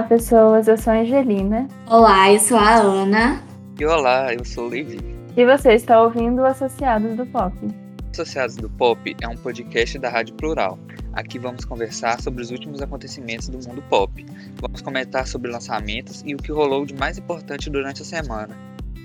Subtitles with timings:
[0.00, 0.66] Olá, pessoas.
[0.66, 1.68] Eu sou a Angelina.
[1.86, 3.42] Olá, eu sou a Ana.
[3.78, 4.98] E olá, eu sou o Levi.
[5.36, 7.54] E você está ouvindo o Associados do Pop.
[8.10, 10.78] Associados do Pop é um podcast da Rádio Plural.
[11.12, 14.24] Aqui vamos conversar sobre os últimos acontecimentos do mundo pop.
[14.58, 18.56] Vamos comentar sobre lançamentos e o que rolou de mais importante durante a semana.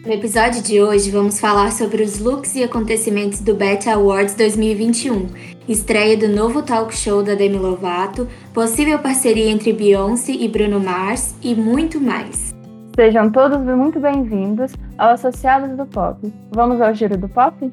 [0.06, 5.30] No episódio de hoje, vamos falar sobre os looks e acontecimentos do BET Awards 2021,
[5.68, 11.34] estreia do novo talk show da Demi Lovato, possível parceria entre Beyoncé e Bruno Mars
[11.42, 12.54] e muito mais.
[12.96, 16.32] Sejam todos muito bem-vindos ao Associados do Pop.
[16.52, 17.72] Vamos ao giro do pop?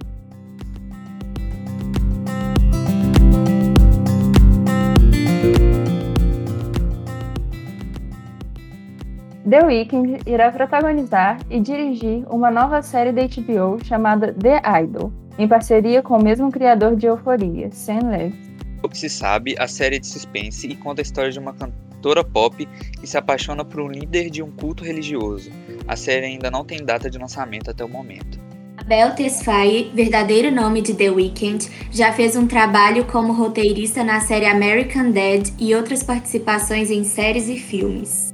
[9.52, 15.46] The Weeknd irá protagonizar e dirigir uma nova série da HBO chamada The Idol, em
[15.46, 18.34] parceria com o mesmo criador de Euforia, Sam Levy.
[18.82, 21.52] O que se sabe, a série é de suspense e conta a história de uma
[21.52, 22.66] cantora pop
[22.98, 25.50] que se apaixona por um líder de um culto religioso.
[25.86, 28.40] A série ainda não tem data de lançamento até o momento.
[28.78, 34.46] Abel Tesfaye, verdadeiro nome de The Weeknd, já fez um trabalho como roteirista na série
[34.46, 38.31] American Dad e outras participações em séries e filmes.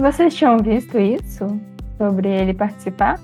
[0.00, 1.60] Vocês tinham visto isso?
[1.98, 3.20] Sobre ele participar?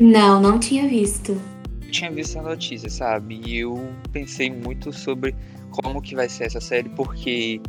[0.00, 1.40] Não, não tinha visto.
[1.80, 3.40] Eu tinha visto a notícia, sabe?
[3.46, 3.78] E eu
[4.10, 5.36] pensei muito sobre
[5.70, 7.60] como que vai ser essa série, porque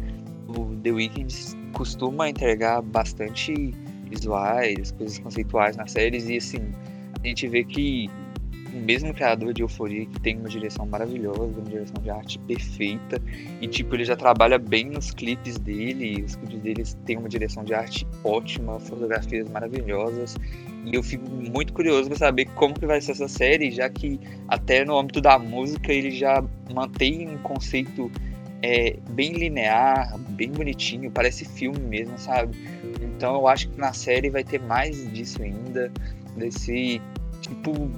[0.48, 1.34] o The Weeknd
[1.74, 3.76] costuma entregar bastante
[4.10, 6.72] visuais, coisas conceituais nas séries, e assim,
[7.24, 8.10] a gente vê que
[8.78, 13.22] o mesmo criador de Euforia, que tem uma direção maravilhosa, uma direção de arte perfeita,
[13.62, 17.64] e tipo, ele já trabalha bem nos clipes dele, os clipes deles têm uma direção
[17.64, 20.36] de arte ótima, fotografias maravilhosas,
[20.86, 24.20] e eu fico muito curioso para saber como que vai ser essa série, já que
[24.48, 26.44] até no âmbito da música ele já
[26.74, 28.12] mantém um conceito
[28.62, 32.58] é, bem linear, bem bonitinho, parece filme mesmo, sabe?
[33.02, 35.92] Então eu acho que na série vai ter mais disso ainda,
[36.36, 37.02] desse
[37.42, 37.92] tipo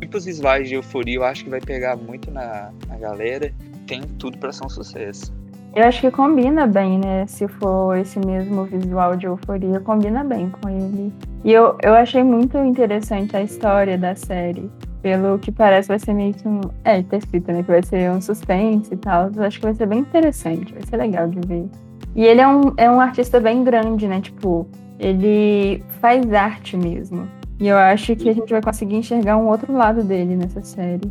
[0.00, 3.52] tipos visuais de euforia, eu acho que vai pegar muito na, na galera.
[3.86, 5.32] Tem tudo para ser um sucesso.
[5.74, 7.26] Eu acho que combina bem, né?
[7.26, 11.12] Se for esse mesmo visual de euforia, combina bem com ele.
[11.42, 14.70] E eu, eu achei muito interessante a história da série.
[15.02, 16.60] Pelo que parece, vai ser meio que um.
[16.84, 17.62] É, tá escrito, né?
[17.62, 19.30] Que vai ser um suspense e tal.
[19.34, 21.68] Eu acho que vai ser bem interessante, vai ser legal de ver.
[22.14, 24.20] E ele é um, é um artista bem grande, né?
[24.20, 24.68] Tipo,
[24.98, 27.28] ele faz arte mesmo.
[27.60, 31.10] E eu acho que a gente vai conseguir enxergar um outro lado dele nessa série.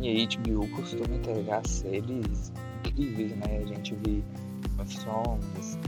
[0.00, 2.52] E HBO costuma entregar séries
[2.84, 3.62] incríveis, né?
[3.62, 4.22] A gente vê
[4.80, 5.78] of Thrones,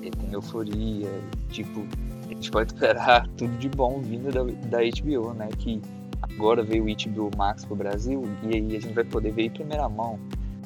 [0.00, 1.10] tem Euforia,
[1.50, 1.86] tipo,
[2.24, 5.48] a gente pode esperar tudo de bom vindo da, da HBO, né?
[5.58, 5.80] Que
[6.22, 9.50] agora veio o HBO Max pro Brasil e aí a gente vai poder ver em
[9.50, 10.18] primeira mão,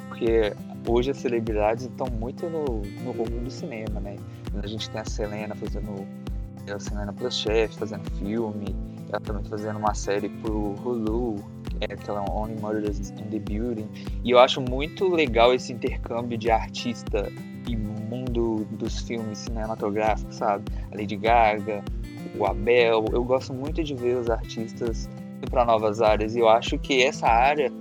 [0.09, 0.53] porque
[0.87, 4.17] hoje as celebridades estão muito no, no rumo do cinema, né?
[4.63, 6.07] A gente tem a Selena fazendo
[6.73, 8.75] a Selena Plus Chef fazendo filme,
[9.09, 11.37] ela também tá fazendo uma série pro Hulu,
[11.81, 13.89] é aquela Only Murders in the Building.
[14.25, 17.31] E eu acho muito legal esse intercâmbio de artista
[17.67, 20.65] e mundo dos filmes cinematográficos, sabe?
[20.93, 21.83] A Lady Gaga,
[22.39, 23.05] o Abel.
[23.13, 25.09] Eu gosto muito de ver os artistas
[25.39, 27.73] indo para novas áreas e eu acho que essa área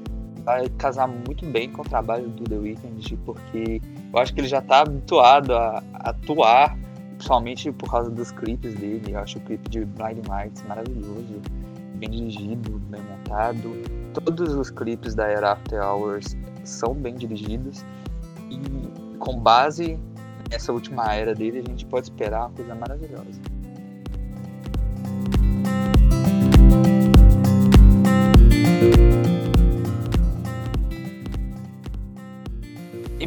[0.44, 3.82] vai casar muito bem com o trabalho do The Weeknd, porque
[4.14, 6.78] eu acho que ele já está habituado a atuar
[7.18, 9.14] Principalmente por causa dos clipes dele.
[9.14, 11.42] Eu acho o clipe de Blinding Lights maravilhoso.
[11.96, 13.74] Bem dirigido, bem montado.
[14.14, 17.84] Todos os clipes da Era After Hours são bem dirigidos.
[18.50, 20.00] E com base
[20.50, 23.42] nessa última era dele, a gente pode esperar uma coisa maravilhosa.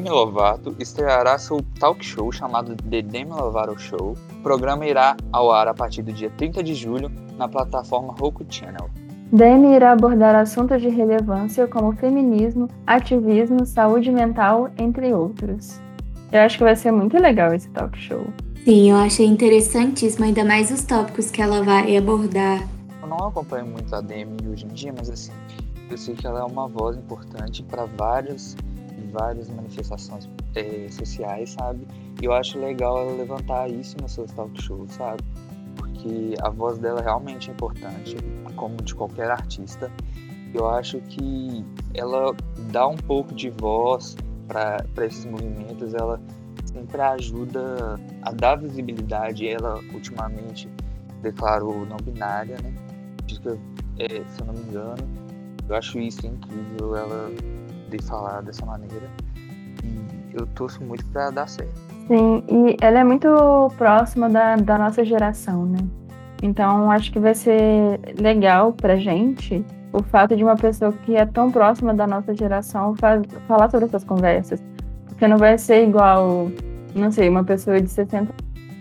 [0.00, 4.16] Demi Lovato estreará seu talk show chamado The Demi Lovato Show.
[4.32, 8.42] O programa irá ao ar a partir do dia 30 de julho na plataforma Roku
[8.48, 8.88] Channel.
[9.30, 15.78] Demi irá abordar assuntos de relevância como feminismo, ativismo, saúde mental, entre outros.
[16.32, 18.24] Eu acho que vai ser muito legal esse talk show.
[18.64, 22.66] Sim, eu achei interessantíssimo, ainda mais os tópicos que ela vai abordar.
[23.02, 25.32] Eu não acompanho muito a Demi hoje em dia, mas assim,
[25.90, 28.56] eu sei que ela é uma voz importante para vários
[29.10, 31.86] várias manifestações é, sociais, sabe?
[32.20, 35.22] E eu acho legal ela levantar isso nos seus talk shows, sabe?
[35.76, 38.16] Porque a voz dela realmente é importante,
[38.56, 39.90] como de qualquer artista.
[40.52, 41.64] Eu acho que
[41.94, 42.34] ela
[42.72, 44.16] dá um pouco de voz
[44.48, 46.20] para esses movimentos, ela
[46.64, 49.46] sempre ajuda a dar visibilidade.
[49.46, 50.68] Ela, ultimamente,
[51.22, 52.74] declarou não binária, né?
[53.98, 55.08] É, se eu não me engano.
[55.68, 57.30] Eu acho isso incrível, ela
[57.90, 59.08] de falar dessa maneira.
[59.84, 61.74] E eu torço muito pra dar certo.
[62.06, 63.28] Sim, e ela é muito
[63.76, 65.78] próxima da, da nossa geração, né?
[66.42, 71.26] Então acho que vai ser legal pra gente o fato de uma pessoa que é
[71.26, 74.62] tão próxima da nossa geração faz, falar sobre essas conversas.
[75.06, 76.50] Porque não vai ser igual,
[76.94, 78.32] não sei, uma pessoa de 60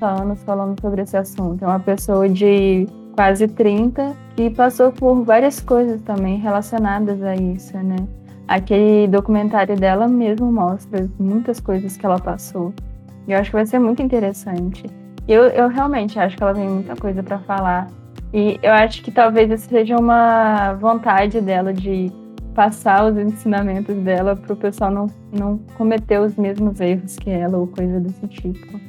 [0.02, 1.64] anos falando sobre esse assunto.
[1.64, 7.78] É uma pessoa de quase 30 que passou por várias coisas também relacionadas a isso,
[7.78, 7.98] né?
[8.50, 12.74] Aquele documentário dela mesmo mostra muitas coisas que ela passou.
[13.28, 14.86] E eu acho que vai ser muito interessante.
[15.28, 17.86] Eu, eu realmente acho que ela tem muita coisa para falar.
[18.34, 22.12] E eu acho que talvez isso seja uma vontade dela de
[22.56, 27.56] passar os ensinamentos dela para o pessoal não, não cometer os mesmos erros que ela
[27.56, 28.80] ou coisa desse tipo.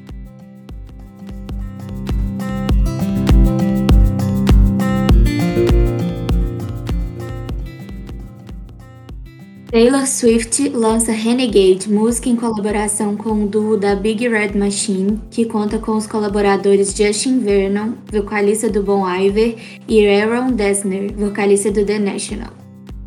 [9.70, 15.44] Taylor Swift lança Renegade, música em colaboração com o duo da Big Red Machine, que
[15.44, 19.54] conta com os colaboradores Justin Vernon, vocalista do Bon Iver,
[19.86, 22.50] e Aaron Dessner, vocalista do The National.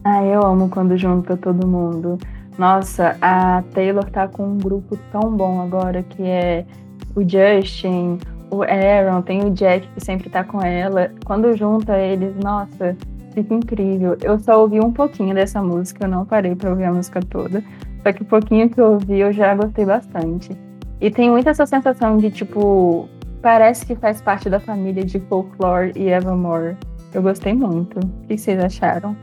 [0.06, 2.18] Ah, eu amo quando junta todo mundo.
[2.58, 6.66] Nossa, a Taylor tá com um grupo tão bom agora, que é
[7.14, 8.20] o Justin,
[8.50, 11.12] o Aaron, tem o Jack que sempre tá com ela.
[11.26, 12.96] Quando junta eles, nossa,
[13.34, 14.18] fica incrível.
[14.22, 17.64] Eu só ouvi um pouquinho dessa música, eu não parei para ouvir a música toda.
[18.04, 20.56] Só que o pouquinho que eu ouvi eu já gostei bastante.
[21.02, 23.10] E tem muita essa sensação de tipo,
[23.42, 26.78] parece que faz parte da família de Folklore e Evermore.
[27.14, 28.00] Eu gostei muito.
[28.00, 29.16] O que vocês acharam?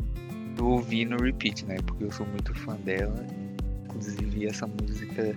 [0.59, 1.77] Eu ouvi no repeat, né?
[1.87, 3.25] Porque eu sou muito fã dela.
[3.85, 5.35] Inclusive essa música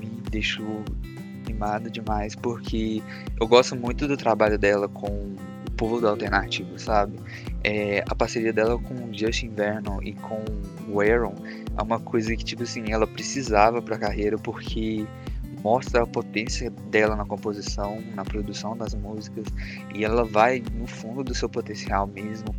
[0.00, 0.84] me deixou
[1.46, 3.02] animada demais porque
[3.40, 5.34] eu gosto muito do trabalho dela com
[5.78, 7.18] povo do alternativo, sabe?
[7.64, 10.42] é, a parceria dela com o Justin Vernon e com
[10.88, 11.34] o Aaron
[11.76, 15.06] é uma coisa que, tipo assim, ela precisava para a carreira porque
[15.62, 19.46] mostra a potência dela na composição, na produção das músicas
[19.94, 22.54] e ela vai no fundo do seu potencial mesmo.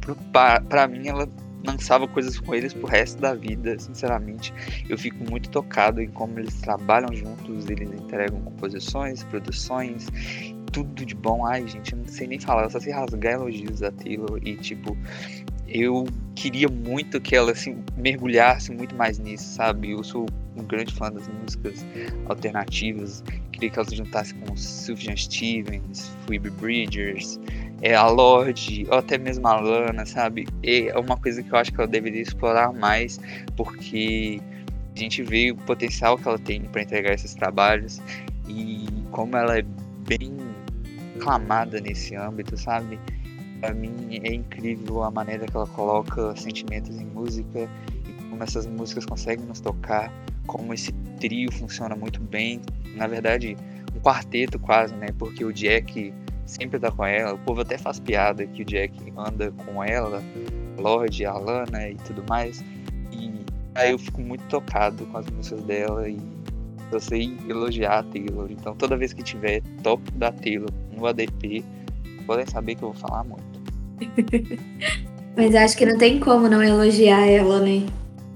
[0.69, 1.27] Para mim, ela
[1.65, 4.53] lançava coisas com eles pro resto da vida, sinceramente.
[4.87, 10.07] Eu fico muito tocado em como eles trabalham juntos, eles entregam composições, produções
[10.71, 11.45] tudo de bom.
[11.45, 14.97] Ai, gente, eu não sei nem falar, só se rasgar elogios da Taylor e, tipo,
[15.67, 19.91] eu queria muito que ela assim, mergulhasse muito mais nisso, sabe?
[19.91, 21.85] Eu sou um grande fã das músicas
[22.27, 27.39] alternativas, queria que ela se juntasse com Sufjan Stevens, Phoebe Bridgers,
[27.81, 30.47] é, a Lorde, ou até mesmo a Lana, sabe?
[30.63, 33.19] É uma coisa que eu acho que ela deveria explorar mais,
[33.55, 34.41] porque
[34.95, 38.01] a gente vê o potencial que ela tem para entregar esses trabalhos
[38.47, 39.61] e como ela é
[40.07, 40.37] bem
[41.15, 42.99] aclamada nesse âmbito, sabe?
[43.61, 47.69] Para mim é incrível a maneira que ela coloca sentimentos em música
[48.07, 50.11] e como essas músicas conseguem nos tocar,
[50.47, 52.61] como esse trio funciona muito bem.
[52.95, 53.55] Na verdade,
[53.95, 55.07] um quarteto quase, né?
[55.17, 56.13] Porque o Jack
[56.49, 60.21] sempre tá com ela, o povo até faz piada que o Jack anda com ela,
[60.77, 62.63] Lorde, a Lana e tudo mais.
[63.11, 63.31] E
[63.75, 66.17] aí eu fico muito tocado com as músicas dela e
[66.91, 68.49] eu sei elogiar a Taylor.
[68.49, 71.63] Então toda vez que tiver top da Taylor no ADP,
[72.25, 73.43] podem saber que eu vou falar muito.
[75.37, 77.85] Mas acho que não tem como não elogiar ela, né?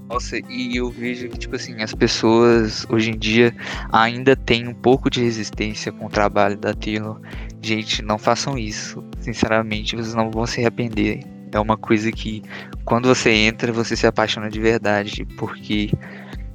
[0.08, 3.54] Nossa, e eu vejo que, tipo assim, as pessoas hoje em dia
[3.90, 7.20] ainda têm um pouco de resistência com o trabalho da Taylor.
[7.62, 9.02] Gente, não façam isso.
[9.18, 11.20] Sinceramente, vocês não vão se arrepender.
[11.50, 12.42] É uma coisa que,
[12.84, 15.24] quando você entra, você se apaixona de verdade.
[15.38, 15.90] Porque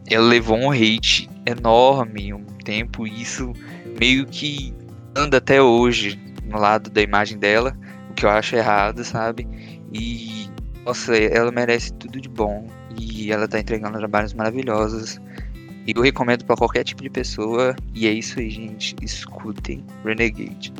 [0.07, 3.51] ela levou um hate enorme um tempo e isso
[3.99, 4.73] meio que
[5.15, 7.75] anda até hoje no lado da imagem dela,
[8.09, 9.47] o que eu acho errado, sabe?
[9.91, 10.47] E
[10.85, 12.67] nossa, ela merece tudo de bom
[12.99, 15.19] e ela tá entregando trabalhos maravilhosos.
[15.87, 17.75] E eu recomendo para qualquer tipo de pessoa.
[17.95, 18.95] E é isso aí, gente.
[19.01, 20.73] Escutem Renegade.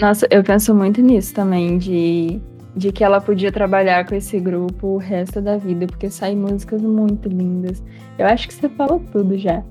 [0.00, 2.40] Nossa, eu penso muito nisso também, de
[2.74, 6.80] de que ela podia trabalhar com esse grupo o resto da vida, porque saem músicas
[6.80, 7.82] muito lindas.
[8.18, 9.62] Eu acho que você falou tudo já.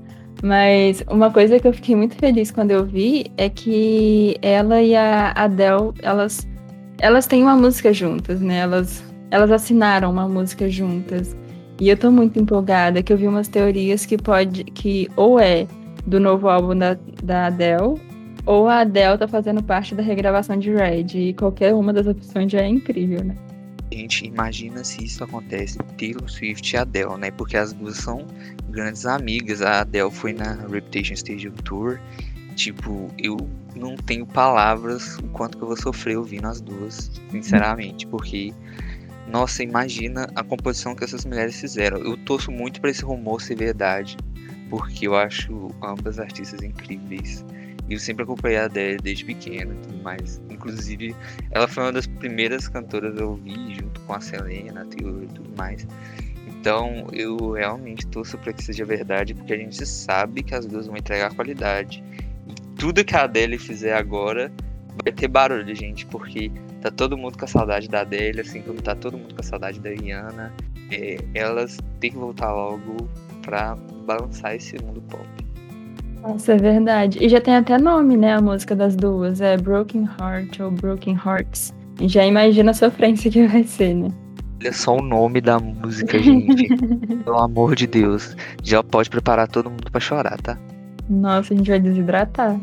[0.42, 4.96] Mas uma coisa que eu fiquei muito feliz quando eu vi é que ela e
[4.96, 6.48] a Adele, elas,
[6.98, 8.58] elas têm uma música juntas, né?
[8.58, 11.36] Elas, elas assinaram uma música juntas.
[11.80, 15.66] E eu tô muito empolgada, que eu vi umas teorias que pode, que ou é
[16.06, 17.98] do novo álbum da, da Adele,
[18.44, 21.06] ou a Adele tá fazendo parte da regravação de Red.
[21.14, 23.34] E qualquer uma das opções já é incrível, né?
[23.90, 27.30] Gente, imagina se isso acontece Taylor Swift e Adele, né?
[27.30, 28.26] Porque as duas são
[28.68, 29.62] grandes amigas.
[29.62, 31.98] A Adele foi na Reputation Stadium Tour.
[32.56, 33.36] Tipo, eu
[33.74, 38.52] não tenho palavras o quanto que eu vou sofrer ouvindo as duas, sinceramente, porque
[39.30, 41.98] nossa, imagina a composição que essas mulheres fizeram.
[41.98, 44.16] Eu torço muito para esse rumor ser verdade,
[44.68, 47.44] porque eu acho ambas artistas incríveis.
[47.88, 50.40] E eu sempre acompanhei a Adele desde pequeno e tudo mais.
[50.50, 51.14] Inclusive,
[51.50, 55.26] ela foi uma das primeiras cantoras a ouvir, junto com a Selena, a Taylor e
[55.26, 55.86] tudo mais.
[56.48, 60.86] Então, eu realmente torço para que seja verdade, porque a gente sabe que as duas
[60.86, 62.02] vão entregar qualidade.
[62.48, 64.52] E tudo que a Adele fizer agora
[65.02, 68.80] vai ter barulho, gente, porque tá todo mundo com a saudade da Adele, assim como
[68.80, 70.52] tá todo mundo com a saudade da Rihanna.
[70.90, 73.08] É, elas têm que voltar logo
[73.42, 75.26] pra balançar esse mundo pop.
[76.22, 77.18] Nossa, é verdade.
[77.20, 79.40] E já tem até nome, né, a música das duas.
[79.40, 81.72] É Broken Heart ou Broken Hearts.
[82.00, 84.08] E já imagina a sofrência que vai ser, né?
[84.60, 86.68] Olha só o nome da música, gente.
[87.24, 88.36] Pelo amor de Deus.
[88.62, 90.58] Já pode preparar todo mundo para chorar, tá?
[91.08, 92.60] Nossa, a gente vai desidratar.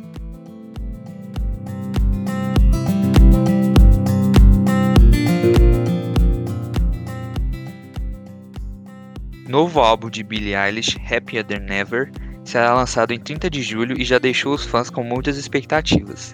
[9.48, 12.12] Novo álbum de Billie Eilish, Happier Than Ever,
[12.44, 16.34] será lançado em 30 de julho e já deixou os fãs com muitas expectativas.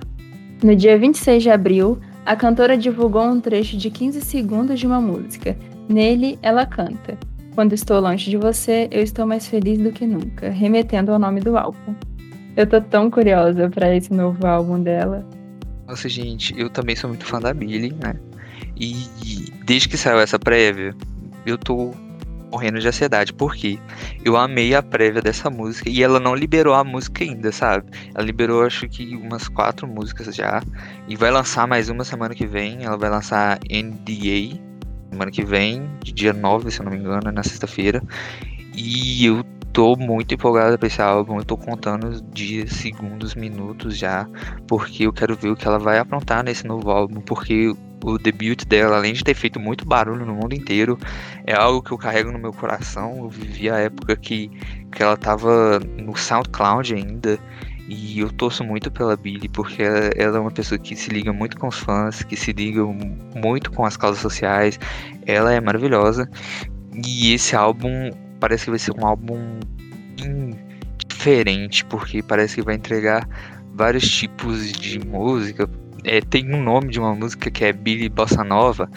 [0.63, 4.99] No dia 26 de abril, a cantora divulgou um trecho de 15 segundos de uma
[4.99, 5.55] música.
[5.87, 7.15] Nele, ela canta:
[7.53, 11.39] Quando estou longe de você, eu estou mais feliz do que nunca, remetendo ao nome
[11.39, 11.93] do álbum.
[12.57, 15.23] Eu tô tão curiosa para esse novo álbum dela.
[15.87, 18.15] Nossa, gente, eu também sou muito fã da Billie, né?
[18.75, 19.05] E
[19.65, 20.95] desde que saiu essa prévia,
[21.45, 21.91] eu tô
[22.53, 23.79] morrendo de ansiedade, porque
[24.23, 27.89] eu amei a prévia dessa música e ela não liberou a música ainda, sabe?
[28.13, 30.61] Ela liberou acho que umas quatro músicas já
[31.07, 32.83] e vai lançar mais uma semana que vem.
[32.83, 34.61] Ela vai lançar NDA
[35.11, 38.03] semana que vem, dia 9, se eu não me engano, na sexta-feira.
[38.75, 41.37] E eu tô muito empolgado pra esse álbum.
[41.37, 44.27] Eu tô contando dias, segundos, minutos já,
[44.67, 48.65] porque eu quero ver o que ela vai aprontar nesse novo álbum, porque o debut
[48.65, 50.97] dela, além de ter feito muito barulho no mundo inteiro,
[51.45, 53.17] é algo que eu carrego no meu coração.
[53.19, 54.49] Eu vivi a época que,
[54.91, 57.39] que ela tava no SoundCloud ainda.
[57.87, 61.33] E eu torço muito pela Billy, porque ela, ela, é uma pessoa que se liga
[61.33, 62.81] muito com os fãs, que se liga
[63.35, 64.79] muito com as causas sociais.
[65.25, 66.29] Ela é maravilhosa.
[67.05, 69.59] E esse álbum parece que vai ser um álbum
[71.07, 73.27] diferente, porque parece que vai entregar
[73.73, 75.67] vários tipos de música,
[76.03, 78.89] é, tem um nome de uma música que é Billy Bossa Nova.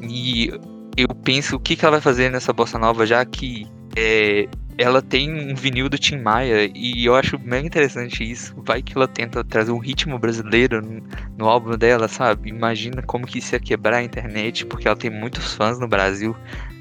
[0.00, 0.50] E
[0.96, 5.00] eu penso o que, que ela vai fazer nessa Bossa Nova, já que é, ela
[5.00, 6.70] tem um vinil do Tim Maia.
[6.74, 8.54] E eu acho bem interessante isso.
[8.64, 11.02] Vai que ela tenta trazer um ritmo brasileiro no,
[11.38, 12.48] no álbum dela, sabe?
[12.48, 16.36] Imagina como que isso ia quebrar a internet, porque ela tem muitos fãs no Brasil.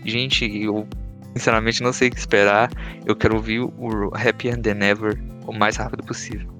[0.05, 0.87] Gente, eu
[1.33, 2.69] sinceramente não sei o que esperar.
[3.05, 6.52] Eu quero ouvir o Happy and Than Ever o mais rápido possível.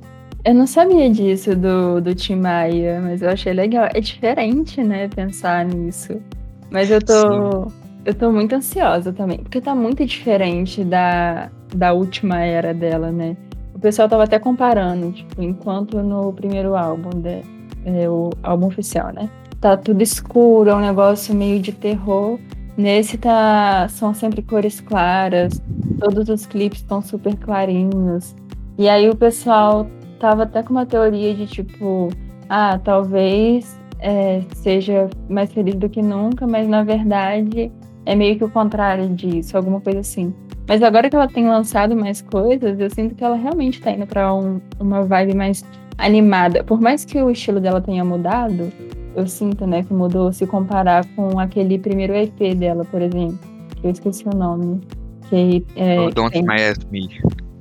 [0.46, 3.88] Eu não sabia disso do, do Tim Maia, mas eu achei legal.
[3.94, 6.22] É diferente, né, pensar nisso.
[6.70, 7.70] Mas eu tô.
[7.70, 7.84] Sim.
[8.06, 13.38] Eu tô muito ansiosa também, porque tá muito diferente da, da última era dela, né?
[13.74, 17.42] O pessoal tava até comparando, tipo, enquanto no primeiro álbum, de,
[17.86, 19.30] é, o álbum oficial, né?
[19.62, 22.38] Tá tudo escuro, é um negócio meio de terror.
[22.76, 25.62] Nesse tá, são sempre cores claras,
[25.98, 28.36] todos os clipes estão super clarinhos.
[28.78, 29.88] E aí o pessoal
[30.24, 32.08] tava até com uma teoria de tipo,
[32.48, 37.70] ah, talvez é, seja mais feliz do que nunca, mas na verdade
[38.06, 40.34] é meio que o contrário disso, alguma coisa assim.
[40.66, 44.08] Mas agora que ela tem lançado mais coisas, eu sinto que ela realmente tá indo
[44.08, 45.66] pra um, uma vibe mais
[45.98, 46.64] animada.
[46.64, 48.72] Por mais que o estilo dela tenha mudado,
[49.18, 53.40] eu sinto, né, que mudou se comparar com aquele primeiro EP dela, por exemplo.
[53.76, 54.80] Que eu esqueci o nome.
[55.28, 56.44] Que, é, oh, Don't tem...
[56.44, 57.10] Me.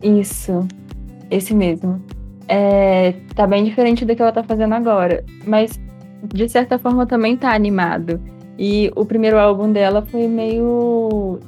[0.00, 0.61] Isso,
[1.28, 2.00] esse mesmo
[2.49, 5.25] é, tá bem diferente do que ela tá fazendo agora.
[5.47, 5.81] Mas,
[6.35, 8.21] de certa forma, também tá animado.
[8.59, 11.39] E o primeiro álbum dela foi meio.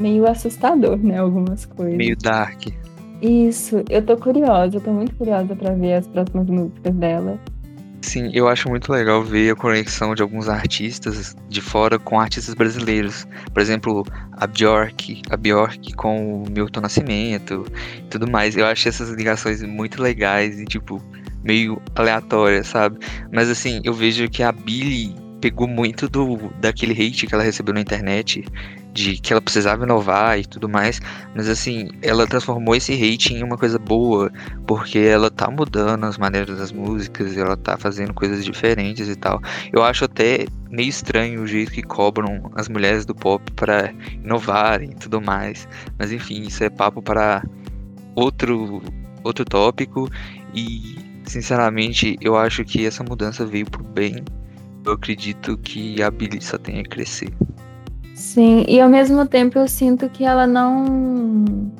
[0.00, 1.18] meio assustador, né?
[1.18, 1.96] Algumas coisas.
[1.96, 2.68] Meio dark.
[3.20, 7.38] Isso, eu tô curiosa, eu tô muito curiosa para ver as próximas músicas dela.
[8.00, 12.54] Sim, eu acho muito legal ver a conexão de alguns artistas de fora com artistas
[12.54, 13.26] brasileiros.
[13.52, 17.66] Por exemplo, a Bjork, a Bjork com o Milton Nascimento
[17.98, 18.56] e tudo mais.
[18.56, 21.02] Eu acho essas ligações muito legais e, tipo,
[21.42, 22.98] meio aleatórias, sabe?
[23.32, 27.74] Mas assim, eu vejo que a Billie pegou muito do daquele hate que ela recebeu
[27.74, 28.44] na internet
[28.92, 31.00] de que ela precisava inovar e tudo mais,
[31.34, 34.32] mas assim, ela transformou esse hate em uma coisa boa,
[34.66, 39.40] porque ela tá mudando as maneiras das músicas, ela tá fazendo coisas diferentes e tal.
[39.72, 43.92] Eu acho até meio estranho o jeito que cobram as mulheres do pop para
[44.24, 47.44] inovarem e tudo mais, mas enfim, isso é papo para
[48.16, 48.82] outro
[49.22, 50.08] outro tópico
[50.54, 50.96] e
[51.28, 54.24] sinceramente, eu acho que essa mudança veio pro bem.
[54.88, 57.28] Eu acredito que a Billy só tem a crescer.
[58.14, 61.70] Sim, e ao mesmo tempo eu sinto que ela não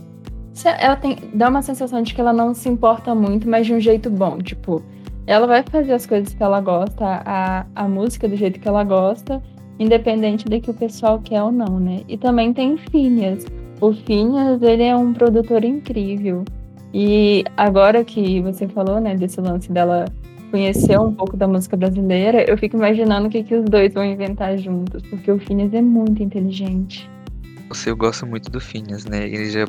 [0.78, 3.80] ela tem dá uma sensação de que ela não se importa muito, mas de um
[3.80, 4.82] jeito bom, tipo,
[5.26, 8.84] ela vai fazer as coisas que ela gosta, a, a música do jeito que ela
[8.84, 9.42] gosta,
[9.78, 12.02] independente de que o pessoal quer ou não, né?
[12.08, 13.46] E também tem Phineas.
[13.80, 16.44] O Phineas, ele é um produtor incrível.
[16.92, 20.04] E agora que você falou, né, desse lance dela
[20.48, 24.04] conhecer um pouco da música brasileira, eu fico imaginando o que, que os dois vão
[24.04, 27.08] inventar juntos, porque o Phineas é muito inteligente.
[27.86, 29.26] Eu gosto muito do Phineas, né?
[29.26, 29.66] Ele já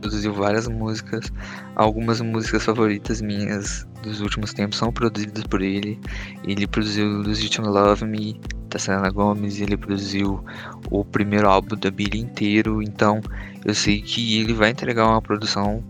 [0.00, 1.32] produziu várias músicas.
[1.74, 5.98] Algumas músicas favoritas minhas dos últimos tempos são produzidas por ele.
[6.44, 10.44] Ele produziu You Love Me, da Selena Gomez, ele produziu
[10.90, 13.20] o primeiro álbum da Billy inteiro, então
[13.64, 15.82] eu sei que ele vai entregar uma produção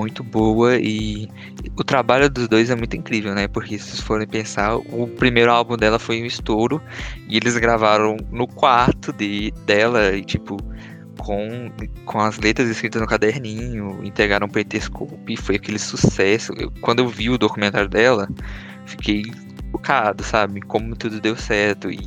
[0.00, 1.28] muito boa e
[1.76, 3.46] o trabalho dos dois é muito incrível, né?
[3.46, 6.82] Porque se vocês forem pensar, o primeiro álbum dela foi um estouro
[7.28, 10.56] e eles gravaram no quarto de, dela e tipo
[11.18, 11.70] com,
[12.04, 16.52] com as letras escritas no caderninho, entregaram pro Eterscope, foi aquele sucesso.
[16.56, 18.28] Eu, quando eu vi o documentário dela,
[18.86, 19.22] fiquei
[19.70, 20.60] focado, sabe?
[20.62, 21.90] Como tudo deu certo.
[21.90, 21.98] E,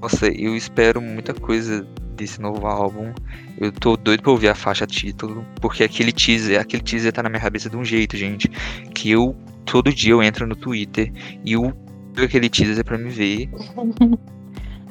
[0.00, 3.12] nossa, eu espero muita coisa desse novo álbum.
[3.58, 7.28] Eu tô doido pra ouvir a faixa título, porque aquele teaser, aquele teaser tá na
[7.28, 8.48] minha cabeça de um jeito, gente,
[8.94, 11.12] que eu todo dia eu entro no Twitter
[11.44, 11.72] e eu
[12.16, 13.48] aquele teaser pra me ver.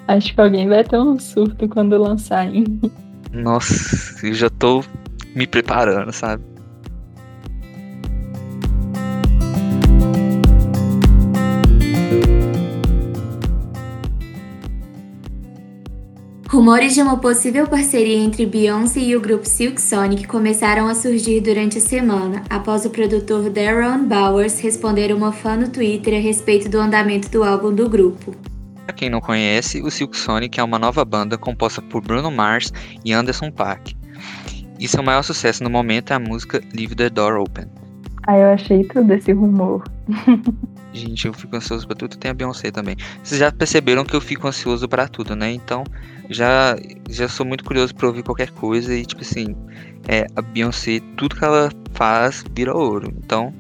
[0.08, 2.80] Acho que alguém vai ter um surto quando lançar, hein?
[3.34, 4.82] Nossa, eu já tô
[5.36, 6.44] me preparando, sabe?
[16.50, 21.42] Rumores de uma possível parceria entre Beyoncé e o grupo Silk Sonic começaram a surgir
[21.42, 26.70] durante a semana, após o produtor Darren Bowers responder uma fã no Twitter a respeito
[26.70, 28.34] do andamento do álbum do grupo.
[28.86, 32.72] Para quem não conhece, o Silk Sonic é uma nova banda composta por Bruno Mars
[33.04, 33.94] e Anderson Paak.
[34.80, 37.66] E seu maior sucesso no momento é a música Leave the Door Open.
[38.26, 39.84] Ah, eu achei tudo esse rumor.
[40.94, 42.18] Gente, eu fico ansioso pra tudo.
[42.18, 42.96] Tem a Beyoncé também.
[43.24, 45.52] Vocês já perceberam que eu fico ansioso para tudo, né?
[45.52, 45.84] Então,
[46.30, 46.76] já,
[47.10, 48.94] já sou muito curioso pra ouvir qualquer coisa.
[48.94, 49.56] E, tipo assim,
[50.08, 53.14] é, a Beyoncé, tudo que ela faz vira ouro.
[53.18, 53.54] Então,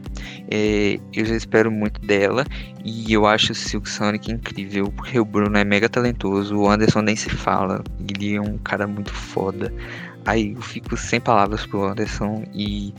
[0.49, 2.45] é, eu já espero muito dela.
[2.83, 7.01] E eu acho o Silk Sonic incrível, porque o Bruno é mega talentoso, o Anderson
[7.01, 9.73] nem se fala, ele é um cara muito foda.
[10.25, 12.93] Aí eu fico sem palavras pro Anderson e.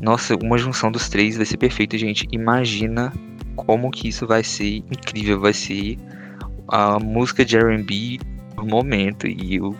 [0.00, 2.26] Nossa, uma junção dos três vai ser perfeito, gente.
[2.32, 3.12] Imagina
[3.54, 5.96] como que isso vai ser incrível, vai ser
[6.66, 8.18] a música de R&B
[8.66, 9.74] momento e eu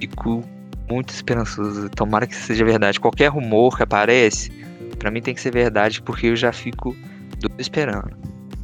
[0.00, 0.42] fico
[0.88, 1.88] muito esperançoso.
[1.90, 3.00] Tomara que seja verdade.
[3.00, 4.50] Qualquer rumor que aparece,
[4.98, 6.94] para mim tem que ser verdade porque eu já fico
[7.58, 8.16] esperando.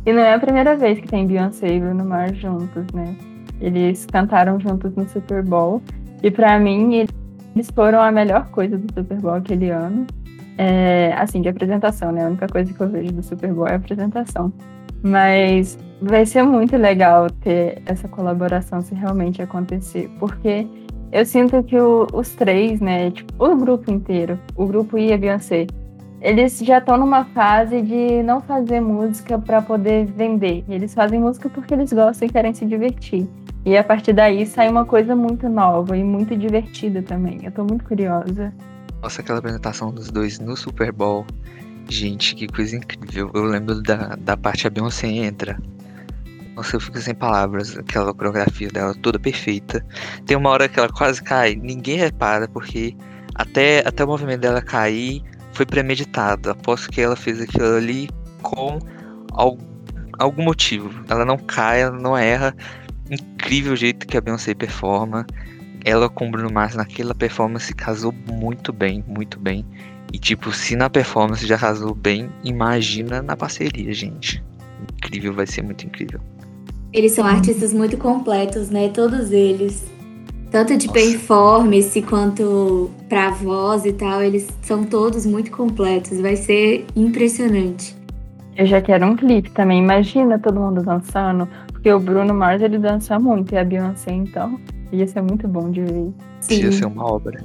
[0.06, 3.14] E não é a primeira vez que tem Beyoncé e Bruno Mars juntos, né?
[3.60, 5.82] Eles cantaram juntos no Super Bowl.
[6.22, 7.06] E para mim,
[7.54, 10.06] eles foram a melhor coisa do Super Bowl aquele ano.
[10.56, 12.24] É, assim, de apresentação, né?
[12.24, 14.52] A única coisa que eu vejo do Super Bowl é a apresentação.
[15.02, 20.10] Mas vai ser muito legal ter essa colaboração se realmente acontecer.
[20.18, 20.66] Porque
[21.12, 23.10] eu sinto que o, os três, né?
[23.10, 25.66] Tipo, o grupo inteiro, o grupo e a Beyoncé,
[26.20, 30.64] eles já estão numa fase de não fazer música para poder vender.
[30.68, 33.26] Eles fazem música porque eles gostam e querem se divertir.
[33.64, 37.40] E a partir daí sai uma coisa muito nova e muito divertida também.
[37.42, 38.52] Eu tô muito curiosa.
[39.02, 41.24] Nossa, aquela apresentação dos dois no Super Bowl.
[41.88, 43.30] Gente, que coisa incrível.
[43.34, 45.58] Eu lembro da, da parte a Beyoncé entra.
[46.54, 47.76] Nossa, eu fico sem palavras.
[47.76, 49.84] Aquela coreografia dela toda perfeita.
[50.26, 51.54] Tem uma hora que ela quase cai.
[51.54, 52.94] Ninguém repara, porque
[53.34, 56.50] até, até o movimento dela cair foi premeditado.
[56.50, 58.08] Aposto que ela fez aquilo ali
[58.42, 58.78] com
[59.32, 59.64] algum,
[60.18, 61.02] algum motivo.
[61.08, 62.54] Ela não cai, ela não erra.
[63.10, 65.26] Incrível o jeito que a Beyoncé performa.
[65.84, 69.64] Ela com o Bruno Mars naquela performance casou muito bem, muito bem.
[70.12, 74.42] E tipo, se na performance já casou bem, imagina na parceria, gente.
[75.05, 76.20] Incrível, vai ser muito incrível.
[76.92, 78.88] Eles são artistas muito completos, né?
[78.88, 79.87] Todos eles.
[80.51, 80.99] Tanto de Nossa.
[80.99, 86.20] performance quanto pra voz e tal, eles são todos muito completos.
[86.20, 87.94] Vai ser impressionante.
[88.57, 89.79] Eu já quero um clipe também.
[89.79, 94.59] Imagina todo mundo dançando, porque o Bruno Mars ele dança muito e a Beyoncé então
[94.92, 96.12] ia ser muito bom de ver.
[96.40, 96.64] Sim.
[96.64, 97.40] Ia ser uma obra.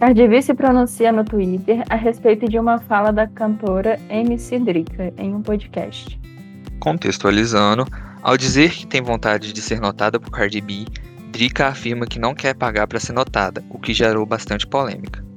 [0.00, 5.12] Cardi B se pronuncia no Twitter a respeito de uma fala da cantora MC Drica
[5.18, 6.18] em um podcast.
[6.78, 7.84] Contextualizando,
[8.22, 10.84] ao dizer que tem vontade de ser notada por Cardi B,
[11.32, 15.27] Drica afirma que não quer pagar para ser notada, o que gerou bastante polêmica.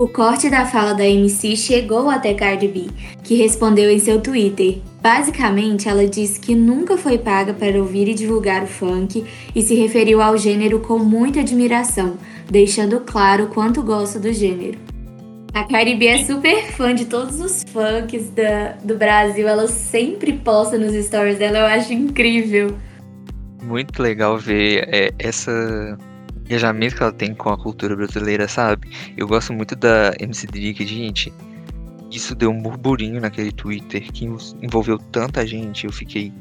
[0.00, 2.86] O corte da fala da MC chegou até Cardi B,
[3.22, 8.14] que respondeu em seu Twitter: Basicamente, ela disse que nunca foi paga para ouvir e
[8.14, 9.22] divulgar o funk
[9.54, 12.16] e se referiu ao gênero com muita admiração,
[12.50, 14.78] deixando claro quanto gosta do gênero.
[15.52, 20.78] A Caribe é super fã de todos os funks da, do Brasil, ela sempre posta
[20.78, 22.74] nos stories dela, eu acho incrível.
[23.62, 25.98] Muito legal ver é, essa
[26.50, 28.88] engajamento que ela tem com a cultura brasileira, sabe?
[29.16, 31.32] Eu gosto muito da MC Drick, gente
[32.10, 34.24] isso deu um burburinho naquele Twitter que
[34.60, 35.86] envolveu tanta gente.
[35.86, 36.32] Eu fiquei,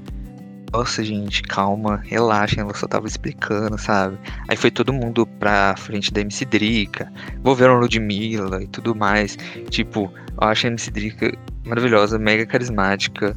[0.74, 4.18] nossa, gente, calma, relaxem, ela só tava explicando, sabe?
[4.48, 9.38] Aí foi todo mundo pra frente da MC Drica, envolveram Ludmilla e tudo mais.
[9.70, 13.36] Tipo, eu acho a MC Drica maravilhosa, mega carismática.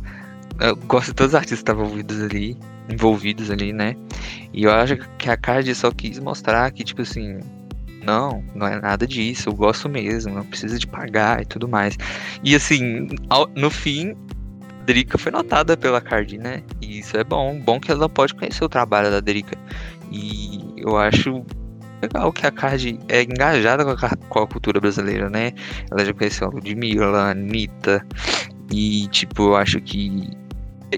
[0.60, 2.58] Eu gosto de todos os artistas que estavam envolvidos ali,
[2.90, 3.96] envolvidos ali, né?
[4.52, 7.40] E eu acho que a Card só quis mostrar que, tipo assim,
[8.04, 11.96] não, não é nada disso, eu gosto mesmo, não precisa de pagar e tudo mais.
[12.44, 14.14] E assim, ao, no fim,
[14.84, 16.62] Drica foi notada pela Cardi, né?
[16.80, 19.56] E isso é bom, bom que ela pode conhecer o trabalho da Drica.
[20.10, 21.44] E eu acho
[22.02, 25.52] legal que a Cardi é engajada com a, com a cultura brasileira, né?
[25.90, 28.04] Ela já conheceu a Ludmilla, a Anitta,
[28.72, 30.30] e tipo, eu acho que.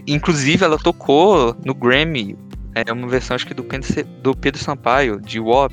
[0.07, 2.37] Inclusive, ela tocou no Grammy,
[2.75, 5.73] é uma versão acho que do Pedro, do Pedro Sampaio, de WAP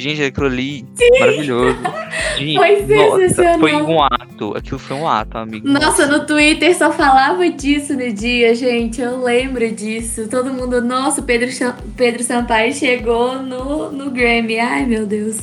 [0.00, 1.20] Gente, aquilo ali, Sim.
[1.20, 1.76] maravilhoso.
[2.38, 3.60] Gente, foi sensacional.
[3.60, 4.56] foi um ato.
[4.56, 5.68] Aquilo foi um ato, amigo.
[5.68, 9.00] Nossa, no Twitter só falava disso no dia, gente.
[9.00, 10.26] Eu lembro disso.
[10.26, 11.48] Todo mundo, nossa, Pedro,
[11.96, 14.58] Pedro Sampaio chegou no, no Grammy.
[14.58, 15.40] Ai, meu Deus.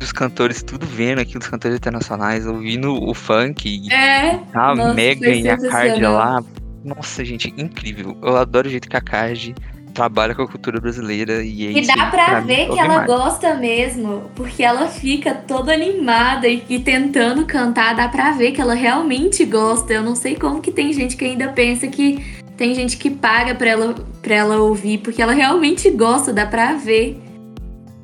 [0.00, 3.92] Os cantores tudo vendo aqui, os cantores internacionais, ouvindo o funk.
[3.92, 4.38] É.
[4.54, 6.44] A Megan e a Card lá.
[6.84, 8.16] Nossa, gente, incrível.
[8.22, 9.54] Eu adoro o jeito que a Card
[9.92, 13.54] trabalha com a cultura brasileira e é E dá pra, pra ver que ela gosta
[13.54, 18.74] mesmo, porque ela fica toda animada e, e, tentando cantar, dá pra ver que ela
[18.74, 19.92] realmente gosta.
[19.92, 22.24] Eu não sei como que tem gente que ainda pensa que
[22.56, 26.74] tem gente que paga pra ela, pra ela ouvir, porque ela realmente gosta, dá pra
[26.74, 27.20] ver.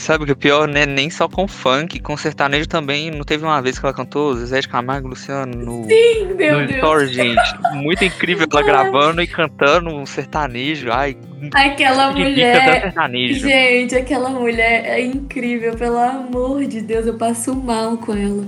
[0.05, 0.85] Sabe o que é pior, né?
[0.85, 3.11] Nem só com funk, com sertanejo também.
[3.11, 6.61] Não teve uma vez que ela cantou Zezé de Camargo e Luciano no, Sim, meu
[6.61, 6.73] no Deus.
[6.73, 7.59] Story, gente.
[7.73, 10.93] Muito incrível ela gravando e cantando um sertanejo.
[10.93, 11.17] Ai,
[11.55, 12.93] aquela mulher.
[13.33, 18.47] Gente, aquela mulher é incrível, pelo amor de Deus, eu passo mal com ela.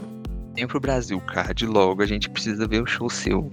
[0.55, 2.03] Vem pro Brasil, Card, logo.
[2.03, 3.51] A gente precisa ver o show seu.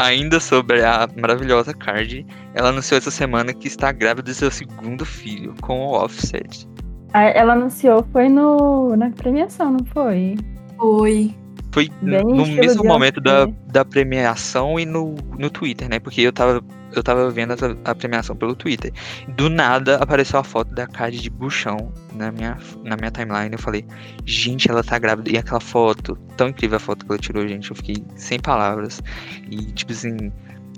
[0.00, 5.04] Ainda sobre a maravilhosa Card, ela anunciou essa semana que está grávida do seu segundo
[5.04, 6.66] filho, com o Offset.
[7.12, 10.36] Ela anunciou, foi no, na premiação, não foi?
[10.78, 11.34] Foi.
[11.72, 16.00] Foi Bem no mesmo momento da, da premiação e no, no Twitter, né?
[16.00, 18.92] Porque eu tava, eu tava vendo a, a premiação pelo Twitter.
[19.28, 23.52] Do nada apareceu a foto da Card de buchão na minha, na minha timeline.
[23.52, 23.84] Eu falei,
[24.24, 25.30] gente, ela tá grávida.
[25.30, 27.70] E aquela foto, tão incrível a foto que ela tirou, gente.
[27.70, 29.02] Eu fiquei sem palavras.
[29.50, 30.32] E, tipo assim,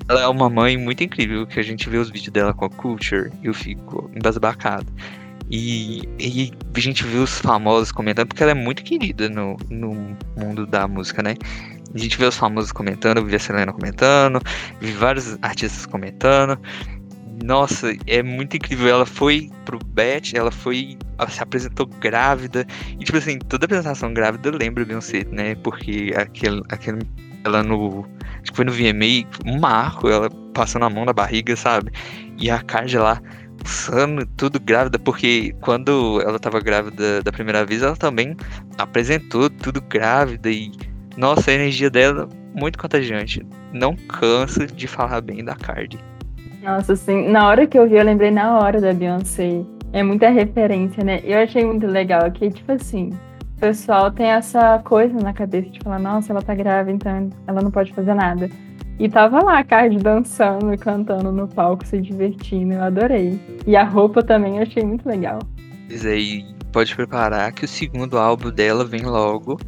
[0.09, 1.47] ela é uma mãe muito incrível.
[1.47, 4.87] Que a gente vê os vídeos dela com a Culture eu fico embasbacado.
[5.51, 10.17] E, e a gente viu os famosos comentando, porque ela é muito querida no, no
[10.35, 11.35] mundo da música, né?
[11.95, 14.41] A gente vê os famosos comentando, vi a Selena comentando,
[14.81, 16.59] vi vários artistas comentando.
[17.45, 18.89] Nossa, é muito incrível.
[18.89, 20.97] Ela foi pro Bet, ela foi.
[21.19, 22.67] Ela se apresentou grávida.
[22.99, 25.55] E, tipo assim, toda apresentação grávida lembra Beyoncé, né?
[25.57, 27.01] Porque aquele, aquele,
[27.45, 28.07] ela no.
[28.41, 31.93] Acho que foi no VMA, um marco, ela passando a mão na barriga, sabe?
[32.39, 33.21] E a Cardi lá
[33.59, 38.37] pulsando, tudo grávida, porque quando ela tava grávida da primeira vez, ela também
[38.79, 40.73] apresentou tudo grávida e
[41.17, 43.45] nossa, a energia dela muito contagiante.
[43.73, 45.99] Não canso de falar bem da Cardi.
[46.63, 49.63] Nossa, assim, na hora que eu vi, eu lembrei na hora da Beyoncé.
[49.93, 51.21] É muita referência, né?
[51.25, 53.11] Eu achei muito legal que, tipo assim,
[53.57, 57.61] o pessoal tem essa coisa na cabeça de falar, nossa, ela tá grávida, então ela
[57.61, 58.49] não pode fazer nada.
[58.99, 62.75] E tava lá a Cardi dançando e cantando no palco, se divertindo.
[62.75, 63.41] Eu adorei.
[63.67, 65.41] E a roupa também eu achei muito legal.
[65.89, 69.59] Pois aí, pode preparar que o segundo álbum dela vem logo.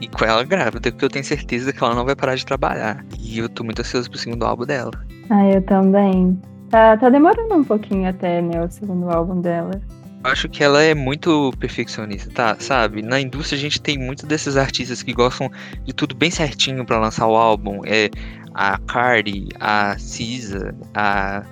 [0.00, 3.04] E com ela grávida, porque eu tenho certeza que ela não vai parar de trabalhar.
[3.18, 4.92] E eu tô muito ansioso pro segundo álbum dela.
[5.30, 6.40] Ah, eu também.
[6.70, 9.80] Tá, tá demorando um pouquinho até, né, o segundo álbum dela.
[10.24, 12.56] Eu acho que ela é muito perfeccionista, tá?
[12.58, 13.02] Sabe?
[13.02, 15.50] Na indústria a gente tem muitos desses artistas que gostam
[15.84, 17.82] de tudo bem certinho para lançar o álbum.
[17.84, 18.10] É,
[18.54, 21.44] a Cardi, a Cisa, a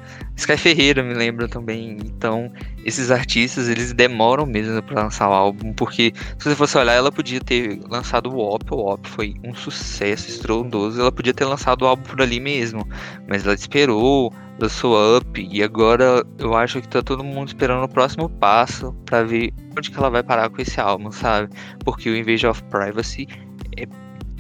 [0.43, 1.99] Sky Ferreira me lembra também.
[2.05, 2.53] Então,
[2.85, 7.13] esses artistas, eles demoram mesmo para lançar o álbum, porque se você fosse olhar, ela
[7.13, 11.83] podia ter lançado o OP, o OP foi um sucesso estrondoso, ela podia ter lançado
[11.83, 12.87] o álbum por ali mesmo,
[13.29, 17.89] mas ela esperou, lançou Up, e agora eu acho que tá todo mundo esperando o
[17.89, 21.55] próximo passo para ver onde que ela vai parar com esse álbum, sabe?
[21.85, 23.29] Porque o Invasion of Privacy
[23.77, 23.87] é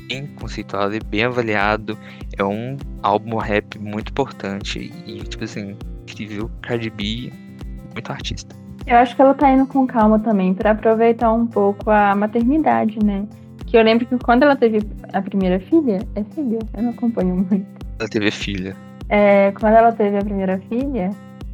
[0.09, 1.97] bem conceituado e bem avaliado.
[2.37, 6.51] É um álbum rap muito importante e, tipo assim, incrível.
[6.63, 7.33] Cardi B,
[7.93, 8.55] muito artista.
[8.87, 12.99] Eu acho que ela tá indo com calma também para aproveitar um pouco a maternidade,
[13.05, 13.27] né?
[13.67, 14.81] Que eu lembro que quando ela teve
[15.13, 17.67] a primeira filha, é filha, eu não acompanho muito.
[17.99, 18.77] Ela teve filha.
[19.09, 21.11] É, quando ela teve a primeira filha,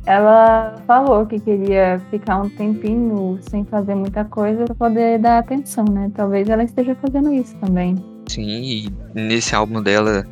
[0.07, 5.85] ela falou que queria ficar um tempinho sem fazer muita coisa para poder dar atenção,
[5.85, 6.11] né?
[6.15, 7.95] Talvez ela esteja fazendo isso também.
[8.27, 10.27] Sim, e nesse álbum dela,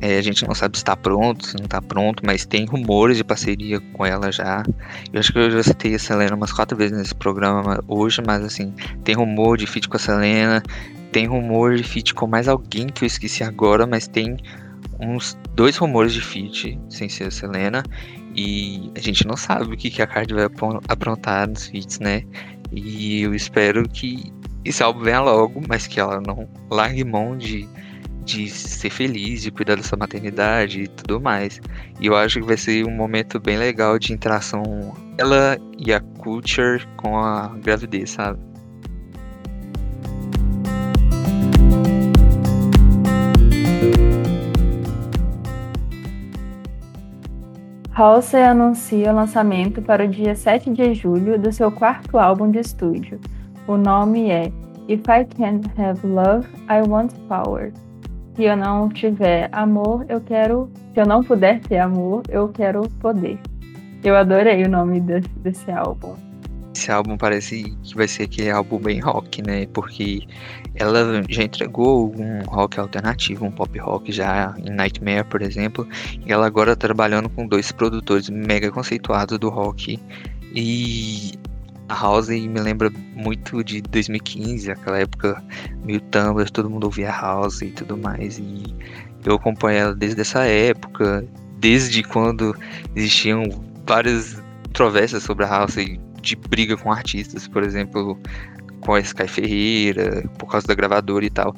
[0.00, 3.16] é, a gente não sabe se está pronto, se não está pronto, mas tem rumores
[3.16, 4.62] de parceria com ela já.
[5.12, 8.44] Eu acho que eu já citei a Selena umas quatro vezes nesse programa hoje, mas
[8.44, 10.62] assim, tem rumor de feat com a Selena,
[11.12, 14.36] tem rumor de feat com mais alguém que eu esqueci agora, mas tem
[15.00, 17.82] uns dois rumores de feat sem ser a Selena.
[18.34, 20.44] E a gente não sabe o que, que a Cardi vai
[20.88, 22.22] aprontar nos feats, né?
[22.70, 24.30] E eu espero que
[24.62, 27.66] esse álbum venha logo, mas que ela não largue mão de,
[28.26, 31.60] de ser feliz, de cuidar da sua maternidade e tudo mais.
[32.00, 34.62] E eu acho que vai ser um momento bem legal de interação
[35.16, 38.38] ela e a Culture com a gravidez, sabe?
[47.94, 52.58] Halsey anuncia o lançamento para o dia 7 de julho do seu quarto álbum de
[52.58, 53.18] estúdio,
[53.66, 54.52] o nome é
[54.86, 57.72] If I Can't Have Love, I Want Power.
[58.36, 60.70] Se eu não tiver amor, eu quero.
[60.92, 63.38] Se eu não puder ter amor, eu quero poder.
[64.04, 66.14] Eu adorei o nome desse, desse álbum.
[66.74, 69.66] Esse álbum parece que vai ser aquele álbum bem rock, né?
[69.72, 70.26] Porque
[70.74, 75.88] ela já entregou um rock alternativo, um pop rock já em Nightmare, por exemplo,
[76.26, 79.98] e ela agora tá trabalhando com dois produtores mega conceituados do rock.
[80.54, 81.32] E
[81.88, 85.42] a House me lembra muito de 2015, aquela época
[85.84, 88.38] meio Tumblr, todo mundo ouvia House e tudo mais.
[88.38, 88.64] E
[89.24, 91.26] eu acompanho ela desde essa época,
[91.58, 92.56] desde quando
[92.94, 93.44] existiam
[93.86, 95.76] várias controvérsias sobre a House
[96.20, 98.18] de briga com artistas, por exemplo,
[98.80, 101.54] com a Sky Ferreira, por causa da gravadora e tal.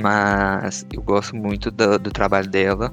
[0.00, 2.92] Mas eu gosto muito do, do trabalho dela.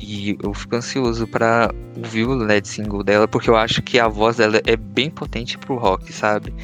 [0.00, 4.08] E eu fico ansioso para ouvir o lead single dela, porque eu acho que a
[4.08, 6.54] voz dela é bem potente pro rock, sabe?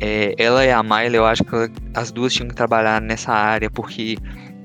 [0.00, 1.54] É, ela e a Miley, eu acho que
[1.94, 4.16] as duas tinham que trabalhar nessa área, porque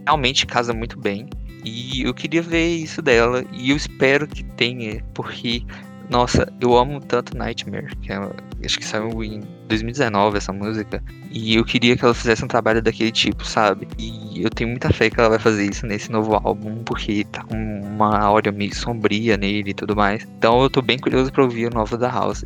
[0.05, 1.27] realmente casa muito bem.
[1.65, 5.63] E eu queria ver isso dela, e eu espero que tenha, porque
[6.09, 8.17] nossa, eu amo tanto Nightmare, que é,
[8.63, 9.41] acho que saiu em
[9.73, 13.87] 2019 essa música, e eu queria que ela fizesse um trabalho daquele tipo, sabe?
[13.97, 17.43] E eu tenho muita fé que ela vai fazer isso nesse novo álbum, porque tá
[17.43, 20.27] com uma áurea meio sombria nele e tudo mais.
[20.37, 22.43] Então eu tô bem curioso pra ouvir o novo da House.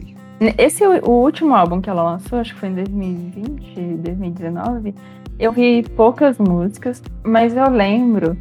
[0.58, 4.94] Esse é o último álbum que ela lançou, acho que foi em 2020, 2019.
[5.40, 8.38] Eu vi poucas músicas, mas eu lembro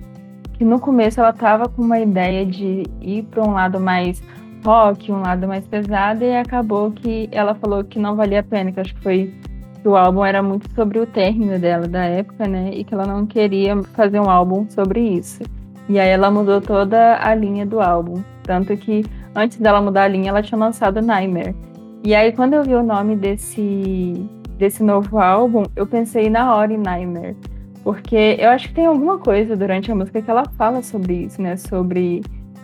[0.54, 4.22] que no começo ela tava com uma ideia de ir para um lado mais
[4.64, 8.72] rock, um lado mais pesado, e acabou que ela falou que não valia a pena,
[8.72, 9.34] que acho que foi
[9.82, 12.70] que o álbum era muito sobre o término dela da época, né?
[12.72, 15.42] E que ela não queria fazer um álbum sobre isso.
[15.88, 18.22] E aí ela mudou toda a linha do álbum.
[18.42, 21.54] Tanto que antes dela mudar a linha, ela tinha lançado Nightmare.
[22.02, 26.72] E aí quando eu vi o nome desse, desse novo álbum, eu pensei na hora
[26.72, 27.36] em Nightmare.
[27.84, 31.40] Porque eu acho que tem alguma coisa durante a música que ela fala sobre isso,
[31.40, 31.56] né?
[31.56, 32.22] Sobre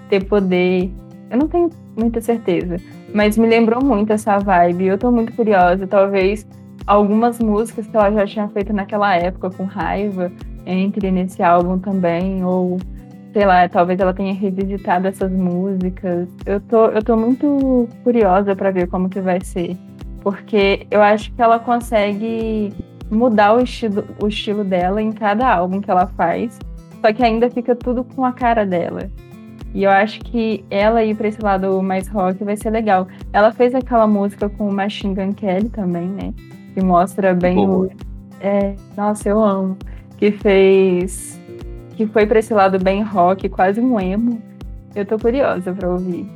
[0.08, 0.90] ter poder.
[1.30, 2.76] Eu não tenho muita certeza.
[3.14, 4.86] Mas me lembrou muito essa vibe.
[4.86, 5.86] Eu tô muito curiosa.
[5.86, 6.46] Talvez
[6.86, 10.30] algumas músicas que ela já tinha feito naquela época com raiva
[10.66, 12.44] entre nesse álbum também.
[12.44, 12.78] Ou,
[13.32, 16.28] sei lá, talvez ela tenha revisitado essas músicas.
[16.46, 19.76] Eu tô, eu tô muito curiosa para ver como que vai ser.
[20.22, 22.72] Porque eu acho que ela consegue
[23.10, 26.58] mudar o estilo, o estilo dela em cada álbum que ela faz.
[27.00, 29.10] Só que ainda fica tudo com a cara dela.
[29.74, 33.08] E eu acho que ela ir pra esse lado mais rock vai ser legal.
[33.32, 36.34] Ela fez aquela música com o Machine Gun Kelly também, né?
[36.74, 37.86] Que mostra bem Boa.
[37.86, 37.90] o.
[38.40, 39.76] É, nossa, eu amo.
[40.18, 41.40] Que fez.
[41.96, 44.42] Que foi pra esse lado bem rock, quase um emo.
[44.94, 46.26] Eu tô curiosa pra ouvir.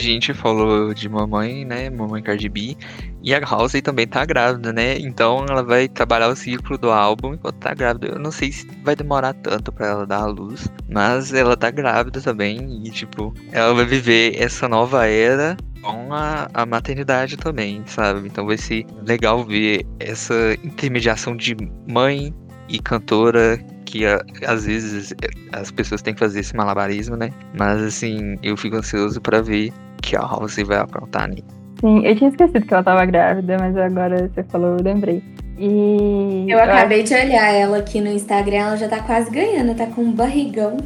[0.00, 1.90] Gente falou de mamãe, né?
[1.90, 2.76] Mamãe Cardi B.
[3.22, 4.98] E a Halsey também tá grávida, né?
[4.98, 8.08] Então ela vai trabalhar o ciclo do álbum enquanto tá grávida.
[8.08, 11.70] Eu não sei se vai demorar tanto para ela dar a luz, mas ela tá
[11.70, 17.82] grávida também e tipo, ela vai viver essa nova era com a, a maternidade também,
[17.86, 18.26] sabe?
[18.26, 22.34] Então vai ser legal ver essa intermediação de mãe
[22.68, 23.58] e cantora
[23.90, 24.04] que
[24.46, 25.12] às vezes
[25.52, 27.30] as pessoas têm que fazer esse malabarismo, né?
[27.58, 31.60] Mas assim, eu fico ansioso para ver que a Halsey vai aprontar nisso.
[31.80, 35.22] Sim, eu tinha esquecido que ela tava grávida, mas agora você falou, eu lembrei.
[35.58, 36.46] E.
[36.48, 37.14] Eu, eu acabei acho...
[37.14, 40.76] de olhar ela aqui no Instagram, ela já tá quase ganhando, tá com um barrigão.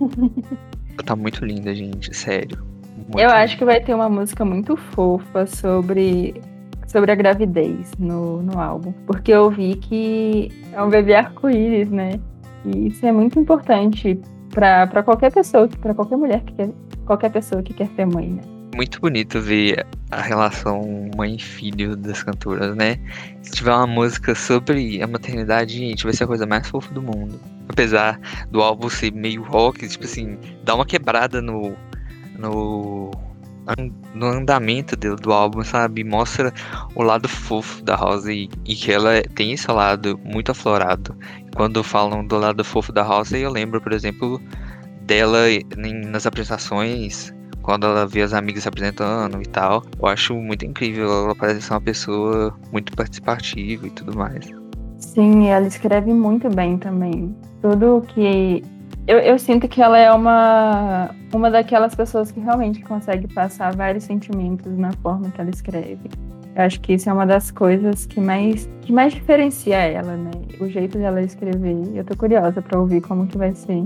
[0.00, 2.64] ela tá muito linda, gente, sério.
[2.96, 3.34] Muito eu linda.
[3.34, 6.34] acho que vai ter uma música muito fofa sobre
[6.86, 8.92] sobre a gravidez no, no álbum.
[9.04, 12.20] Porque eu vi que é um bebê arco-íris, né?
[12.64, 16.70] E isso é muito importante para qualquer pessoa, para qualquer mulher que quer,
[17.04, 18.53] qualquer pessoa que quer ser mãe, né?
[18.74, 22.98] Muito bonito ver a relação mãe-filho das cantoras, né?
[23.42, 27.00] Se tiver uma música sobre a maternidade, gente, vai ser a coisa mais fofa do
[27.00, 27.40] mundo.
[27.68, 28.18] Apesar
[28.50, 31.76] do álbum ser meio rock, tipo assim, dá uma quebrada no,
[32.36, 33.12] no
[34.14, 36.04] no andamento do, do álbum, sabe?
[36.04, 36.52] Mostra
[36.94, 41.16] o lado fofo da Rosa e, e, que ela tem esse lado muito aflorado.
[41.56, 44.40] Quando falam do lado fofo da Rosa, eu lembro, por exemplo,
[45.02, 45.44] dela
[46.06, 47.32] nas apresentações,
[47.64, 49.82] quando ela vê as amigas se apresentando e tal.
[49.98, 54.46] Eu acho muito incrível, ela parece ser uma pessoa muito participativa e tudo mais.
[54.98, 57.34] Sim, ela escreve muito bem também.
[57.62, 58.62] Tudo que
[59.06, 64.04] eu, eu, sinto que ela é uma, uma daquelas pessoas que realmente consegue passar vários
[64.04, 66.10] sentimentos na forma que ela escreve.
[66.54, 70.30] Eu acho que isso é uma das coisas que mais, que mais diferencia ela, né?
[70.60, 71.76] O jeito dela escrever.
[71.94, 73.84] Eu tô curiosa para ouvir como que vai ser.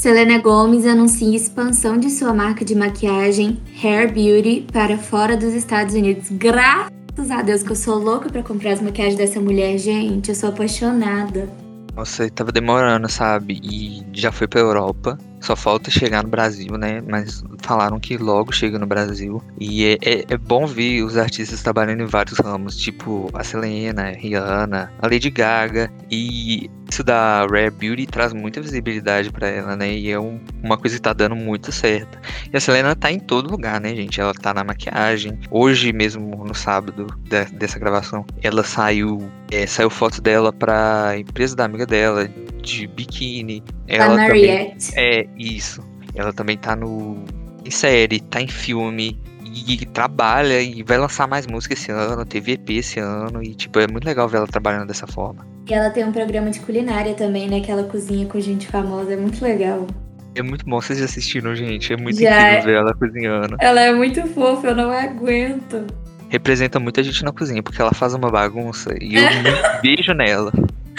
[0.00, 5.94] Selena Gomez anuncia expansão de sua marca de maquiagem Hair Beauty para fora dos Estados
[5.94, 6.30] Unidos.
[6.30, 10.30] Graças a Deus que eu sou louca para comprar as maquiagens dessa mulher, gente.
[10.30, 11.50] Eu sou apaixonada.
[11.94, 13.60] Nossa, tava demorando, sabe?
[13.62, 15.18] E já foi pra Europa.
[15.40, 17.00] Só falta chegar no Brasil, né?
[17.06, 19.42] Mas falaram que logo chega no Brasil.
[19.58, 24.10] E é, é, é, bom ver os artistas trabalhando em vários ramos, tipo a Selena,
[24.10, 25.90] Rihanna, a Lady Gaga.
[26.10, 29.92] E isso da Rare Beauty traz muita visibilidade para ela, né?
[29.92, 32.18] E é um, uma coisa que tá dando muito certo.
[32.52, 34.20] E a Selena tá em todo lugar, né, gente?
[34.20, 35.38] Ela tá na maquiagem.
[35.50, 41.54] Hoje mesmo, no sábado de, dessa gravação, ela saiu, é, saiu foto dela pra empresa
[41.54, 42.28] da amiga dela,
[42.60, 43.62] de biquíni.
[43.86, 45.82] Ela a também, é, isso.
[46.14, 47.24] Ela também tá no
[47.64, 52.52] em série, tá em filme e trabalha e vai lançar mais música esse ano, teve
[52.52, 55.46] EP esse ano e tipo, é muito legal ver ela trabalhando dessa forma.
[55.68, 59.12] E ela tem um programa de culinária também, né, que ela cozinha com gente famosa,
[59.12, 59.86] é muito legal.
[60.34, 62.64] É muito bom, vocês já assistiram, gente, é muito já incrível é.
[62.64, 63.56] ver ela cozinhando.
[63.58, 65.86] Ela é muito fofa, eu não aguento.
[66.28, 70.52] Representa muita gente na cozinha, porque ela faz uma bagunça e eu me beijo nela.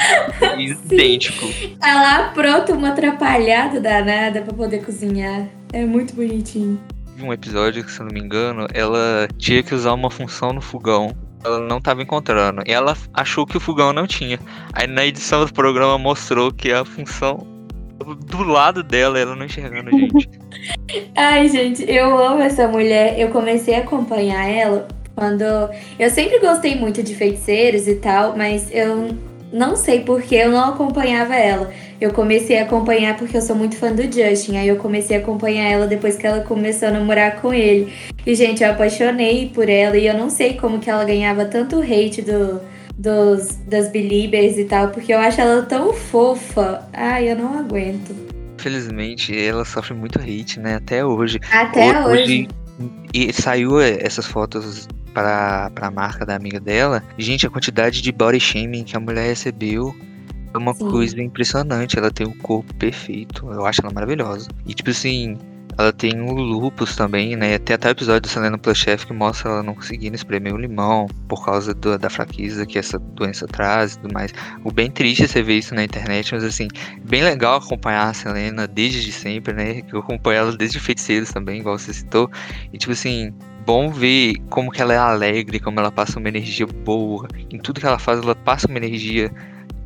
[0.58, 1.48] Idêntico.
[1.82, 5.48] Ela apronta uma atrapalhada danada pra poder cozinhar.
[5.74, 6.80] É muito bonitinho.
[7.22, 10.62] Um episódio que, se eu não me engano, ela tinha que usar uma função no
[10.62, 11.16] fogão.
[11.44, 12.62] Ela não estava encontrando.
[12.66, 14.40] E ela achou que o fogão não tinha.
[14.74, 17.48] Aí na edição do programa mostrou que a função
[18.04, 20.30] do lado dela, ela não enxergando, gente.
[21.16, 23.20] Ai, gente, eu amo essa mulher.
[23.20, 25.44] Eu comecei a acompanhar ela quando.
[26.00, 29.16] Eu sempre gostei muito de feiticeiros e tal, mas eu
[29.52, 31.72] não sei porque eu não acompanhava ela.
[32.00, 34.58] Eu comecei a acompanhar porque eu sou muito fã do Justin.
[34.58, 37.94] Aí eu comecei a acompanhar ela depois que ela começou a namorar com ele.
[38.26, 39.98] E, gente, eu apaixonei por ela.
[39.98, 42.62] E eu não sei como que ela ganhava tanto hate do,
[42.98, 44.90] dos, das Beliebers e tal.
[44.90, 46.88] Porque eu acho ela tão fofa.
[46.94, 48.16] Ai, eu não aguento.
[48.58, 50.76] Infelizmente, ela sofre muito hate, né?
[50.76, 51.40] Até hoje.
[51.52, 52.22] Até hoje.
[52.22, 52.48] hoje
[53.14, 58.40] e saiu essas fotos para a marca da amiga dela, gente, a quantidade de body
[58.40, 59.96] shaming que a mulher recebeu
[60.54, 60.90] é uma Sim.
[60.90, 61.98] coisa impressionante.
[61.98, 63.50] Ela tem um corpo perfeito.
[63.52, 64.50] Eu acho ela maravilhosa.
[64.66, 65.38] E tipo assim,
[65.78, 67.58] ela tem o lupus também, né?
[67.58, 71.08] Tem até o episódio do Selena Plushef que mostra ela não conseguindo espremer o limão
[71.28, 74.34] por causa do, da fraqueza que essa doença traz e tudo mais.
[74.64, 76.68] O bem triste é você ver isso na internet, mas assim,
[77.04, 79.82] bem legal acompanhar a Selena desde sempre, né?
[79.82, 82.30] Que eu acompanho ela desde Feiticeiros também, igual você citou.
[82.74, 83.34] E tipo assim,
[83.66, 87.28] bom ver como que ela é alegre, como ela passa uma energia boa.
[87.50, 89.32] Em tudo que ela faz, ela passa uma energia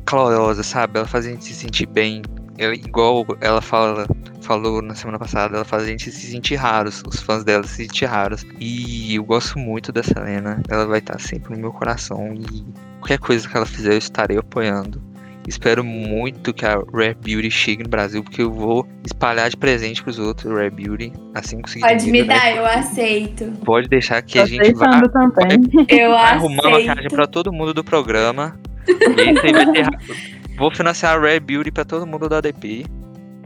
[0.04, 0.98] calorosa, sabe?
[0.98, 2.22] Ela faz a gente se sentir bem.
[2.58, 4.06] Eu, igual ela fala,
[4.40, 7.86] falou na semana passada, ela faz a gente se sentir raros, os fãs dela se
[7.86, 8.46] sentir raros.
[8.58, 12.64] E eu gosto muito da Selena, ela vai estar sempre no meu coração e
[13.00, 15.02] qualquer coisa que ela fizer eu estarei apoiando.
[15.48, 20.02] Espero muito que a Rare Beauty chegue no Brasil, porque eu vou espalhar de presente
[20.02, 21.86] pros outros Rare Beauty assim que conseguir.
[21.86, 22.26] Pode me né?
[22.26, 22.58] dar, né?
[22.58, 23.52] eu aceito.
[23.64, 25.60] Pode deixar que Tô a gente vai, também.
[25.88, 28.58] eu vai arrumar maquiagem pra todo mundo do programa.
[28.88, 29.86] Esse aí vai ter.
[30.58, 32.86] Vou financiar a Rare Beauty pra todo mundo da ADP.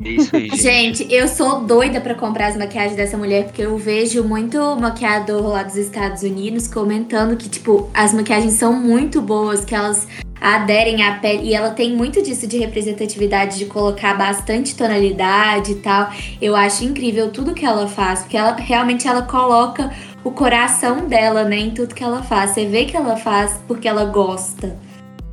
[0.02, 0.62] É isso aí, gente.
[0.62, 5.46] Gente, eu sou doida pra comprar as maquiagens dessa mulher, porque eu vejo muito maquiador
[5.48, 10.06] lá dos Estados Unidos comentando que, tipo, as maquiagens são muito boas, que elas
[10.40, 11.48] aderem à pele.
[11.48, 16.10] E ela tem muito disso de representatividade, de colocar bastante tonalidade e tal.
[16.40, 19.90] Eu acho incrível tudo que ela faz, porque ela realmente ela coloca
[20.24, 22.50] o coração dela, né, em tudo que ela faz.
[22.52, 24.76] Você vê que ela faz porque ela gosta.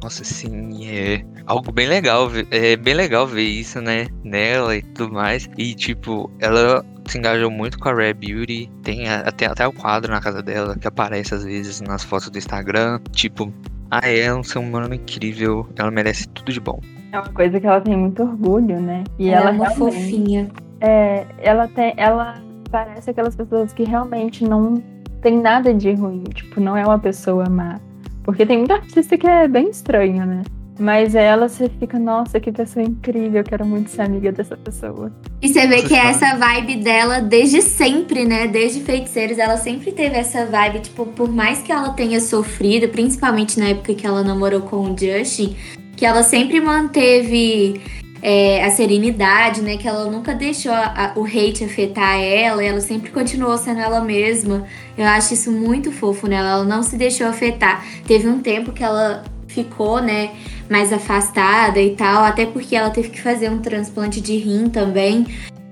[0.02, 2.30] Nossa, sim, é algo bem legal.
[2.52, 4.08] É bem legal ver isso, né?
[4.24, 5.50] Nela e tudo mais.
[5.58, 8.70] E, tipo, ela se engajou muito com a Rare Beauty.
[8.84, 12.38] Tem até, até o quadro na casa dela que aparece às vezes nas fotos do
[12.38, 13.00] Instagram.
[13.12, 13.52] Tipo,
[13.90, 15.68] ah, é um ser humano incrível.
[15.78, 16.80] Ela merece tudo de bom.
[17.12, 19.04] É uma coisa que ela tem muito orgulho, né?
[19.18, 20.50] E ela, ela é uma fofinha.
[20.82, 21.94] É, ela tem.
[21.98, 24.84] Ela parece aquelas pessoas que realmente não
[25.22, 26.24] tem nada de ruim.
[26.24, 27.80] Tipo, não é uma pessoa má.
[28.24, 30.42] Porque tem muita artista que é bem estranho, né?
[30.80, 35.12] Mas ela você fica, nossa, que pessoa incrível, eu quero muito ser amiga dessa pessoa.
[35.42, 38.48] E você vê que é essa vibe dela desde sempre, né?
[38.48, 43.60] Desde Feiticeiros, ela sempre teve essa vibe, tipo, por mais que ela tenha sofrido, principalmente
[43.60, 45.56] na época que ela namorou com o Justin,
[45.96, 47.82] que ela sempre manteve
[48.22, 49.78] é, a serenidade, né?
[49.78, 54.02] Que ela nunca deixou a, a, o hate afetar ela, ela sempre continuou sendo ela
[54.02, 54.66] mesma.
[54.98, 56.36] Eu acho isso muito fofo, né?
[56.36, 57.84] Ela não se deixou afetar.
[58.06, 59.24] Teve um tempo que ela
[59.64, 60.32] ficou, né,
[60.70, 65.26] mais afastada e tal, até porque ela teve que fazer um transplante de rim também.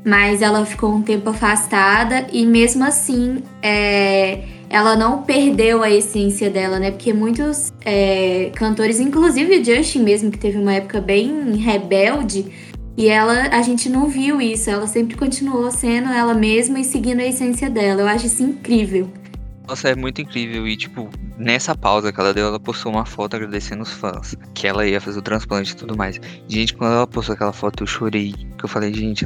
[0.04, 6.48] Mas ela ficou um tempo afastada e mesmo assim é, ela não perdeu a essência
[6.48, 6.92] dela, né?
[6.92, 12.46] Porque muitos é, cantores, inclusive Justin mesmo, que teve uma época bem rebelde,
[12.98, 14.70] e ela, a gente não viu isso.
[14.70, 18.02] Ela sempre continuou sendo ela mesma e seguindo a essência dela.
[18.02, 19.10] Eu acho isso incrível.
[19.68, 20.68] Nossa, é muito incrível.
[20.68, 24.36] E, tipo, nessa pausa que ela deu, ela postou uma foto agradecendo os fãs.
[24.54, 26.20] Que ela ia fazer o transplante e tudo mais.
[26.48, 28.34] Gente, quando ela postou aquela foto, eu chorei.
[28.58, 29.26] Que eu falei, gente,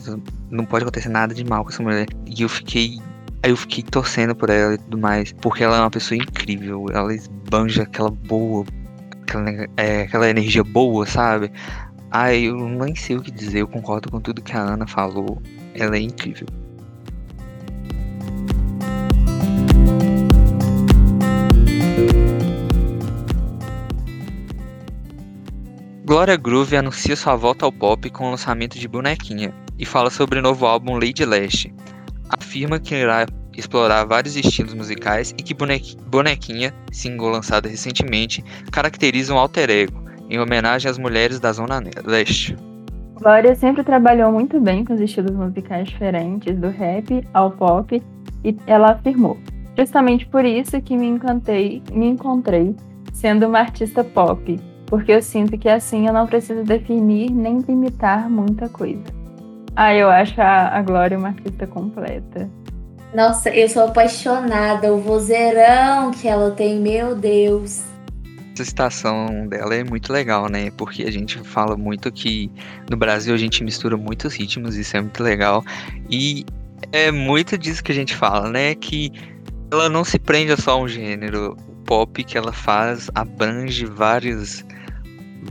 [0.49, 2.07] não pode acontecer nada de mal com essa mulher.
[2.25, 2.99] E eu fiquei
[3.41, 5.31] Aí eu fiquei torcendo por ela e tudo mais.
[5.33, 6.85] Porque ela é uma pessoa incrível.
[6.91, 8.65] Ela esbanja aquela boa.
[9.21, 11.51] Aquela, é, aquela energia boa, sabe?
[12.11, 13.59] Ai, eu nem sei o que dizer.
[13.59, 15.41] Eu concordo com tudo que a Ana falou.
[15.73, 16.47] Ela é incrível.
[26.09, 30.39] Glória Groove anuncia sua volta ao pop com o lançamento de Bonequinha e fala sobre
[30.39, 31.71] o novo álbum Lady Leste
[32.27, 39.37] afirma que irá explorar vários estilos musicais e que Bonequinha, single lançado recentemente, caracteriza um
[39.37, 42.57] alter ego, em homenagem às mulheres da Zona Leste.
[43.13, 48.01] Glória sempre trabalhou muito bem com os estilos musicais diferentes, do rap ao pop,
[48.43, 49.37] e ela afirmou:
[49.77, 52.75] justamente por isso que me encantei, me encontrei
[53.13, 58.29] sendo uma artista pop, porque eu sinto que assim eu não preciso definir nem limitar
[58.29, 59.03] muita coisa.
[59.75, 62.49] Ah, eu acho a, a Glória uma artista completa.
[63.13, 64.93] Nossa, eu sou apaixonada.
[64.93, 67.83] O vozeirão que ela tem, meu Deus.
[68.53, 70.69] Essa citação dela é muito legal, né?
[70.71, 72.51] Porque a gente fala muito que
[72.89, 75.63] no Brasil a gente mistura muitos ritmos, isso é muito legal.
[76.09, 76.45] E
[76.91, 78.75] é muito disso que a gente fala, né?
[78.75, 79.11] Que
[79.71, 81.55] ela não se prende a só um gênero.
[81.67, 84.63] O pop que ela faz abrange vários,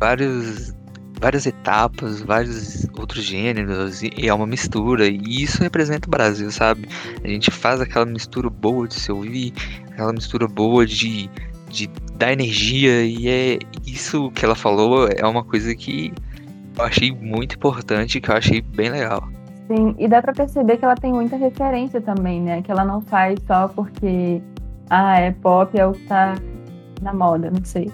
[0.01, 0.77] vários
[1.21, 6.89] várias etapas, vários outros gêneros, e, é uma mistura, e isso representa o Brasil, sabe?
[7.23, 9.53] A gente faz aquela mistura boa de se ouvir,
[9.91, 11.29] aquela mistura boa de,
[11.71, 16.13] de dar energia, e é isso que ela falou é uma coisa que
[16.77, 19.29] eu achei muito importante, que eu achei bem legal.
[19.67, 22.63] Sim, e dá pra perceber que ela tem muita referência também, né?
[22.63, 24.41] Que ela não faz só porque,
[24.89, 26.37] ah, é pop, é o que tá
[27.03, 27.91] na moda, não sei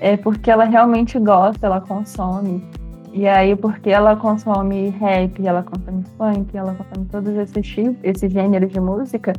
[0.00, 2.62] é porque ela realmente gosta, ela consome.
[3.12, 8.30] E aí, porque ela consome rap, ela consome funk, ela consome todos esses tipos, esses
[8.30, 9.32] gêneros de música,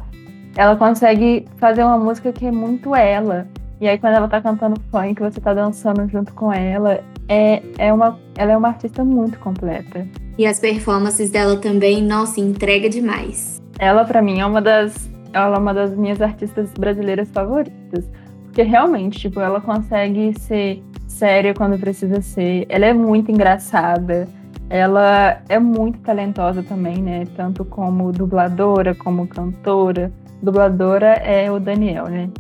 [0.56, 3.48] ela consegue fazer uma música que é muito ela.
[3.80, 7.94] E aí, quando ela tá cantando funk, você tá dançando junto com ela, é, é
[7.94, 10.08] uma, ela é uma artista muito completa.
[10.40, 13.62] E as performances dela também, nossa, entrega demais.
[13.78, 18.10] Ela, para mim, é uma das, ela é uma das minhas artistas brasileiras favoritas
[18.58, 22.66] porque realmente, tipo, ela consegue ser séria quando precisa ser.
[22.70, 24.28] Ela é muito engraçada.
[24.68, 27.26] Ela é muito talentosa também, né?
[27.36, 30.12] Tanto como dubladora, como cantora.
[30.42, 32.32] Dubladora é o Daniel, né?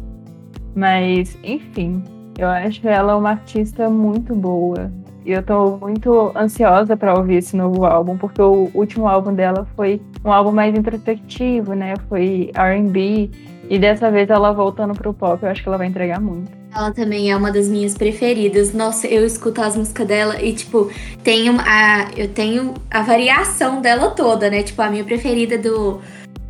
[0.76, 2.04] Mas, enfim,
[2.36, 4.92] eu acho ela uma artista muito boa.
[5.24, 9.68] E eu tô muito ansiosa para ouvir esse novo álbum, porque o último álbum dela
[9.76, 11.94] foi um álbum mais introspectivo, né?
[12.10, 13.30] Foi R&B
[13.70, 16.52] e dessa vez ela voltando pro pop, eu acho que ela vai entregar muito.
[16.74, 18.74] Ela também é uma das minhas preferidas.
[18.74, 20.92] Nossa, eu escuto as músicas dela e, tipo,
[21.24, 24.64] tenho a, eu tenho a variação dela toda, né?
[24.64, 26.00] Tipo, a minha preferida do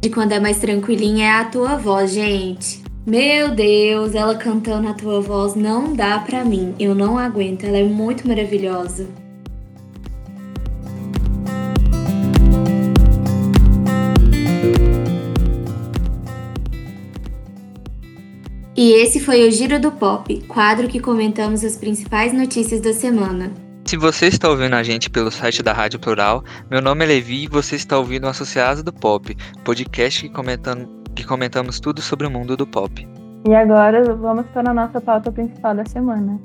[0.02, 2.84] de quando é mais tranquilinha é a tua voz, gente.
[3.06, 6.76] Meu Deus, ela cantando a tua voz não dá pra mim.
[6.80, 9.08] Eu não aguento, ela é muito maravilhosa.
[18.78, 23.52] E esse foi o Giro do Pop, quadro que comentamos as principais notícias da semana.
[23.86, 27.46] Se você está ouvindo a gente pelo site da Rádio Plural, meu nome é Levi
[27.46, 32.28] e você está ouvindo o Associado do Pop, podcast que, comentando, que comentamos tudo sobre
[32.28, 33.08] o mundo do pop.
[33.48, 36.40] E agora vamos para a nossa pauta principal da semana.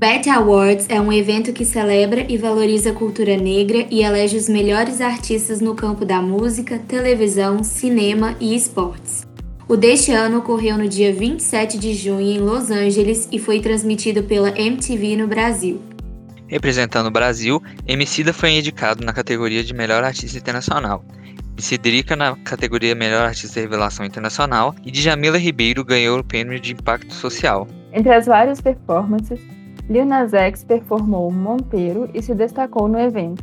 [0.00, 4.48] BET Awards é um evento que celebra e valoriza a cultura negra e elege os
[4.48, 9.28] melhores artistas no campo da música, televisão, cinema e esportes.
[9.68, 14.22] O deste ano ocorreu no dia 27 de junho em Los Angeles e foi transmitido
[14.22, 15.82] pela MTV no Brasil.
[16.46, 21.04] Representando o Brasil, Emicida foi indicado na categoria de Melhor Artista Internacional,
[21.82, 27.12] Drica na categoria Melhor Artista Revelação Internacional e Djamila Ribeiro ganhou o prêmio de Impacto
[27.12, 27.68] Social.
[27.92, 29.38] Entre as várias performances,
[29.90, 33.42] Lil Nas X performou Monteiro e se destacou no evento.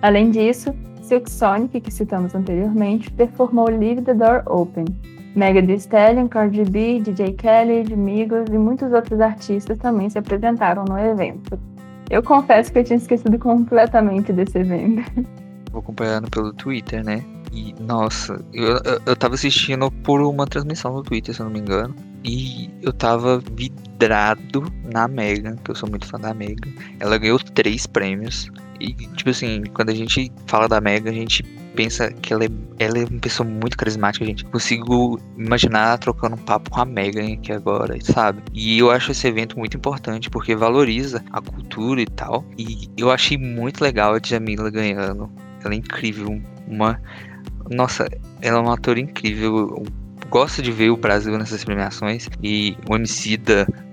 [0.00, 0.72] Além disso,
[1.02, 4.84] Silk Sonic, que citamos anteriormente, performou Leave the Door Open.
[5.34, 10.84] Mega Thee Stallion, Cardi B, DJ Khaled, Migos e muitos outros artistas também se apresentaram
[10.84, 11.58] no evento.
[12.08, 15.02] Eu confesso que eu tinha esquecido completamente desse evento.
[15.72, 17.24] Vou acompanhando pelo Twitter, né?
[17.52, 21.52] E, nossa, eu, eu, eu tava assistindo por uma transmissão no Twitter, se eu não
[21.52, 21.94] me engano.
[22.24, 26.70] E eu tava vidrado na Megan, que eu sou muito fã da Megan.
[27.00, 28.50] Ela ganhou três prêmios.
[28.80, 31.42] E, tipo assim, quando a gente fala da Megan, a gente
[31.74, 32.48] pensa que ela é,
[32.78, 34.44] ela é uma pessoa muito carismática, gente.
[34.44, 38.42] Consigo imaginar trocando um papo com a Megan aqui agora, sabe?
[38.52, 42.44] E eu acho esse evento muito importante porque valoriza a cultura e tal.
[42.56, 45.30] E eu achei muito legal a Jamila ganhando.
[45.64, 46.40] Ela é incrível.
[46.66, 47.00] Uma.
[47.70, 48.08] Nossa,
[48.42, 49.84] ela é uma atora incrível
[50.30, 52.94] gosto de ver o Brasil nessas premiações e o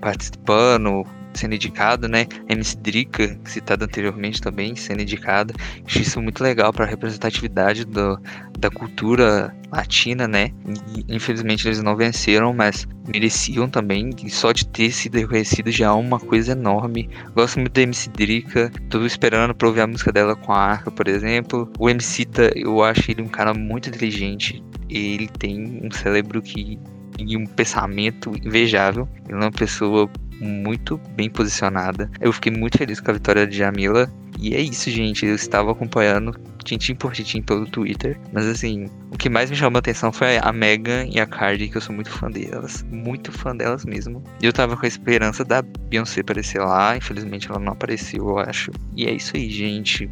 [0.00, 1.04] participando,
[1.36, 2.26] sendo indicado, né?
[2.48, 5.54] MC Drica, citado anteriormente também, sendo indicado.
[5.84, 8.18] Acho isso muito legal para a representatividade do,
[8.58, 10.50] da cultura latina, né?
[10.96, 14.10] E, infelizmente eles não venceram, mas mereciam também.
[14.22, 17.08] E só de ter sido reconhecido já é uma coisa enorme.
[17.34, 20.90] Gosto muito da MC Drica, tô esperando pra ouvir a música dela com a Arca,
[20.90, 21.70] por exemplo.
[21.78, 24.62] O MC da, eu acho ele um cara muito inteligente.
[24.88, 26.78] Ele tem um cérebro que
[27.18, 29.08] e um pensamento invejável.
[29.24, 30.08] Ele é uma pessoa
[30.40, 32.10] muito bem posicionada.
[32.20, 34.10] Eu fiquei muito feliz com a vitória de Jamila.
[34.38, 35.24] E é isso, gente.
[35.24, 38.18] Eu estava acompanhando tintim por tintim pelo Twitter.
[38.32, 41.68] Mas assim, o que mais me chamou a atenção foi a Megan e a Cardi,
[41.68, 42.84] que eu sou muito fã delas.
[42.90, 44.22] Muito fã delas mesmo.
[44.42, 46.96] E eu tava com a esperança da Beyoncé aparecer lá.
[46.96, 48.70] Infelizmente ela não apareceu, eu acho.
[48.94, 50.10] E é isso aí, gente.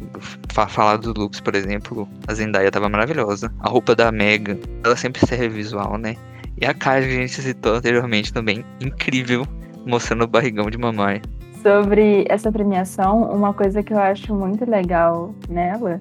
[0.69, 3.53] Falar do looks, por exemplo, a Zendaya tava maravilhosa.
[3.59, 6.15] A roupa da Megan, ela sempre serve visual, né?
[6.59, 9.45] E a Cardi, que a gente citou anteriormente também, incrível
[9.85, 11.21] mostrando o barrigão de mamãe.
[11.61, 15.99] Sobre essa premiação, uma coisa que eu acho muito legal nela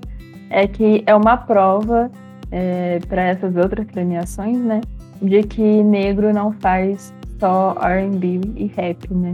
[0.51, 2.11] é que é uma prova
[2.51, 4.81] é, para essas outras premiações, né?
[5.23, 9.33] De que negro não faz só R&B e rap, né?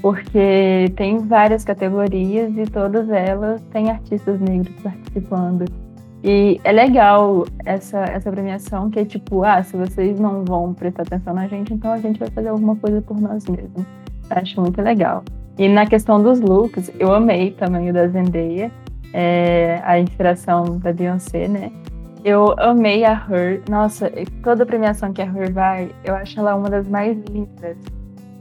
[0.00, 5.64] Porque tem várias categorias e todas elas têm artistas negros participando.
[6.22, 11.02] E é legal essa, essa premiação que é tipo, ah, se vocês não vão prestar
[11.02, 13.84] atenção na gente, então a gente vai fazer alguma coisa por nós mesmos.
[14.30, 15.22] Acho muito legal.
[15.56, 18.70] E na questão dos looks, eu amei também o da Zendaya,
[19.12, 21.72] é, a inspiração da Beyoncé, né?
[22.24, 23.62] Eu amei a Her.
[23.70, 24.12] Nossa,
[24.42, 27.76] toda premiação que a Her vai, eu acho ela uma das mais lindas.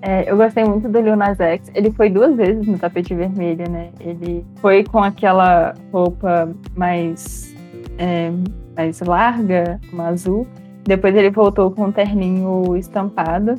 [0.01, 1.71] É, eu gostei muito do Lil Nas X.
[1.73, 3.89] Ele foi duas vezes no tapete vermelho, né?
[3.99, 7.55] Ele foi com aquela roupa mais
[7.97, 8.31] é,
[8.75, 10.47] mais larga, uma azul.
[10.83, 13.55] Depois ele voltou com um terninho estampado.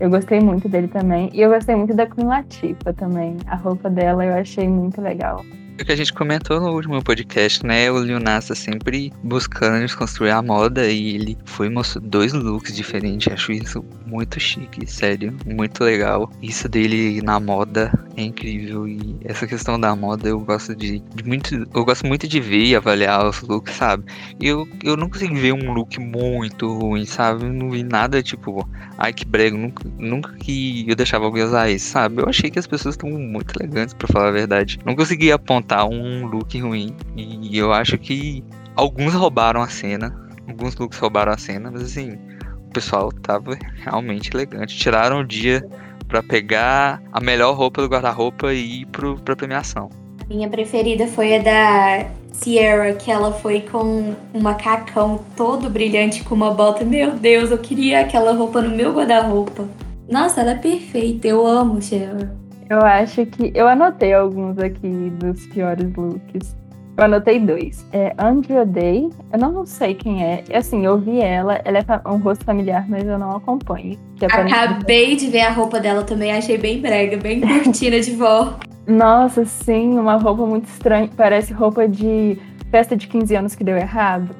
[0.00, 1.30] Eu gostei muito dele também.
[1.32, 3.36] E eu gostei muito da Queen Latifah também.
[3.46, 5.44] A roupa dela eu achei muito legal.
[5.80, 7.90] O que a gente comentou no último podcast, né?
[7.90, 13.32] O Nas tá sempre buscando desconstruir a moda e ele foi mostrou dois looks diferentes.
[13.32, 16.30] Acho isso muito chique, sério, muito legal.
[16.42, 21.24] Isso dele na moda é incrível e essa questão da moda eu gosto de, de
[21.24, 24.04] muito, eu gosto muito de ver e avaliar os looks, sabe?
[24.40, 27.46] Eu, eu não consegui ver um look muito ruim, sabe?
[27.46, 28.68] Eu não vi nada tipo,
[28.98, 32.20] ai que brega, nunca, nunca que eu deixava alguém usar isso, sabe?
[32.20, 34.78] Eu achei que as pessoas estão muito elegantes, para falar a verdade.
[34.84, 38.44] Não consegui apontar um look ruim e eu acho que
[38.76, 40.14] alguns roubaram a cena,
[40.48, 42.18] alguns looks roubaram a cena, mas assim,
[42.66, 44.76] o pessoal tava realmente elegante.
[44.76, 45.66] Tiraram o dia
[46.08, 49.88] para pegar a melhor roupa do guarda-roupa e ir pro, pra premiação.
[50.28, 56.34] Minha preferida foi a da Sierra, que ela foi com um macacão todo brilhante com
[56.34, 56.84] uma bota.
[56.84, 59.68] Meu Deus, eu queria aquela roupa no meu guarda-roupa.
[60.08, 62.34] Nossa, ela é perfeita, eu amo Sierra.
[62.72, 63.52] Eu acho que.
[63.54, 66.56] Eu anotei alguns aqui dos piores looks.
[66.96, 67.86] Eu anotei dois.
[67.92, 70.42] É Andrea Day, eu não sei quem é.
[70.54, 73.98] Assim, eu vi ela, ela é um rosto familiar, mas eu não acompanho.
[74.22, 78.58] É Acabei de ver a roupa dela também, achei bem brega, bem cortina de vó.
[78.86, 81.10] Nossa, sim, uma roupa muito estranha.
[81.14, 82.38] Parece roupa de
[82.70, 84.34] festa de 15 anos que deu errado.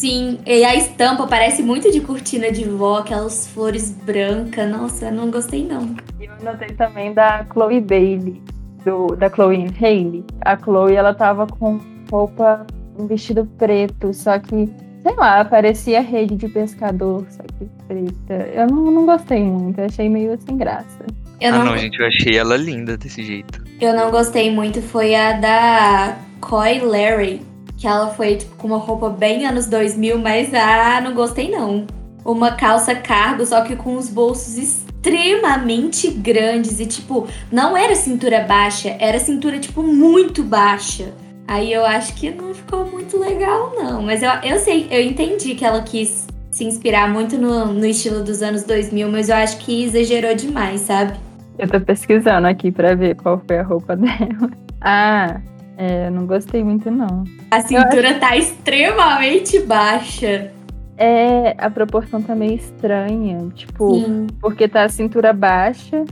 [0.00, 4.66] Sim, e a estampa parece muito de cortina de vó, aquelas flores brancas.
[4.66, 5.94] Nossa, não gostei não.
[6.18, 8.42] Eu anotei também da Chloe Bailey,
[8.82, 10.24] do, da Chloe Haley.
[10.40, 11.78] A Chloe, ela tava com
[12.10, 12.66] roupa,
[12.98, 14.70] um vestido preto, só que,
[15.02, 18.48] sei lá, parecia rede de pescador, só que preta.
[18.54, 21.04] Eu não, não gostei muito, achei meio sem graça.
[21.38, 21.64] Eu ah, não...
[21.66, 23.62] não, gente, eu achei ela linda desse jeito.
[23.78, 27.49] Eu não gostei muito, foi a da Coy Larry,
[27.80, 31.86] que ela foi tipo, com uma roupa bem anos 2000, mas ah, não gostei não.
[32.22, 38.40] Uma calça cargo, só que com os bolsos extremamente grandes e tipo, não era cintura
[38.40, 41.14] baixa, era cintura tipo muito baixa.
[41.48, 44.02] Aí eu acho que não ficou muito legal, não.
[44.02, 48.22] Mas eu, eu sei, eu entendi que ela quis se inspirar muito no, no estilo
[48.22, 51.14] dos anos 2000, mas eu acho que exagerou demais, sabe?
[51.58, 54.50] Eu tô pesquisando aqui pra ver qual foi a roupa dela.
[54.82, 55.40] Ah,
[55.80, 57.24] é, não gostei muito, não.
[57.50, 60.52] A cintura tá extremamente baixa.
[60.98, 63.48] É, a proporção tá meio estranha.
[63.54, 64.26] Tipo, Sim.
[64.42, 66.04] porque tá a cintura baixa,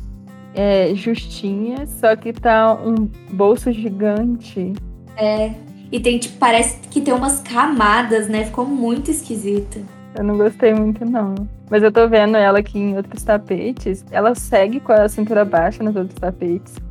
[0.54, 4.72] é, justinha, só que tá um bolso gigante.
[5.18, 5.50] É.
[5.92, 8.46] E tem, tipo, parece que tem umas camadas, né?
[8.46, 9.80] Ficou muito esquisita.
[10.16, 11.34] Eu não gostei muito, não.
[11.70, 14.02] Mas eu tô vendo ela aqui em outros tapetes.
[14.10, 16.87] Ela segue com a cintura baixa nos outros tapetes.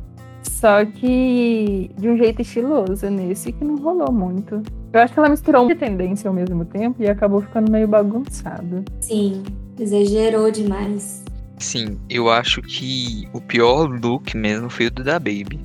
[0.48, 4.62] Só que de um jeito estiloso nesse que não rolou muito.
[4.92, 8.84] Eu acho que ela misturou de tendência ao mesmo tempo e acabou ficando meio bagunçado.
[9.00, 9.42] Sim,
[9.78, 11.24] exagerou demais.
[11.58, 15.60] Sim, eu acho que o pior look mesmo foi o do da Baby.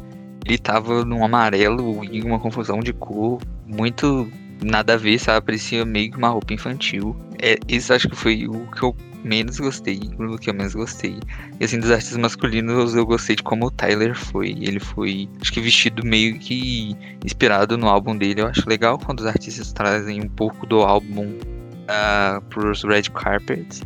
[0.46, 4.28] Ele tava num amarelo e uma confusão de cor muito
[4.62, 5.46] nada a ver, sabe?
[5.46, 7.16] Parecia meio que uma roupa infantil.
[7.42, 11.18] É, isso acho que foi o que eu menos gostei, o que eu menos gostei.
[11.60, 14.52] E assim, dos artistas masculinos, eu gostei de como o Tyler foi.
[14.60, 16.96] Ele foi, acho que vestido meio que
[17.26, 18.42] inspirado no álbum dele.
[18.42, 23.82] Eu acho legal quando os artistas trazem um pouco do álbum uh, pros red carpets.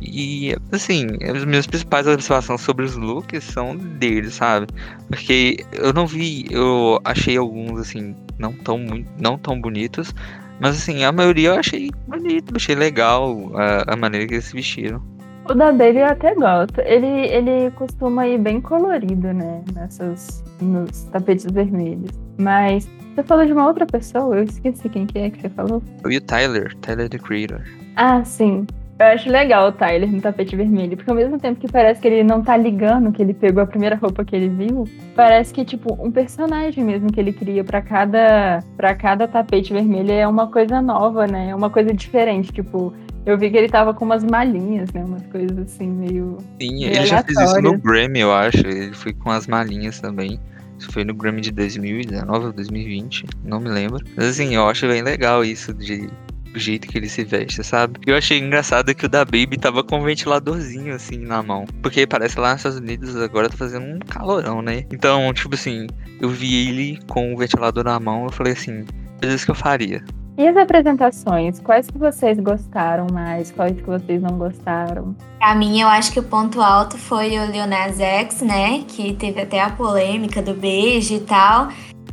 [0.00, 4.66] E, assim, as minhas principais observações sobre os looks são deles, sabe?
[5.08, 8.78] Porque eu não vi, eu achei alguns, assim, não tão,
[9.18, 10.14] não tão bonitos,
[10.60, 14.54] mas, assim, a maioria eu achei bonito, achei legal a, a maneira que eles se
[14.54, 15.02] vestiram.
[15.48, 16.80] O da Baby eu até gosto.
[16.82, 19.64] Ele, ele costuma ir bem colorido, né?
[19.74, 22.10] Nessas, nos tapetes vermelhos.
[22.38, 25.82] Mas você falou de uma outra pessoa, eu esqueci quem que é que você falou.
[26.08, 27.62] E o Tyler, Tyler the Creator.
[27.96, 28.66] Ah, sim.
[29.00, 32.06] Eu acho legal o Tyler no tapete vermelho, porque ao mesmo tempo que parece que
[32.06, 34.84] ele não tá ligando que ele pegou a primeira roupa que ele viu,
[35.16, 40.12] parece que tipo um personagem mesmo que ele cria para cada para cada tapete vermelho
[40.12, 41.48] é uma coisa nova, né?
[41.48, 42.92] É uma coisa diferente, tipo,
[43.24, 45.02] eu vi que ele tava com umas malinhas, né?
[45.02, 48.58] Umas coisas assim meio Sim, meio ele já fez isso no Grammy, eu acho.
[48.66, 50.38] Ele foi com as malinhas também.
[50.78, 54.04] Isso foi no Grammy de 2019 ou 2020, não me lembro.
[54.14, 56.06] Mas assim, eu acho bem legal isso de
[56.54, 58.00] jeito que ele se veste, sabe?
[58.06, 61.64] Eu achei engraçado que o da Baby tava com um ventiladorzinho assim na mão.
[61.82, 64.84] Porque parece lá nos Estados Unidos agora tá fazendo um calorão, né?
[64.92, 65.86] Então, tipo assim,
[66.20, 68.84] eu vi ele com o ventilador na mão, eu falei assim,
[69.22, 70.02] isso que eu faria.
[70.40, 75.14] E as apresentações, quais que vocês gostaram mais, quais que vocês não gostaram?
[75.38, 78.82] Pra mim, eu acho que o ponto alto foi o Nas X, né?
[78.88, 81.68] Que teve até a polêmica do beijo e tal.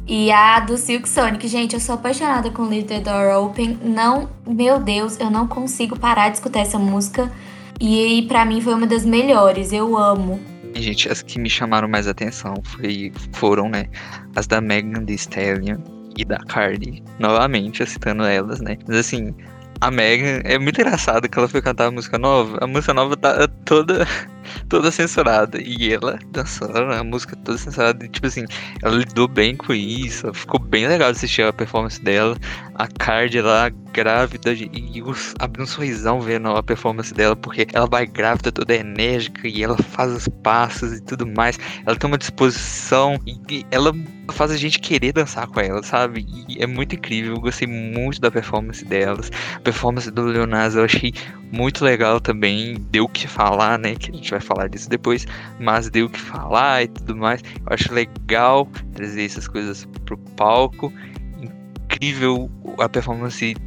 [0.07, 3.77] E a do Silk Sonic, gente, eu sou apaixonada com Leave the Door Open.
[3.83, 7.29] Não, meu Deus, eu não consigo parar de escutar essa música.
[7.77, 10.39] E para mim foi uma das melhores, eu amo.
[10.73, 13.87] Gente, as que me chamaram mais atenção foi, foram, né,
[14.33, 15.79] as da Megan Thee Stallion
[16.15, 18.77] e da Cardi, novamente, citando elas, né.
[18.87, 19.35] Mas assim,
[19.79, 22.57] a Megan é muito engraçado que ela foi cantar a música nova.
[22.61, 24.07] A música nova tá toda
[24.69, 28.05] toda censurada e ela dançando a música toda censurada.
[28.05, 28.45] E, tipo assim,
[28.81, 30.33] ela lidou bem com isso.
[30.33, 32.37] Ficou bem legal assistir a performance dela.
[32.75, 37.87] A Card lá grávida e os, abriu um sorrisão vendo a performance dela, porque ela
[37.87, 41.59] vai grávida, toda enérgica e ela faz os passos e tudo mais.
[41.85, 43.91] Ela tem uma disposição e ela
[44.31, 46.25] faz a gente querer dançar com ela, sabe?
[46.47, 47.33] E é muito incrível.
[47.33, 49.31] Eu gostei muito da performance delas.
[49.67, 51.13] Performance do Leonardo eu achei
[51.51, 52.75] muito legal também.
[52.89, 53.95] Deu o que falar, né?
[53.95, 55.27] Que a gente vai falar disso depois.
[55.59, 57.41] Mas deu o que falar e tudo mais.
[57.41, 60.93] Eu acho legal trazer essas coisas pro palco.
[61.41, 62.49] Incrível
[62.79, 63.57] a performance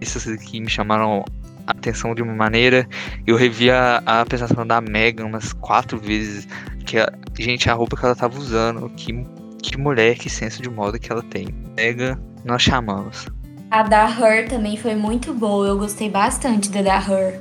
[0.00, 1.24] essas aqui me chamaram
[1.66, 2.88] a atenção de uma maneira.
[3.26, 6.46] Eu revi a, a apresentação da Megan umas quatro vezes.
[6.86, 9.26] Que a, gente, a roupa que ela tava usando, que,
[9.60, 11.48] que mulher, que senso de moda que ela tem.
[11.76, 13.26] Megan, nós chamamos.
[13.70, 15.66] A da Her também foi muito boa.
[15.66, 17.40] Eu gostei bastante da da Her.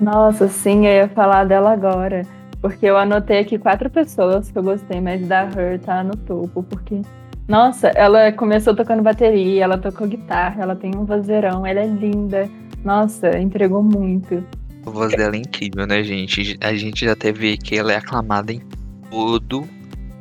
[0.00, 2.22] Nossa, sim, eu ia falar dela agora.
[2.60, 6.62] Porque eu anotei aqui quatro pessoas que eu gostei, mas da Her tá no topo,
[6.62, 7.02] porque
[7.48, 12.48] nossa, ela começou tocando bateria, ela tocou guitarra, ela tem um vozeirão, ela é linda.
[12.84, 14.42] Nossa, entregou muito.
[14.86, 16.56] A voz dela é incrível, né, gente?
[16.62, 18.62] A gente já até vê que ela é aclamada em
[19.10, 19.68] todo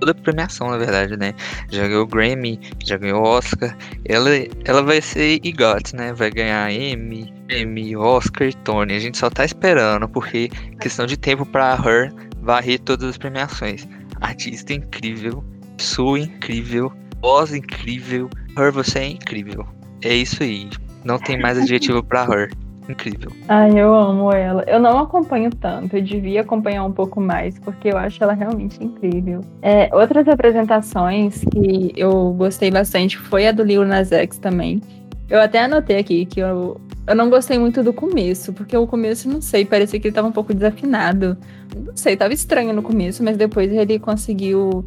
[0.03, 1.33] toda premiação, na verdade, né?
[1.71, 3.75] Já ganhou Grammy, já ganhou Oscar.
[4.05, 4.29] Ela,
[4.65, 6.11] ela vai ser EGOT, né?
[6.13, 8.93] Vai ganhar Emmy, Emmy, Oscar e Tony.
[8.93, 10.49] A gente só tá esperando, porque
[10.81, 13.87] questão de tempo pra Her varrer todas as premiações.
[14.19, 15.43] Artista incrível,
[15.77, 16.91] sua incrível,
[17.21, 18.29] voz incrível.
[18.57, 19.65] Her, você é incrível.
[20.03, 20.69] É isso aí.
[21.05, 22.51] Não tem mais adjetivo pra Her.
[22.88, 23.31] Incrível.
[23.47, 24.63] Ai, eu amo ela.
[24.67, 28.84] Eu não acompanho tanto, eu devia acompanhar um pouco mais, porque eu acho ela realmente
[28.84, 29.41] incrível.
[29.61, 34.81] É, outras apresentações que eu gostei bastante foi a do Lil Nas X também.
[35.29, 39.29] Eu até anotei aqui que eu, eu não gostei muito do começo, porque o começo,
[39.29, 41.38] não sei, parecia que ele tava um pouco desafinado.
[41.75, 44.86] Não sei, tava estranho no começo, mas depois ele conseguiu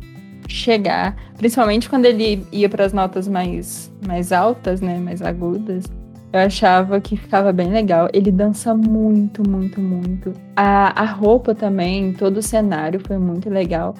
[0.48, 5.84] chegar, principalmente quando ele ia para as notas mais, mais altas, né, mais agudas.
[6.36, 8.08] Eu achava que ficava bem legal.
[8.12, 10.32] Ele dança muito, muito, muito.
[10.54, 13.94] A, a roupa também, todo o cenário foi muito legal.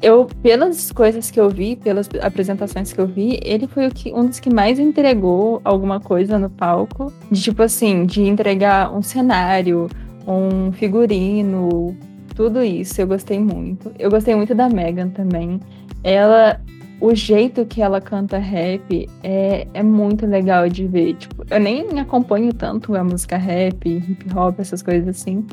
[0.00, 4.26] Eu, pelas coisas que eu vi, pelas apresentações que eu vi, ele foi que, um
[4.26, 7.12] dos que mais entregou alguma coisa no palco.
[7.30, 9.88] De tipo assim, de entregar um cenário,
[10.26, 11.96] um figurino,
[12.36, 13.00] tudo isso.
[13.00, 13.92] Eu gostei muito.
[13.98, 15.60] Eu gostei muito da Megan também
[16.02, 16.60] ela
[17.02, 21.14] o jeito que ela canta rap é, é muito legal de ver.
[21.14, 25.44] Tipo, eu nem acompanho tanto a música rap, hip hop, essas coisas assim.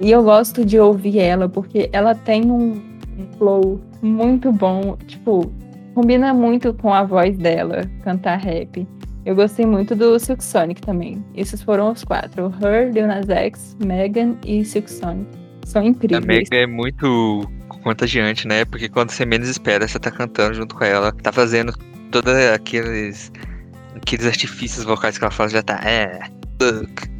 [0.00, 2.80] E eu gosto de ouvir ela porque ela tem um,
[3.36, 4.96] flow muito bom.
[5.08, 5.52] Tipo,
[5.96, 8.86] combina muito com a voz dela cantar rap.
[9.26, 11.24] Eu gostei muito do Silk Sonic também.
[11.34, 15.28] Esses foram os quatro: Her, Lil Nas X, Megan e Silk Sonic.
[15.64, 16.22] São incríveis.
[16.22, 17.42] A Megan é muito
[17.84, 18.64] contagiante, né?
[18.64, 21.72] Porque quando você menos espera, você tá cantando junto com ela, tá fazendo
[22.10, 23.30] todos aqueles
[23.94, 26.20] aqueles artifícios vocais que ela faz, já tá, é,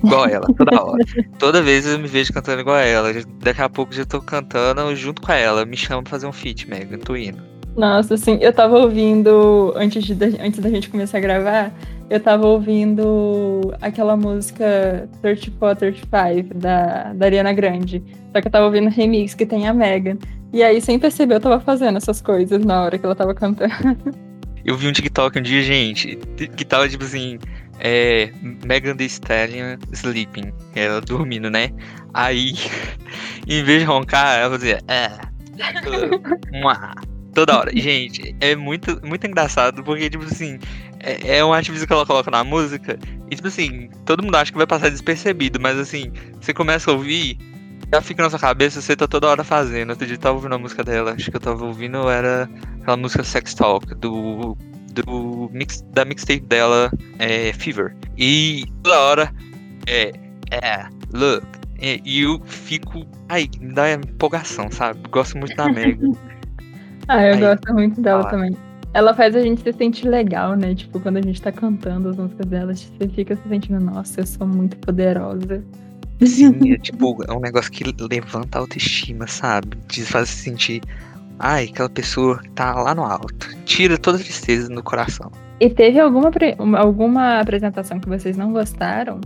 [0.02, 1.04] igual ela, toda hora.
[1.38, 3.12] toda vez eu me vejo cantando igual a ela.
[3.42, 5.64] Daqui a pouco já tô cantando junto com ela.
[5.64, 7.42] Me chama pra fazer um feat, Megan, tô indo.
[7.76, 11.72] Nossa, assim, eu tava ouvindo, antes, de, antes da gente começar a gravar,
[12.08, 18.00] eu tava ouvindo aquela música 34, 35 da, da Ariana Grande.
[18.32, 20.18] Só que eu tava ouvindo remix que tem a Megan.
[20.54, 23.74] E aí, sem perceber, eu tava fazendo essas coisas na hora que ela tava cantando.
[24.64, 26.16] Eu vi um TikTok um dia, gente,
[26.56, 27.40] que tava tipo assim.
[27.80, 28.30] É,
[28.64, 31.70] Megan Thee Stallion sleeping, ela dormindo, né?
[32.14, 32.54] Aí,
[33.48, 34.80] em vez de roncar, ela fazia.
[34.86, 35.10] É,
[37.34, 37.72] toda hora.
[37.74, 40.60] Gente, é muito, muito engraçado porque, tipo assim,
[41.00, 42.96] é, é um artifício que ela coloca na música
[43.28, 46.94] e, tipo assim, todo mundo acha que vai passar despercebido, mas assim, você começa a
[46.94, 47.36] ouvir
[47.92, 49.90] já fica na sua cabeça, você tá toda hora fazendo.
[49.90, 52.48] Outro dia eu tava ouvindo a música dela, acho que eu tava ouvindo era
[52.80, 54.56] aquela música Sex Talk, do,
[54.92, 57.94] do mix, da mixtape dela, é, Fever.
[58.16, 59.34] E toda hora,
[59.86, 60.12] é,
[60.50, 61.46] é, look,
[61.80, 65.00] e, e eu fico, ai, me dá empolgação, sabe?
[65.10, 65.98] Gosto muito da Meg.
[67.08, 68.30] ah, eu gosto muito dela fala.
[68.30, 68.56] também.
[68.92, 70.74] Ela faz a gente se sentir legal, né?
[70.74, 74.26] Tipo, quando a gente tá cantando as músicas dela, você fica se sentindo, nossa, eu
[74.26, 75.64] sou muito poderosa.
[76.22, 79.76] Sim, é tipo, é um negócio que levanta a autoestima, sabe?
[79.88, 80.82] Te faz se sentir,
[81.38, 83.48] ai, aquela pessoa que tá lá no alto.
[83.64, 85.30] Tira toda a tristeza no coração.
[85.60, 86.30] E teve alguma,
[86.78, 89.20] alguma apresentação que vocês não gostaram?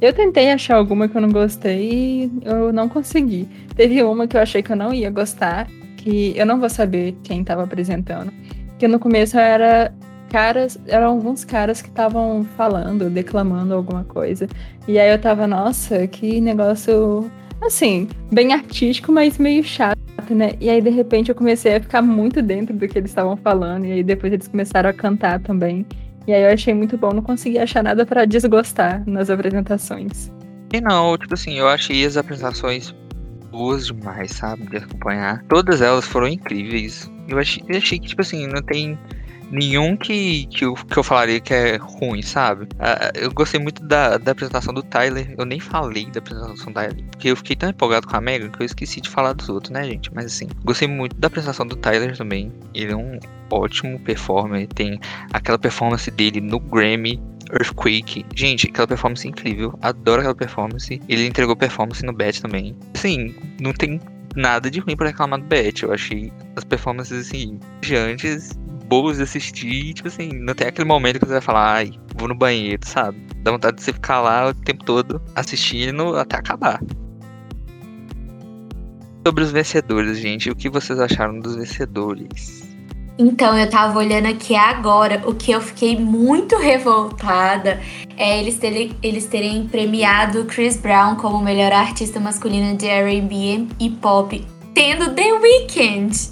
[0.00, 3.48] Eu tentei achar alguma que eu não gostei e eu não consegui.
[3.76, 7.16] Teve uma que eu achei que eu não ia gostar, que eu não vou saber
[7.22, 8.32] quem tava apresentando.
[8.78, 9.94] Que no começo era
[10.32, 14.48] caras, eram alguns caras que estavam falando, declamando alguma coisa.
[14.88, 17.30] E aí eu tava, nossa, que negócio
[17.60, 19.98] assim, bem artístico, mas meio chato,
[20.30, 20.52] né?
[20.58, 23.84] E aí de repente eu comecei a ficar muito dentro do que eles estavam falando
[23.84, 25.86] e aí depois eles começaram a cantar também.
[26.26, 30.32] E aí eu achei muito bom, não consegui achar nada para desgostar nas apresentações.
[30.72, 32.94] E não, tipo assim, eu achei as apresentações
[33.50, 34.66] boas demais, sabe?
[34.66, 35.44] De acompanhar.
[35.48, 37.10] Todas elas foram incríveis.
[37.28, 38.98] Eu achei, eu achei que, tipo assim, não tem
[39.52, 42.64] nenhum que, que, eu, que eu falaria que é ruim, sabe?
[42.64, 45.34] Uh, eu gostei muito da, da apresentação do Tyler.
[45.38, 48.48] Eu nem falei da apresentação do Tyler, porque eu fiquei tão empolgado com a Megan
[48.48, 50.12] que eu esqueci de falar dos outros, né, gente?
[50.14, 52.50] Mas assim, gostei muito da apresentação do Tyler também.
[52.74, 53.18] Ele é um
[53.50, 54.66] ótimo performer.
[54.68, 54.98] Tem
[55.32, 57.20] aquela performance dele no Grammy
[57.52, 58.24] Earthquake.
[58.34, 59.78] Gente, aquela performance incrível.
[59.82, 61.00] Adoro aquela performance.
[61.08, 62.74] Ele entregou performance no Bet também.
[62.94, 64.00] Sim, não tem
[64.34, 65.82] nada de ruim para reclamar do Bet.
[65.82, 68.58] Eu achei as performances assim, gigantes
[68.92, 72.28] boas de assistir, tipo assim, não tem aquele momento que você vai falar, ai, vou
[72.28, 73.16] no banheiro, sabe?
[73.38, 76.78] Dá vontade de você ficar lá o tempo todo assistindo até acabar.
[79.26, 82.68] Sobre os vencedores, gente, o que vocês acharam dos vencedores?
[83.18, 87.80] Então, eu tava olhando aqui agora, o que eu fiquei muito revoltada
[88.18, 93.88] é eles terem, eles terem premiado Chris Brown como melhor artista masculina de R&B e
[93.88, 96.31] pop, tendo The Weeknd.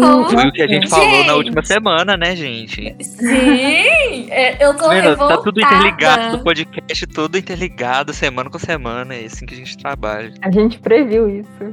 [0.00, 0.30] Como?
[0.30, 2.96] Foi o que a gente, gente, falou na última semana, né, gente?
[3.00, 4.30] Sim!
[4.30, 5.36] É, eu tô Vendo, revoltada.
[5.36, 9.14] Tá tudo interligado no podcast, tudo interligado, semana com semana.
[9.14, 10.32] É assim que a gente trabalha.
[10.42, 11.70] A gente previu isso.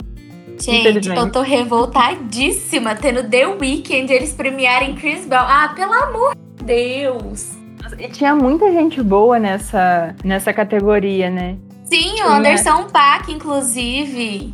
[0.60, 5.46] Gente, eu tô revoltadíssima tendo The Weeknd eles premiarem Chris Brown.
[5.48, 7.58] Ah, pelo amor de Deus!
[7.98, 11.58] E tinha muita gente boa nessa, nessa categoria, né?
[11.86, 14.54] Sim, o Anderson Paak, inclusive.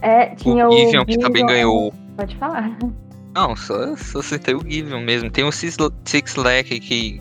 [0.00, 0.72] É, tinha o.
[0.72, 2.76] Givion, que também ganhou Pode falar.
[3.34, 5.30] Não, só, só citei o Givion mesmo.
[5.30, 7.20] Tem o Six, Six Lack que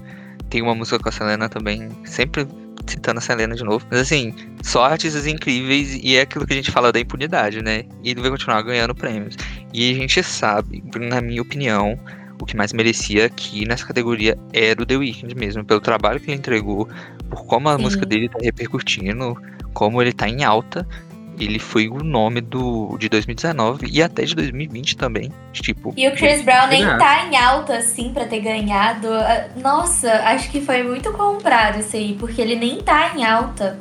[0.50, 1.90] tem uma música com a Selena também.
[2.06, 2.48] Sempre
[2.86, 3.86] citando a Selena de novo.
[3.90, 7.84] Mas assim, só artistas incríveis e é aquilo que a gente fala da impunidade, né?
[8.04, 9.36] E ele vai continuar ganhando prêmios.
[9.74, 11.98] E a gente sabe, na minha opinião,
[12.42, 16.30] o que mais merecia aqui nessa categoria era o The Weeknd mesmo, pelo trabalho que
[16.30, 16.90] ele entregou,
[17.30, 17.84] por como a Sim.
[17.84, 19.38] música dele tá repercutindo,
[19.74, 20.86] como ele tá em alta
[21.40, 25.32] ele foi o nome do de 2019 e até de 2020 também.
[25.54, 25.94] Tipo.
[25.98, 29.08] E o Chris Brown nem tá em alta assim para ter ganhado.
[29.14, 33.78] Ah, nossa, acho que foi muito comprado isso aí, porque ele nem tá em alta.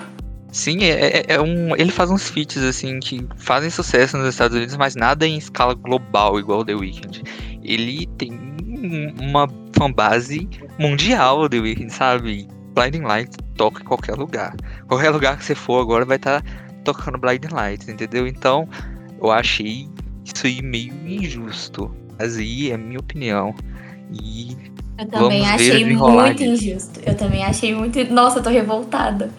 [0.52, 1.76] Sim, é, é, é um.
[1.76, 5.74] Ele faz uns feats assim que fazem sucesso nos Estados Unidos, mas nada em escala
[5.74, 7.22] global, igual o The Weeknd.
[7.62, 8.32] Ele tem
[9.20, 10.48] uma fanbase
[10.78, 12.48] mundial, The Weeknd, sabe?
[12.74, 14.54] Blinding Lights toca em qualquer lugar.
[14.88, 16.48] Qualquer lugar que você for agora vai estar tá
[16.84, 18.26] tocando Blind Lights, entendeu?
[18.26, 18.68] Então,
[19.20, 19.88] eu achei
[20.24, 21.90] isso aí meio injusto.
[22.18, 23.54] Mas aí é a minha opinião.
[24.12, 24.56] E
[24.98, 27.00] eu também achei muito injusto.
[27.06, 27.98] Eu também achei muito.
[28.12, 29.30] Nossa, eu tô revoltada.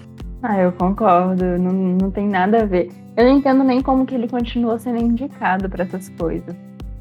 [0.42, 1.46] Ah, eu concordo.
[1.60, 2.90] Não, não tem nada a ver.
[3.16, 6.56] Eu não entendo nem como que ele continua sendo indicado para essas coisas.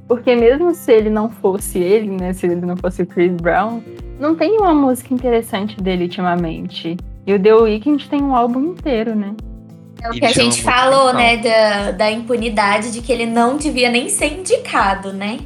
[0.07, 2.33] Porque mesmo se ele não fosse ele, né?
[2.33, 3.81] Se ele não fosse o Chris Brown,
[4.19, 6.97] não tem uma música interessante dele ultimamente.
[7.27, 9.35] E o The Weeknd tem um álbum inteiro, né?
[10.03, 13.91] É o que a gente falou, né, da, da impunidade de que ele não devia
[13.91, 15.41] nem ser indicado, né?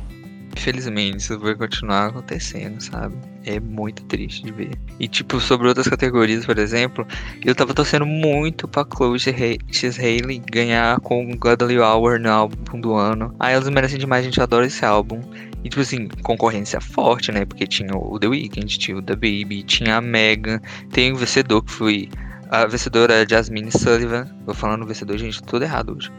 [0.57, 3.17] Infelizmente, isso vai continuar acontecendo, sabe?
[3.45, 4.71] É muito triste de ver.
[5.01, 7.07] E, tipo, sobre outras categorias, por exemplo,
[7.45, 12.95] eu tava torcendo muito pra Chloe X Haley ganhar com Godly Hour no álbum do
[12.95, 13.35] ano.
[13.41, 15.21] Aí elas merecem demais, a gente adora esse álbum.
[15.65, 17.45] E, tipo assim, concorrência forte, né?
[17.45, 20.61] Porque tinha o The Weeknd, tinha o The Baby, tinha a Megan,
[20.93, 22.09] tem o vencedor que foi
[22.63, 24.29] a vencedora é Jasmine Sullivan.
[24.47, 26.13] Vou falando vencedor, gente, tudo errado hoje.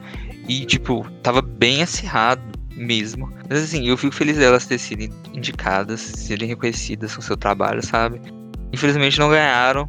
[0.48, 2.42] E, tipo, tava bem acirrado
[2.76, 3.32] mesmo.
[3.50, 8.22] Mas assim, eu fico feliz delas terem sido indicadas, serem reconhecidas com seu trabalho, sabe?
[8.74, 9.88] Infelizmente não ganharam,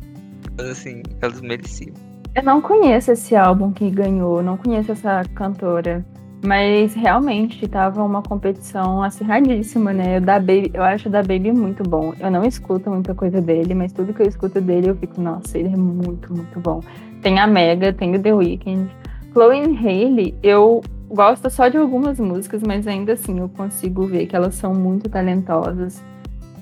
[0.57, 1.95] mas assim, elas mereciam.
[2.35, 6.05] Eu não conheço esse álbum que ganhou, não conheço essa cantora.
[6.47, 10.19] Mas realmente tava uma competição acirradíssima, né?
[10.19, 12.15] O da Baby, eu acho o da Baby muito bom.
[12.21, 15.59] Eu não escuto muita coisa dele, mas tudo que eu escuto dele eu fico, nossa,
[15.59, 16.81] ele é muito, muito bom.
[17.21, 18.89] Tem a Mega, tem o The Weeknd.
[19.33, 24.37] Chloe Haley, eu gosto só de algumas músicas, mas ainda assim eu consigo ver que
[24.37, 26.01] elas são muito talentosas.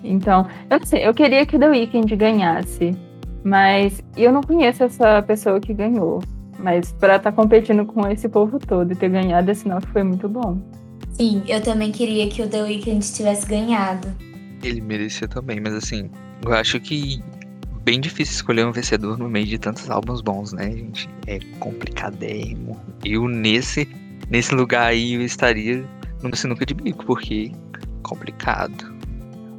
[0.03, 2.97] Então, eu não sei, eu queria que o The Weeknd ganhasse,
[3.45, 6.22] mas eu não conheço essa pessoa que ganhou.
[6.64, 9.88] Mas para estar tá competindo com esse povo todo e ter ganhado esse sinal que
[9.88, 10.58] foi muito bom.
[11.12, 14.08] Sim, eu também queria que o The Weeknd tivesse ganhado.
[14.62, 16.10] Ele merecia também, mas assim,
[16.42, 17.22] eu acho que
[17.82, 21.06] bem difícil escolher um vencedor no meio de tantos álbuns bons, né, gente?
[21.26, 22.80] É complicadérrimo.
[23.04, 23.86] Eu nesse
[24.30, 25.84] nesse lugar aí eu estaria
[26.22, 27.52] numa sinuca de bico, porque
[28.02, 28.94] complicado.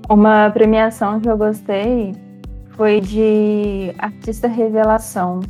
[0.10, 2.14] Uma premiação que eu gostei
[2.72, 5.42] foi de artista revelação,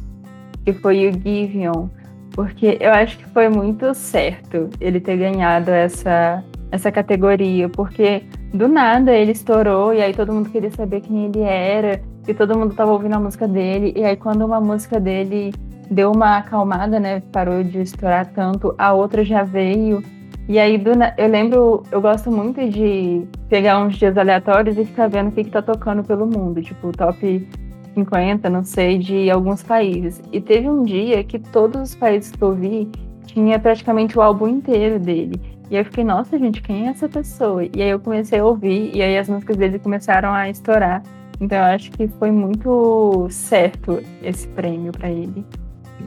[0.65, 1.87] que foi o Givion,
[2.31, 8.67] porque eu acho que foi muito certo ele ter ganhado essa, essa categoria, porque do
[8.67, 12.73] nada ele estourou e aí todo mundo queria saber quem ele era, e todo mundo
[12.73, 15.53] tava ouvindo a música dele, e aí quando uma música dele
[15.89, 20.03] deu uma acalmada, né, parou de estourar tanto, a outra já veio.
[20.47, 20.81] E aí,
[21.17, 25.43] eu lembro, eu gosto muito de pegar uns dias aleatórios e ficar vendo o que,
[25.43, 27.47] que tá tocando pelo mundo, tipo, top
[27.95, 30.21] 50, não sei, de alguns países.
[30.31, 32.87] E teve um dia que todos os países que eu vi
[33.25, 35.41] tinha praticamente o álbum inteiro dele.
[35.71, 37.63] E eu fiquei, nossa, gente, quem é essa pessoa?
[37.63, 41.01] E aí eu comecei a ouvir, e aí as músicas dele começaram a estourar.
[41.39, 45.43] Então eu acho que foi muito certo esse prêmio para ele.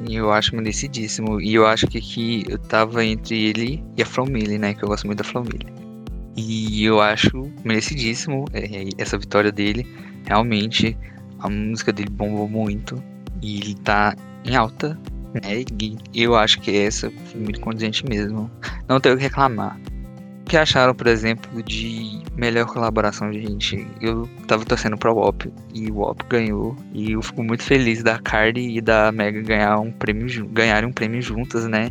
[0.09, 1.41] Eu acho merecidíssimo.
[1.41, 4.75] E eu acho que aqui eu tava entre ele e a Flomilly, né?
[4.75, 5.67] Que eu gosto muito da Flomilly.
[6.37, 9.85] E eu acho merecidíssimo é, essa vitória dele.
[10.27, 10.97] Realmente,
[11.41, 13.03] a música dele bombou muito.
[13.43, 14.15] E ele tá
[14.45, 14.99] em alta,
[15.35, 15.65] né?
[15.81, 18.51] E eu acho que essa foi muito condizente mesmo.
[18.89, 19.79] Não tenho o que reclamar
[20.49, 23.87] que acharam, por exemplo, de melhor colaboração, gente?
[24.01, 26.75] Eu tava torcendo pra WOP e o WOP ganhou.
[26.95, 30.93] E eu fico muito feliz da Cardi e da Mega ganhar um prêmio, ganharem um
[30.93, 31.91] prêmio juntas, né?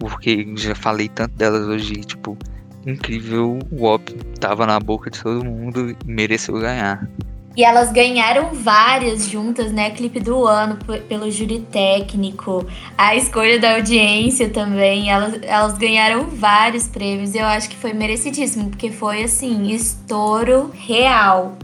[0.00, 2.36] Porque já falei tanto delas hoje, tipo,
[2.84, 3.60] incrível.
[3.70, 7.08] O WOP tava na boca de todo mundo e mereceu ganhar.
[7.56, 9.90] E elas ganharam várias juntas, né?
[9.90, 10.78] Clipe do ano
[11.08, 15.10] pelo júri técnico, a escolha da audiência também.
[15.10, 21.56] Elas, elas ganharam vários prêmios eu acho que foi merecidíssimo, porque foi assim, estouro real.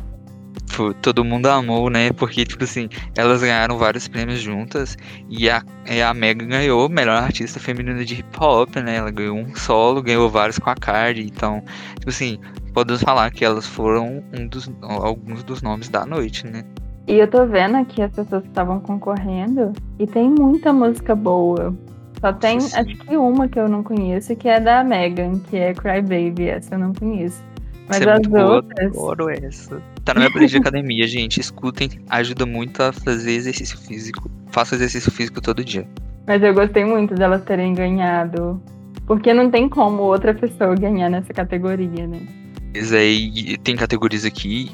[1.03, 2.13] Todo mundo amou, né?
[2.13, 4.97] Porque, tipo assim, elas ganharam vários prêmios juntas
[5.29, 8.97] e a, e a Mega ganhou melhor artista feminina de hip hop, né?
[8.97, 11.23] Ela ganhou um solo, ganhou vários com a Cardi.
[11.23, 11.63] Então,
[11.95, 12.39] tipo assim,
[12.73, 16.65] podemos falar que elas foram um dos, alguns dos nomes da noite, né?
[17.07, 21.75] E eu tô vendo aqui as pessoas que estavam concorrendo e tem muita música boa.
[22.21, 22.77] Só tem, Sim.
[22.77, 26.49] acho que uma que eu não conheço, que é da Megan, que é Cry Baby.
[26.49, 27.43] Essa eu não conheço.
[27.89, 28.93] Mas Essa é as outras.
[28.93, 29.83] Boa, adoro essa.
[30.09, 31.39] Tá na minha playlist de academia, gente.
[31.39, 34.31] Escutem, ajuda muito a fazer exercício físico.
[34.51, 35.87] Faço exercício físico todo dia.
[36.27, 38.59] Mas eu gostei muito delas terem ganhado.
[39.07, 42.23] Porque não tem como outra pessoa ganhar nessa categoria, né?
[42.75, 44.71] Mas aí tem categorias aqui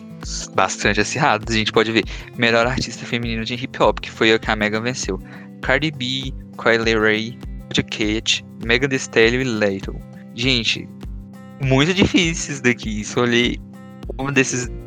[0.54, 1.52] bastante acirradas.
[1.52, 2.04] A gente pode ver
[2.38, 5.18] melhor artista feminino de hip hop, que foi a que a Megan venceu.
[5.62, 6.32] Cardi B,
[6.62, 7.38] Kylie Ray,
[7.90, 9.96] Cat, Megan Thee Stallion e Leito.
[10.36, 10.88] Gente,
[11.60, 13.04] muito difíceis daqui.
[13.04, 13.58] Só olhei
[14.16, 14.83] um desses é,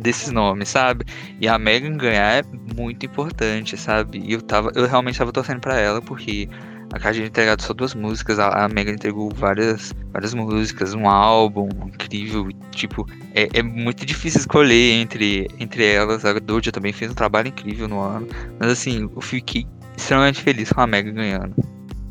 [0.00, 1.04] desses nomes, sabe?
[1.40, 2.42] E a Megan ganhar é
[2.76, 4.18] muito importante, sabe?
[4.24, 6.48] E eu tava, eu realmente tava torcendo para ela porque
[6.92, 11.68] a Caixa entregado só duas músicas, a, a Megan entregou várias, várias músicas, um álbum
[11.86, 12.48] incrível.
[12.70, 16.24] Tipo, é, é, muito difícil escolher entre, entre elas.
[16.24, 18.28] A Doja também fez um trabalho incrível no ano.
[18.60, 19.66] Mas assim, eu fiquei
[19.96, 21.54] extremamente feliz com a Megan ganhando.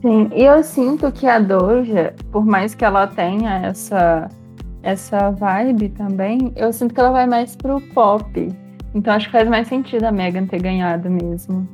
[0.01, 4.27] Sim, e eu sinto que a Doja, por mais que ela tenha essa,
[4.83, 8.49] essa vibe também, eu sinto que ela vai mais pro pop.
[8.93, 11.67] Então acho que faz mais sentido a Megan ter ganhado mesmo.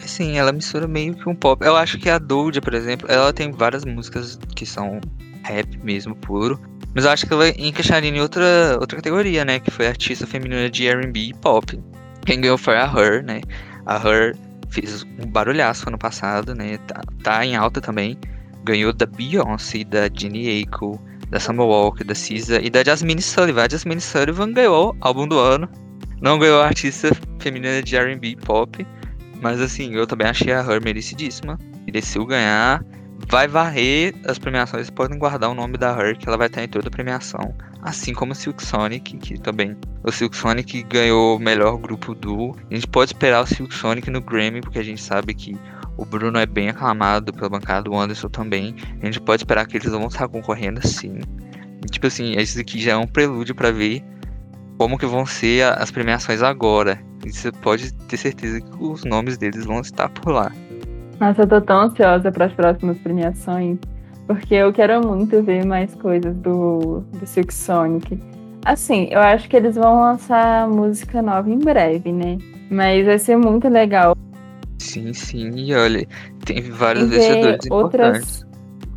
[0.00, 1.64] Sim, ela mistura meio que um pop.
[1.64, 5.00] Eu acho que a Doja, por exemplo, ela tem várias músicas que são
[5.44, 6.58] rap mesmo, puro.
[6.94, 9.58] Mas eu acho que ela encaixaria em outra, outra categoria, né?
[9.58, 11.80] Que foi artista feminina de R&B e pop.
[12.24, 13.40] Quem ganhou foi a Her, né?
[13.86, 14.36] A Her
[14.68, 16.78] fez um barulhaço ano passado, né?
[16.86, 18.18] Tá, tá em alta também.
[18.64, 20.98] Ganhou da Beyoncé, da Jenny Aiko,
[21.34, 23.64] da Summer Walker, da SZA e da Jasmine Sullivan.
[23.64, 25.68] A Jasmine Sullivan ganhou álbum do ano.
[26.22, 27.10] Não ganhou artista
[27.40, 28.86] feminina de R&B pop.
[29.42, 31.58] Mas assim, eu também achei a Her merecidíssima.
[31.84, 32.84] Mereceu ganhar.
[33.28, 34.88] Vai varrer as premiações.
[34.90, 37.52] Podem guardar o nome da Her, que ela vai estar em toda a premiação.
[37.82, 39.76] Assim como o Silk Sonic, que também.
[40.04, 42.56] O Silk Sonic ganhou o melhor grupo duo.
[42.70, 45.58] A gente pode esperar o Silk Sonic no Grammy, porque a gente sabe que
[45.96, 48.74] o Bruno é bem aclamado pela bancada, o Anderson também.
[49.00, 51.20] A gente pode esperar que eles vão estar concorrendo sim.
[51.84, 54.02] E, tipo assim, esse aqui já é um prelúdio para ver
[54.78, 56.98] como que vão ser as premiações agora.
[57.24, 60.50] E você pode ter certeza que os nomes deles vão estar por lá.
[61.20, 63.78] Nossa, eu tô tão ansiosa para as próximas premiações,
[64.26, 68.20] porque eu quero muito ver mais coisas do, do Silk Sonic.
[68.64, 72.38] Assim, eu acho que eles vão lançar música nova em breve, né?
[72.70, 74.16] Mas vai ser muito legal.
[74.84, 75.50] Sim, sim.
[75.56, 76.06] E olha,
[76.44, 78.46] tem vários vencedores outras,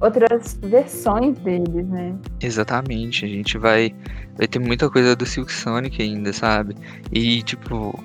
[0.01, 2.13] outras versões deles, né?
[2.41, 3.25] Exatamente.
[3.25, 3.95] A gente vai
[4.37, 6.75] vai ter muita coisa do Silk Sonic ainda, sabe?
[7.11, 7.97] E, tipo,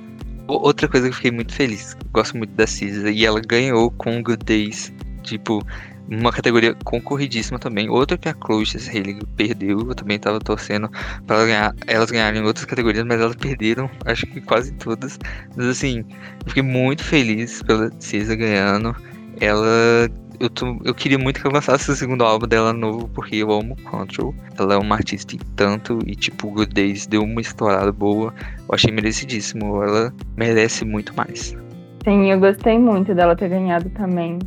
[0.47, 4.23] outra coisa que eu fiquei muito feliz, gosto muito da Cisa, e ela ganhou com
[4.23, 4.93] Good Days.
[5.23, 5.61] Tipo,
[6.09, 7.89] uma categoria concorridíssima também.
[7.89, 10.91] Outra que a Chloe Haley perdeu, eu também tava torcendo
[11.27, 15.19] para ganhar, elas ganharem outras categorias, mas elas perderam, acho que quase todas.
[15.57, 16.05] Mas assim,
[16.45, 18.95] eu fiquei muito feliz pela Cisa ganhando.
[19.41, 20.09] Ela
[20.43, 23.53] eu, tô, eu queria muito que ela lançasse o segundo álbum dela novo, porque eu
[23.53, 24.35] amo Control.
[24.59, 28.35] Ela é uma artista em tanto, e tipo, Good Days deu uma estourada boa.
[28.59, 29.83] Eu achei merecidíssimo.
[29.85, 31.57] Ela merece muito mais.
[32.03, 34.41] Sim, eu gostei muito dela ter ganhado também.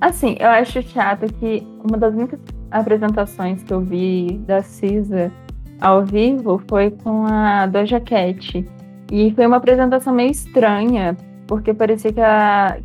[0.00, 2.40] Assim, eu acho chato que uma das únicas
[2.70, 5.30] apresentações que eu vi da Cisa
[5.80, 8.64] ao vivo foi com a Doja Cat.
[9.12, 12.78] E foi uma apresentação meio estranha, porque parecia que a,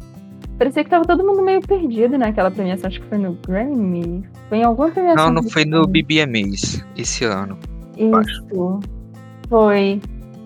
[0.58, 2.88] Parecia que tava todo mundo meio perdido naquela premiação.
[2.88, 4.24] Acho que foi no Grammy.
[4.48, 5.26] Foi em alguma premiação.
[5.26, 7.58] Não, não foi no BBMAs esse ano.
[7.98, 8.80] Isso.
[9.50, 10.02] Foi.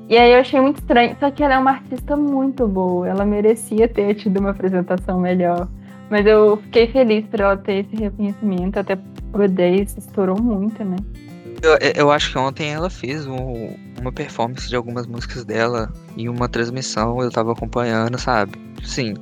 [0.07, 1.15] E aí eu achei muito estranho.
[1.19, 3.07] Só que ela é uma artista muito boa.
[3.07, 5.67] Ela merecia ter tido uma apresentação melhor.
[6.09, 8.79] Mas eu fiquei feliz por ela ter esse reconhecimento.
[8.79, 8.97] Até
[9.33, 10.97] o Days estourou muito, né?
[11.61, 16.29] Eu, eu, acho que ontem ela fez um, uma performance de algumas músicas dela em
[16.29, 18.53] uma transmissão, eu tava acompanhando, sabe?
[18.81, 19.13] Sim,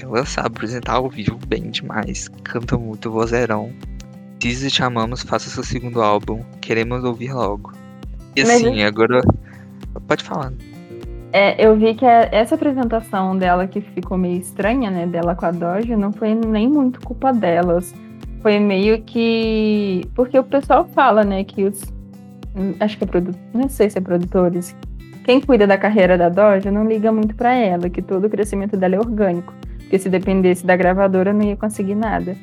[0.00, 3.70] ela sabe apresentar ao vivo bem demais, canta muito vozeirão.
[4.38, 7.72] Diz e te amamos, faça seu segundo álbum, queremos ouvir logo.
[8.34, 8.84] E assim, Mas...
[8.84, 9.20] agora.
[10.08, 10.52] Pode falar.
[11.36, 15.50] É, eu vi que essa apresentação dela que ficou meio estranha, né, dela com a
[15.50, 17.92] Doja, não foi nem muito culpa delas.
[18.40, 20.02] Foi meio que.
[20.14, 21.82] Porque o pessoal fala, né, que os.
[22.78, 23.40] Acho que é produtor.
[23.52, 24.76] Não sei se é produtores.
[25.24, 28.76] Quem cuida da carreira da Doja não liga muito para ela, que todo o crescimento
[28.76, 29.52] dela é orgânico
[29.94, 32.36] porque se dependesse da gravadora não ia conseguir nada.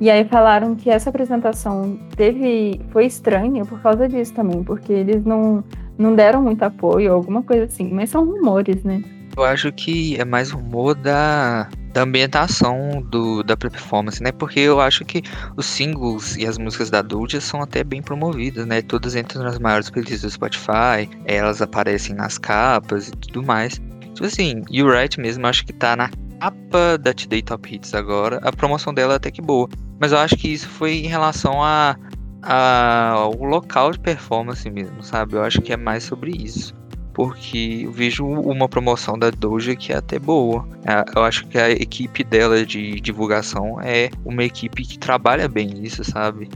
[0.00, 5.24] E aí falaram que essa apresentação teve foi estranha por causa disso também, porque eles
[5.24, 5.62] não,
[5.98, 9.02] não deram muito apoio, alguma coisa assim, mas são rumores, né?
[9.36, 14.30] Eu acho que é mais rumor da, da ambientação do, da performance, né?
[14.30, 15.22] Porque eu acho que
[15.56, 18.80] os singles e as músicas da Doja são até bem promovidas, né?
[18.82, 23.80] Todas entram nas maiores playlists do Spotify, elas aparecem nas capas e tudo mais.
[24.14, 28.38] Tipo assim, o Right mesmo acho que tá na capa da Today Top Hits agora,
[28.42, 29.68] a promoção dela é até que boa.
[29.98, 31.96] Mas eu acho que isso foi em relação a,
[32.44, 35.34] a ao local de performance mesmo, sabe?
[35.34, 36.74] Eu acho que é mais sobre isso.
[37.12, 40.66] Porque eu vejo uma promoção da Doja que é até boa.
[40.84, 45.84] É, eu acho que a equipe dela de divulgação é uma equipe que trabalha bem
[45.84, 46.48] isso, sabe?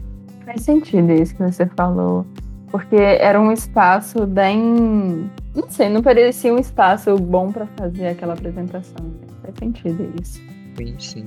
[0.45, 2.25] Faz sentido isso que você falou.
[2.71, 5.29] Porque era um espaço bem.
[5.55, 9.05] Não sei, não parecia um espaço bom para fazer aquela apresentação.
[9.41, 10.41] Faz sentido isso.
[10.77, 11.25] Sim, sim.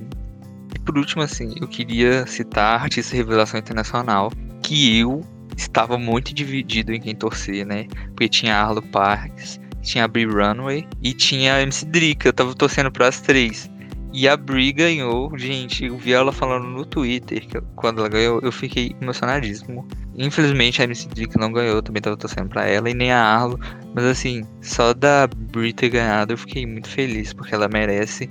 [0.75, 4.31] E por último, assim, eu queria citar a artista revelação internacional,
[4.63, 5.21] que eu
[5.55, 7.85] estava muito dividido em quem torcer, né?
[8.07, 12.29] Porque tinha Arlo Parks, tinha a Brie Runway e tinha a MC Drika.
[12.29, 13.69] Eu tava torcendo para as três.
[14.15, 18.39] E a Brie ganhou, gente, eu vi ela falando no Twitter que quando ela ganhou,
[18.43, 19.87] eu fiquei emocionadíssimo.
[20.15, 23.59] Infelizmente a MC Drake não ganhou, também tava torcendo pra ela e nem a Arlo.
[23.95, 28.29] Mas assim, só da Brie ter ganhado eu fiquei muito feliz, porque ela merece.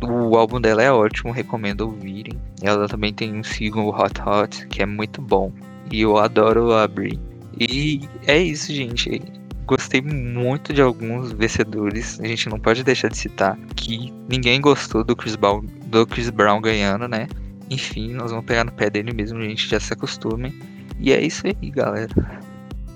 [0.00, 2.38] O, o álbum dela é ótimo, recomendo ouvirem.
[2.62, 5.52] Ela também tem um single Hot Hot, que é muito bom.
[5.90, 7.18] E eu adoro a Brie.
[7.58, 9.20] E é isso, gente
[9.66, 12.20] gostei muito de alguns vencedores.
[12.20, 16.28] A gente não pode deixar de citar que ninguém gostou do Chris Brown, do Chris
[16.30, 17.26] Brown ganhando, né?
[17.70, 20.54] Enfim, nós vamos pegar no pé dele mesmo, a gente já se acostume.
[20.98, 22.14] E é isso aí, galera.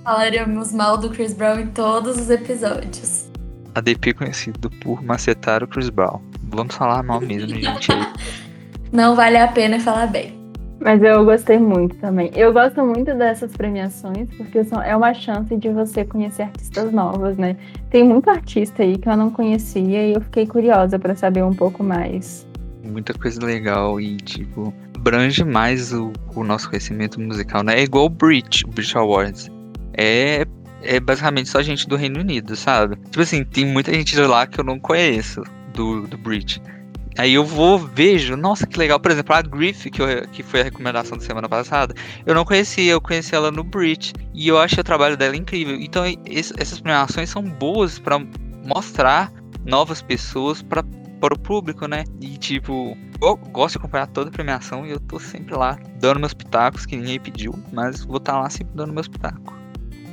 [0.04, 3.30] Falaremos mal do Chris Brown em todos os episódios.
[3.74, 6.20] ADP conhecido por macetar o Chris Brown.
[6.46, 7.88] Vamos falar mal mesmo, gente.
[8.92, 10.36] Não vale a pena falar bem.
[10.80, 12.30] Mas eu gostei muito também.
[12.34, 17.36] Eu gosto muito dessas premiações porque são, é uma chance de você conhecer artistas novas,
[17.36, 17.56] né?
[17.90, 21.54] Tem muito artista aí que eu não conhecia e eu fiquei curiosa para saber um
[21.54, 22.46] pouco mais.
[22.84, 27.80] Muita coisa legal e, tipo, abrange mais o, o nosso conhecimento musical, né?
[27.80, 29.50] É igual o Brit, o Brit Awards.
[29.94, 30.44] É,
[30.82, 32.96] é basicamente só gente do Reino Unido, sabe?
[32.96, 35.42] Tipo assim, tem muita gente de lá que eu não conheço
[35.76, 36.60] do, do Brit.
[37.18, 39.00] Aí eu vou, vejo, nossa, que legal.
[39.00, 41.94] Por exemplo, a Griff, que, eu, que foi a recomendação da semana passada,
[42.26, 44.12] eu não conhecia, eu conheci ela no Brit.
[44.34, 45.76] E eu achei o trabalho dela incrível.
[45.76, 48.18] Então, esse, essas premiações são boas para
[48.64, 49.32] mostrar
[49.64, 50.84] novas pessoas para
[51.18, 52.04] para o público, né?
[52.20, 56.20] E tipo, eu gosto de acompanhar toda a premiação e eu tô sempre lá dando
[56.20, 59.54] meus pitacos, que ninguém pediu, mas vou estar tá lá sempre dando meus pitacos.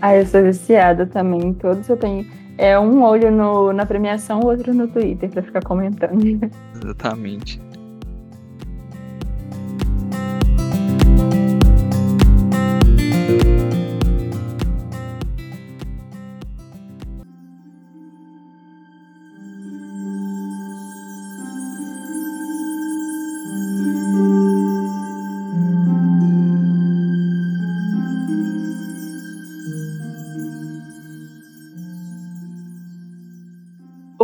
[0.02, 1.54] Ah, eu sou viciada também.
[1.54, 2.26] Todos eu tenho
[2.58, 6.50] é um olho no, na premiação, o outro no Twitter para ficar comentando.
[6.74, 7.62] Exatamente.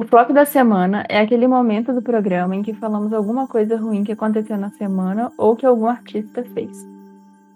[0.09, 4.11] Flop da semana é aquele momento do programa em que falamos alguma coisa ruim que
[4.11, 6.85] aconteceu na semana ou que algum artista fez.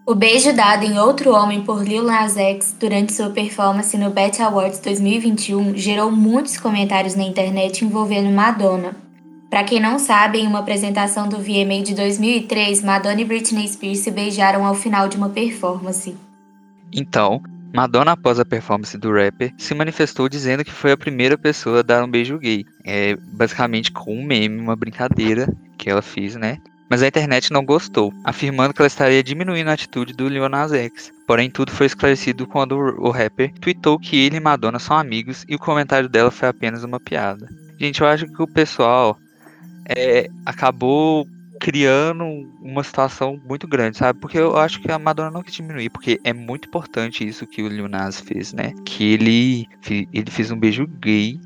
[0.05, 4.39] O beijo dado em outro homem por Lil Nas X durante sua performance no BET
[4.39, 8.95] Awards 2021 gerou muitos comentários na internet envolvendo Madonna.
[9.49, 13.99] Para quem não sabe, em uma apresentação do VMA de 2003, Madonna e Britney Spears
[13.99, 16.15] se beijaram ao final de uma performance.
[16.91, 17.41] Então,
[17.73, 21.83] Madonna, após a performance do rapper, se manifestou dizendo que foi a primeira pessoa a
[21.83, 22.65] dar um beijo gay.
[22.85, 26.59] É basicamente com um meme, uma brincadeira que ela fez, né?
[26.93, 30.71] mas a internet não gostou, afirmando que ela estaria diminuindo a atitude do Lil Nas
[30.71, 31.11] X.
[31.25, 35.55] Porém, tudo foi esclarecido quando o rapper tweetou que ele e Madonna são amigos e
[35.55, 37.49] o comentário dela foi apenas uma piada.
[37.79, 39.17] Gente, eu acho que o pessoal
[39.89, 41.27] é, acabou
[41.59, 42.23] criando
[42.61, 44.19] uma situação muito grande, sabe?
[44.19, 47.61] Porque eu acho que a Madonna não quis diminuir, porque é muito importante isso que
[47.61, 47.88] o Lil
[48.25, 48.73] fez, né?
[48.85, 49.67] Que ele,
[50.11, 51.39] ele fez um beijo gay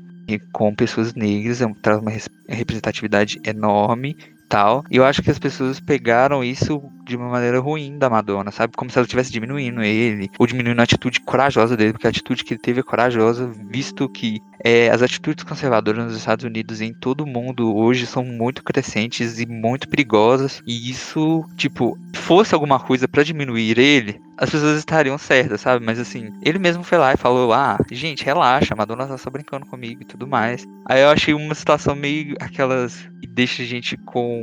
[0.52, 2.12] com pessoas negras, é traz uma
[2.48, 4.16] representatividade enorme
[4.48, 4.84] tal.
[4.90, 8.74] E eu acho que as pessoas pegaram isso de uma maneira ruim da Madonna, sabe?
[8.76, 12.44] Como se ela estivesse diminuindo ele, ou diminuindo a atitude corajosa dele, porque a atitude
[12.44, 16.86] que ele teve é corajosa, visto que é, as atitudes conservadoras nos Estados Unidos e
[16.86, 20.62] em todo o mundo hoje são muito crescentes e muito perigosas.
[20.66, 25.84] E isso, tipo, fosse alguma coisa para diminuir ele, as pessoas estariam certas, sabe?
[25.84, 29.28] Mas assim, ele mesmo foi lá e falou: Ah, gente, relaxa, a Madonna tá só
[29.28, 30.66] brincando comigo e tudo mais.
[30.86, 34.37] Aí eu achei uma situação meio aquelas que deixa a gente com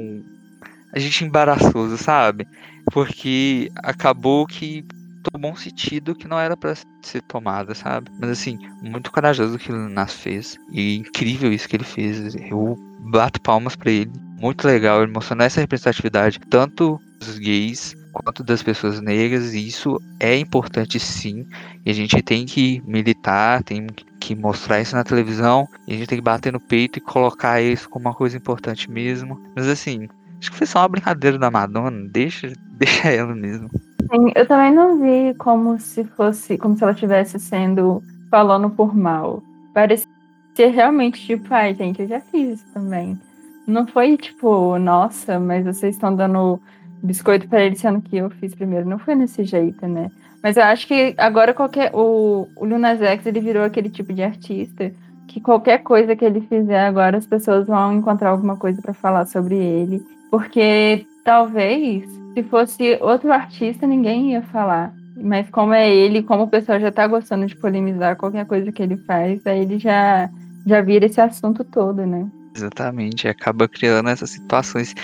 [0.93, 2.47] a gente embaraçoso, sabe?
[2.91, 4.85] Porque acabou que
[5.31, 8.09] tomou um sentido que não era para ser tomada, sabe?
[8.19, 10.57] Mas assim, muito corajoso que o Nas fez.
[10.71, 12.35] E incrível isso que ele fez.
[12.35, 12.77] Eu
[13.11, 14.11] bato palmas para ele.
[14.39, 20.01] Muito legal ele mostrando essa representatividade, tanto dos gays quanto das pessoas negras, e isso
[20.19, 21.45] é importante sim.
[21.85, 23.87] E a gente tem que militar, tem
[24.19, 27.61] que mostrar isso na televisão, e a gente tem que bater no peito e colocar
[27.61, 29.39] isso como uma coisa importante mesmo.
[29.55, 30.07] Mas assim,
[30.45, 32.07] Acho que foi só uma brincadeira da Madonna.
[32.11, 33.69] Deixa, deixa ela mesmo.
[33.71, 38.95] Sim, eu também não vi como se fosse, como se ela estivesse sendo falando por
[38.95, 39.41] mal.
[39.73, 40.07] Parecia
[40.55, 43.19] realmente tipo, ai, gente, eu já fiz isso também.
[43.65, 46.61] Não foi tipo, nossa, mas vocês estão dando
[47.03, 48.87] biscoito para ele sendo que eu fiz primeiro.
[48.87, 50.09] Não foi nesse jeito, né?
[50.41, 51.91] Mas eu acho que agora qualquer.
[51.93, 54.91] O, o Lil Nas X ele virou aquele tipo de artista
[55.27, 59.25] que qualquer coisa que ele fizer agora as pessoas vão encontrar alguma coisa para falar
[59.25, 60.01] sobre ele.
[60.29, 64.93] Porque talvez, se fosse outro artista, ninguém ia falar.
[65.17, 68.83] Mas como é ele, como o pessoal já tá gostando de polemizar qualquer coisa que
[68.83, 70.29] ele faz, aí ele já,
[70.65, 72.29] já vira esse assunto todo, né?
[72.55, 74.95] Exatamente, acaba criando essas situações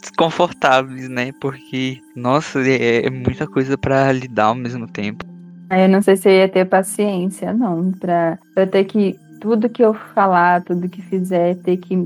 [0.00, 1.32] desconfortáveis, né?
[1.40, 5.24] Porque, nossa, é, é muita coisa para lidar ao mesmo tempo.
[5.68, 9.18] Aí eu não sei se eu ia ter paciência, não, pra, pra ter que.
[9.40, 11.96] Tudo que eu falar, tudo que fizer, ter que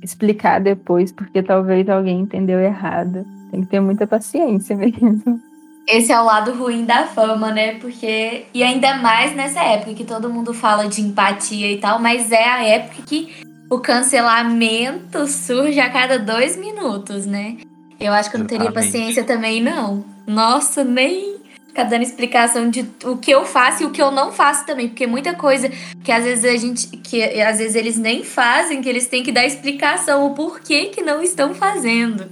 [0.00, 3.26] explicar depois, porque talvez alguém entendeu errado.
[3.50, 5.40] Tem que ter muita paciência mesmo.
[5.88, 7.74] Esse é o lado ruim da fama, né?
[7.74, 8.46] Porque.
[8.54, 12.48] E ainda mais nessa época que todo mundo fala de empatia e tal, mas é
[12.48, 17.58] a época que o cancelamento surge a cada dois minutos, né?
[17.98, 20.04] Eu acho que eu não teria paciência também, não.
[20.26, 21.34] Nossa, nem
[21.68, 24.88] ficar dando explicação de o que eu faço e o que eu não faço também,
[24.88, 25.68] porque muita coisa
[26.02, 29.32] que às vezes a gente que às vezes eles nem fazem, que eles têm que
[29.32, 32.26] dar explicação o porquê que não estão fazendo.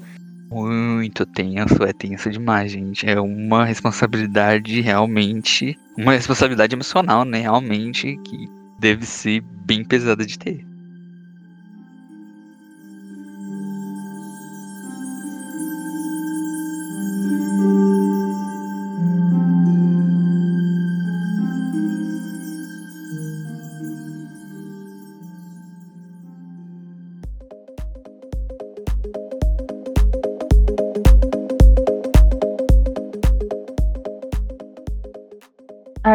[0.50, 3.09] Muito tenso, é tenso demais, gente.
[3.09, 8.48] É uma responsabilidade realmente, uma responsabilidade emocional, né, realmente que
[8.78, 10.72] deve ser bem pesada de ter.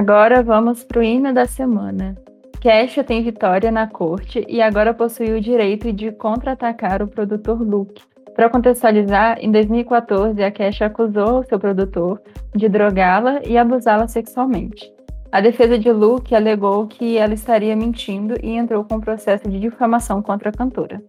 [0.09, 2.15] Agora vamos para o hino da semana.
[2.61, 8.01] Kesha tem vitória na corte e agora possui o direito de contra-atacar o produtor Luke.
[8.33, 12.21] Para contextualizar, em 2014, a Kesha acusou seu produtor
[12.55, 14.89] de drogá-la e abusá-la sexualmente.
[15.29, 19.59] A defesa de Luke alegou que ela estaria mentindo e entrou com um processo de
[19.59, 21.03] difamação contra a cantora.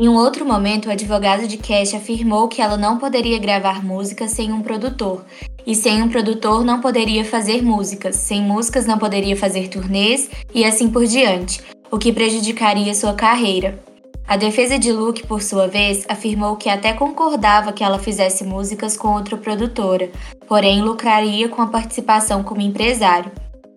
[0.00, 4.30] Em um outro momento, o advogado de Cash afirmou que ela não poderia gravar músicas
[4.30, 5.22] sem um produtor,
[5.66, 10.64] e sem um produtor não poderia fazer músicas, sem músicas não poderia fazer turnês e
[10.64, 13.78] assim por diante, o que prejudicaria sua carreira.
[14.26, 18.96] A defesa de Luke, por sua vez, afirmou que até concordava que ela fizesse músicas
[18.96, 20.10] com outra produtora,
[20.48, 23.30] porém lucraria com a participação como empresário.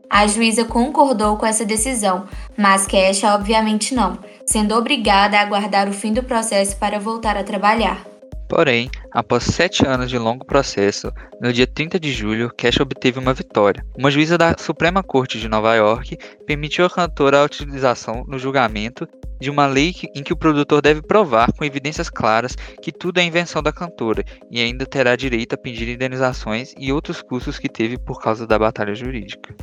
[0.09, 2.25] A juíza concordou com essa decisão,
[2.55, 7.43] mas Cash obviamente não, sendo obrigada a aguardar o fim do processo para voltar a
[7.43, 8.13] trabalhar.
[8.49, 11.11] Porém, após sete anos de longo processo,
[11.41, 13.83] no dia 30 de julho, Cash obteve uma vitória.
[13.97, 19.07] Uma juíza da Suprema Corte de Nova York permitiu à cantora a utilização no julgamento
[19.41, 23.23] de uma lei em que o produtor deve provar com evidências claras que tudo é
[23.23, 27.97] invenção da cantora e ainda terá direito a pedir indenizações e outros custos que teve
[27.97, 29.53] por causa da batalha jurídica.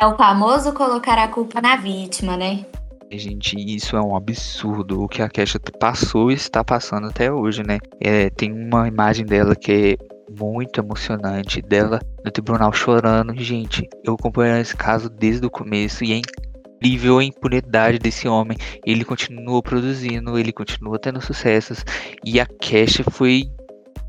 [0.00, 2.64] É o famoso colocar a culpa na vítima, né?
[3.12, 5.02] Gente, isso é um absurdo.
[5.02, 7.78] O que a Kesha passou e está passando até hoje, né?
[8.00, 13.34] É, tem uma imagem dela que é muito emocionante, dela no tribunal chorando.
[13.36, 16.20] Gente, eu acompanhei esse caso desde o começo e é
[16.80, 18.56] incrível a impunidade desse homem.
[18.86, 21.84] Ele continua produzindo, ele continua tendo sucessos.
[22.24, 23.50] E a Kesha foi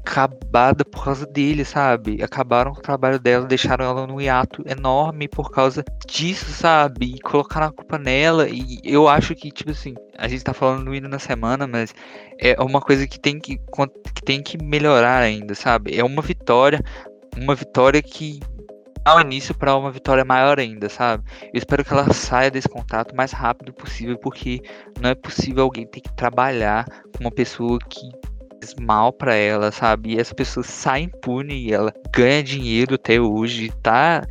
[0.03, 2.21] acabada por causa dele, sabe?
[2.23, 7.15] Acabaram com o trabalho dela, deixaram ela num hiato enorme por causa disso, sabe?
[7.15, 8.49] E colocaram a culpa nela.
[8.49, 11.93] E eu acho que, tipo assim, a gente tá falando do hino na semana, mas
[12.39, 15.97] é uma coisa que tem que, que tem que melhorar ainda, sabe?
[15.97, 16.83] É uma vitória,
[17.37, 18.39] uma vitória que
[19.03, 21.23] dá início para uma vitória maior ainda, sabe?
[21.53, 24.61] Eu espero que ela saia desse contato o mais rápido possível, porque
[24.99, 28.09] não é possível alguém ter que trabalhar com uma pessoa que
[28.79, 30.13] mal para ela, sabe?
[30.13, 34.25] E essa pessoa sai impune e ela ganha dinheiro até hoje, tá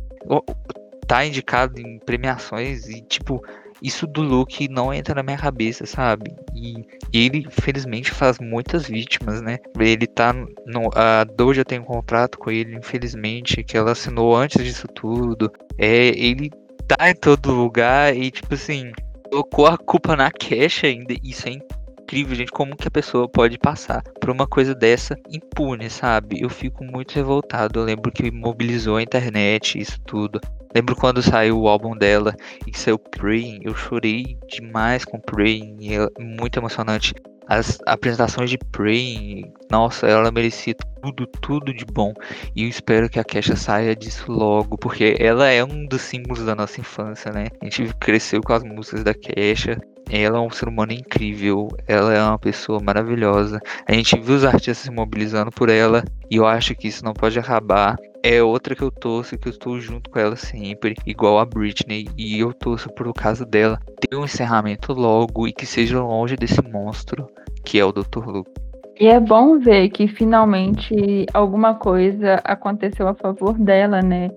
[1.07, 3.43] tá indicado em premiações e tipo
[3.81, 6.31] isso do Luke não entra na minha cabeça, sabe?
[6.55, 9.57] E, ele, felizmente, faz muitas vítimas, né?
[9.79, 10.33] Ele tá.
[10.33, 15.51] No, a Doja tem um contrato com ele, infelizmente, que ela assinou antes disso tudo.
[15.79, 16.51] É, ele
[16.87, 18.91] tá em todo lugar e, tipo assim,
[19.29, 21.15] colocou a culpa na cash ainda.
[21.23, 21.53] Isso é
[22.01, 26.41] incrível, gente, como que a pessoa pode passar por uma coisa dessa impune, sabe?
[26.41, 27.79] Eu fico muito revoltado.
[27.79, 30.39] Eu lembro que mobilizou a internet, isso tudo.
[30.73, 32.33] Lembro quando saiu o álbum dela
[32.65, 37.13] e saiu Praying, eu chorei demais com Praying, é muito emocionante.
[37.47, 42.13] As apresentações de Praying, nossa, ela merecia tudo, tudo de bom.
[42.55, 46.45] E eu espero que a Kesha saia disso logo, porque ela é um dos símbolos
[46.45, 47.47] da nossa infância, né?
[47.61, 49.77] A gente cresceu com as músicas da Kesha.
[50.09, 53.59] Ela é um ser humano incrível, ela é uma pessoa maravilhosa.
[53.87, 57.13] A gente viu os artistas se mobilizando por ela e eu acho que isso não
[57.13, 57.97] pode acabar.
[58.23, 62.07] É outra que eu torço, que eu estou junto com ela sempre, igual a Britney,
[62.17, 66.61] e eu torço por caso dela ter um encerramento logo e que seja longe desse
[66.61, 67.27] monstro
[67.63, 68.25] que é o Dr.
[68.27, 68.51] Luke.
[68.99, 74.29] E é bom ver que finalmente alguma coisa aconteceu a favor dela, né?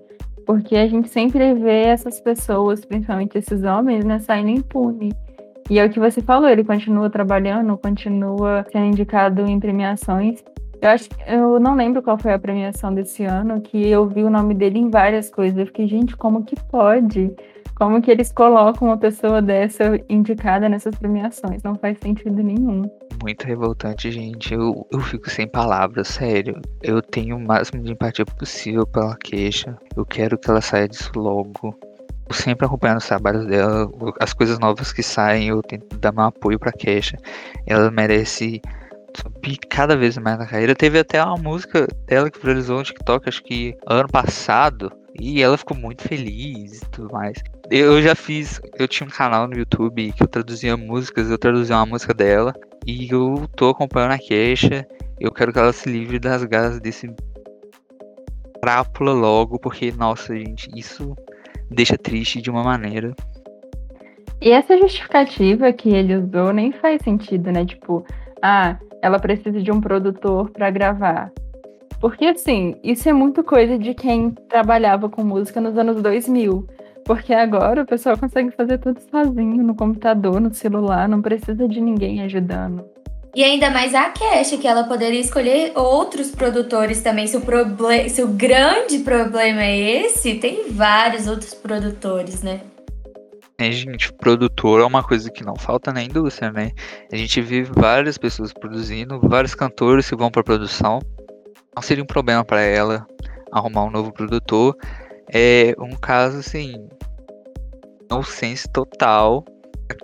[0.45, 5.11] Porque a gente sempre vê essas pessoas, principalmente esses homens, né, saindo impune.
[5.69, 10.43] E é o que você falou, ele continua trabalhando, continua sendo indicado em premiações.
[10.79, 14.29] Eu acho eu não lembro qual foi a premiação desse ano, que eu vi o
[14.29, 15.57] nome dele em várias coisas.
[15.57, 17.33] Eu fiquei, gente, como que pode?
[17.75, 21.63] Como que eles colocam uma pessoa dessa indicada nessas premiações?
[21.63, 22.83] Não faz sentido nenhum.
[23.21, 24.53] Muito revoltante, gente.
[24.53, 26.61] Eu, eu fico sem palavras, sério.
[26.83, 29.75] Eu tenho o máximo de empatia possível pela queixa.
[29.97, 31.75] Eu quero que ela saia disso logo
[32.31, 33.89] sempre acompanhando os trabalhos dela,
[34.19, 37.17] as coisas novas que saem, eu tento dar meu apoio pra Kesha.
[37.65, 38.61] Ela merece
[39.15, 40.75] subir cada vez mais na carreira.
[40.75, 45.57] Teve até uma música dela que viralizou no TikTok, acho que ano passado, e ela
[45.57, 47.41] ficou muito feliz e tudo mais.
[47.71, 51.75] Eu já fiz, eu tinha um canal no YouTube que eu traduzia músicas, eu traduzia
[51.75, 52.53] uma música dela,
[52.85, 54.87] e eu tô acompanhando a Kesha.
[55.19, 57.09] Eu quero que ela se livre das garras desse
[58.61, 61.15] crápula logo, porque, nossa, gente, isso
[61.69, 63.15] deixa triste de uma maneira.
[64.41, 67.65] E essa justificativa que ele usou nem faz sentido, né?
[67.65, 68.05] Tipo,
[68.41, 71.31] ah, ela precisa de um produtor para gravar.
[71.99, 76.67] Porque, assim, isso é muito coisa de quem trabalhava com música nos anos 2000.
[77.05, 81.79] Porque agora o pessoal consegue fazer tudo sozinho, no computador, no celular, não precisa de
[81.79, 82.83] ninguém ajudando.
[83.35, 87.27] E ainda mais a Cash, que ela poderia escolher outros produtores também.
[87.27, 92.61] Se o, proble se o grande problema é esse, tem vários outros produtores, né?
[93.57, 96.71] É, gente, produtor é uma coisa que não falta na indústria, né?
[97.11, 100.99] A gente vê várias pessoas produzindo, vários cantores que vão para produção.
[101.75, 103.05] Não seria um problema para ela
[103.51, 104.77] arrumar um novo produtor.
[105.33, 106.87] É um caso assim,
[108.09, 109.43] no sense total.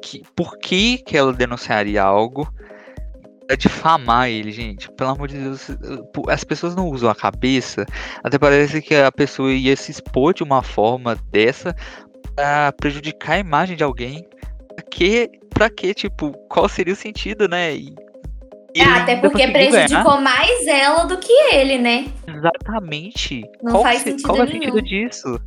[0.02, 2.46] Que, por que, que ela denunciaria algo
[3.52, 4.90] é difamar ele, gente.
[4.92, 5.68] Pelo amor de Deus,
[6.30, 7.86] as pessoas não usam a cabeça.
[8.24, 11.76] Até parece que a pessoa ia se expor de uma forma dessa
[12.36, 14.26] pra prejudicar a imagem de alguém.
[14.76, 17.76] Pra que, pra que tipo, qual seria o sentido, né?
[17.76, 17.94] E,
[18.74, 20.22] é, até porque prejudicou ganhar.
[20.22, 22.06] mais ela do que ele, né?
[22.26, 23.42] Exatamente.
[23.62, 25.40] Não qual faz sentido Qual é o sentido disso?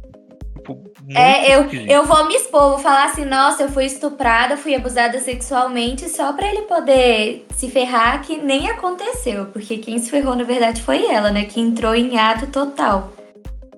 [0.65, 1.91] Tipo, muito É, eu, esquisito.
[1.91, 6.32] eu vou me expor, vou falar assim, nossa, eu fui estuprada, fui abusada sexualmente, só
[6.32, 9.47] pra ele poder se ferrar, que nem aconteceu.
[9.47, 11.45] Porque quem se ferrou, na verdade, foi ela, né?
[11.45, 13.12] Que entrou em ato total.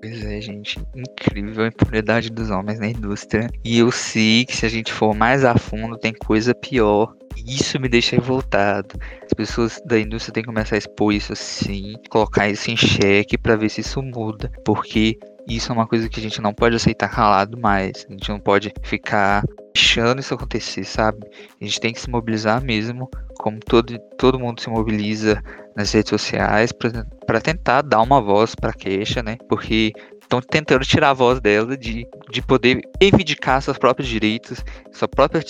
[0.00, 0.78] Pois é, gente.
[0.94, 3.50] Incrível a impunidade dos homens na indústria.
[3.64, 7.12] E eu sei que se a gente for mais a fundo, tem coisa pior.
[7.36, 8.94] E Isso me deixa revoltado.
[9.24, 13.36] As pessoas da indústria têm que começar a expor isso assim, colocar isso em xeque
[13.36, 14.50] pra ver se isso muda.
[14.64, 15.18] Porque
[15.48, 18.04] isso é uma coisa que a gente não pode aceitar calado mais.
[18.08, 19.44] A gente não pode ficar
[19.74, 21.18] deixando isso acontecer, sabe?
[21.60, 23.08] A gente tem que se mobilizar mesmo,
[23.38, 25.42] como todo, todo mundo se mobiliza
[25.76, 29.36] nas redes sociais para tentar dar uma voz para queixa, né?
[29.48, 35.06] Porque estão tentando tirar a voz dela de, de poder reivindicar seus próprios direitos, sua
[35.06, 35.42] própria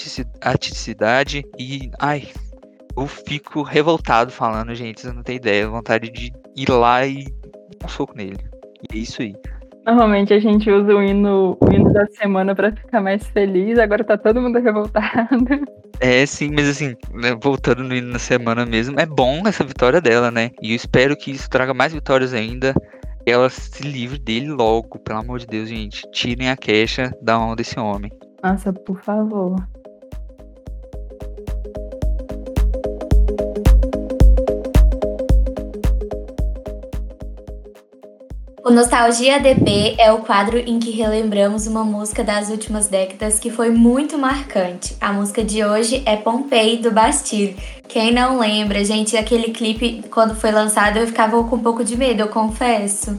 [0.42, 2.28] artisticidade e ai,
[2.96, 7.24] eu fico revoltado falando, gente, você não tem ideia, vontade de ir lá e
[7.78, 8.38] dar um soco nele.
[8.90, 9.34] E é isso aí.
[9.86, 14.02] Normalmente a gente usa o hino, o hino da semana pra ficar mais feliz, agora
[14.02, 15.46] tá todo mundo revoltado.
[16.00, 20.00] É, sim, mas assim, né, voltando no hino na semana mesmo, é bom essa vitória
[20.00, 20.50] dela, né?
[20.60, 22.74] E eu espero que isso traga mais vitórias ainda.
[23.24, 26.02] Ela se livre dele logo, pelo amor de Deus, gente.
[26.10, 28.10] Tirem a queixa da mão desse homem.
[28.42, 29.56] Nossa, por favor.
[38.66, 43.48] O Nostalgia DB é o quadro em que relembramos uma música das últimas décadas que
[43.48, 44.96] foi muito marcante.
[45.00, 47.56] A música de hoje é Pompei, do Bastille.
[47.86, 51.96] Quem não lembra, gente, aquele clipe, quando foi lançado, eu ficava com um pouco de
[51.96, 53.16] medo, eu confesso.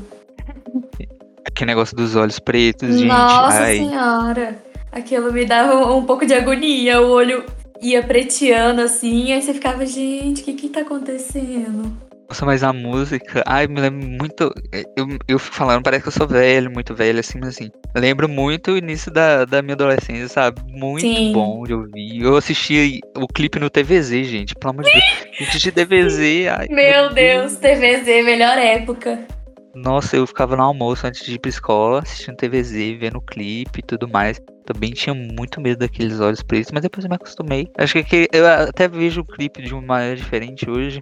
[1.46, 3.08] Aquele negócio dos olhos pretos, gente.
[3.08, 4.62] Nossa ai, senhora!
[4.92, 7.46] Aquilo me dava um, um pouco de agonia, o olho
[7.82, 12.06] ia preteando assim, aí você ficava, gente, o que que tá acontecendo?
[12.30, 14.54] Nossa, mas a música, ai, me lembra muito.
[14.98, 18.28] Eu, eu fico falando, parece que eu sou velho, muito velho, assim, mas assim, lembro
[18.28, 20.62] muito o início da, da minha adolescência, sabe?
[20.68, 21.32] Muito Sim.
[21.32, 22.22] bom de ouvir.
[22.22, 25.06] Eu assisti o clipe no TVZ, gente, pelo amor de Deus.
[25.40, 26.68] Eu assisti TVZ, ai.
[26.70, 29.26] Meu Deus, TVZ, melhor época.
[29.74, 33.80] Nossa, eu ficava no almoço antes de ir pra escola, assistindo TVZ, vendo o clipe
[33.80, 34.42] e tudo mais.
[34.66, 37.68] Também tinha muito medo daqueles olhos pretos, mas depois eu me acostumei.
[37.78, 41.00] Acho que eu até vejo o clipe de uma maneira diferente hoje.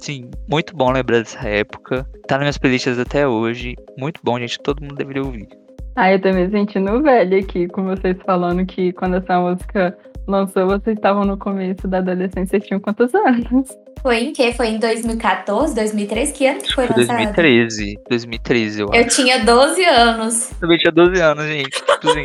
[0.00, 2.06] Sim, muito bom lembrar dessa época.
[2.28, 3.74] Tá nas minhas playlists até hoje.
[3.96, 4.58] Muito bom, gente.
[4.60, 5.48] Todo mundo deveria ouvir.
[5.96, 9.96] Ah, eu tô me sentindo velha aqui com vocês falando que quando essa música
[10.28, 13.68] lançou, vocês estavam no começo da adolescência, vocês tinham quantos anos?
[14.02, 14.52] Foi em que?
[14.52, 16.32] Foi em 2014, 2013?
[16.32, 17.16] Que ano que foi Foi lançado?
[17.16, 17.98] 2013.
[18.08, 19.00] 2013, eu acho.
[19.00, 20.50] Eu tinha 12 anos.
[20.60, 21.70] também tinha 12 anos, gente.
[21.70, 22.22] Tipo assim,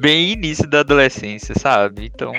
[0.00, 2.06] bem início da adolescência, sabe?
[2.06, 2.32] Então,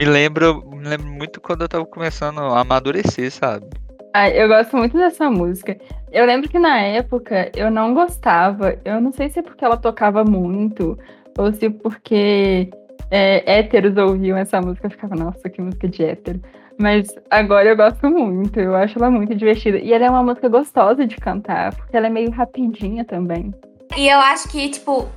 [0.00, 3.66] me lembro, me lembro muito quando eu tava começando a amadurecer, sabe?
[4.14, 5.76] Ah, eu gosto muito dessa música.
[6.10, 8.78] Eu lembro que na época eu não gostava.
[8.82, 10.98] Eu não sei se é porque ela tocava muito,
[11.38, 12.70] ou se porque
[13.10, 16.40] é, héteros ouviam essa música e ficava, nossa, que música de hétero.
[16.78, 19.78] Mas agora eu gosto muito, eu acho ela muito divertida.
[19.78, 23.54] E ela é uma música gostosa de cantar, porque ela é meio rapidinha também.
[23.96, 25.08] E eu acho que, tipo,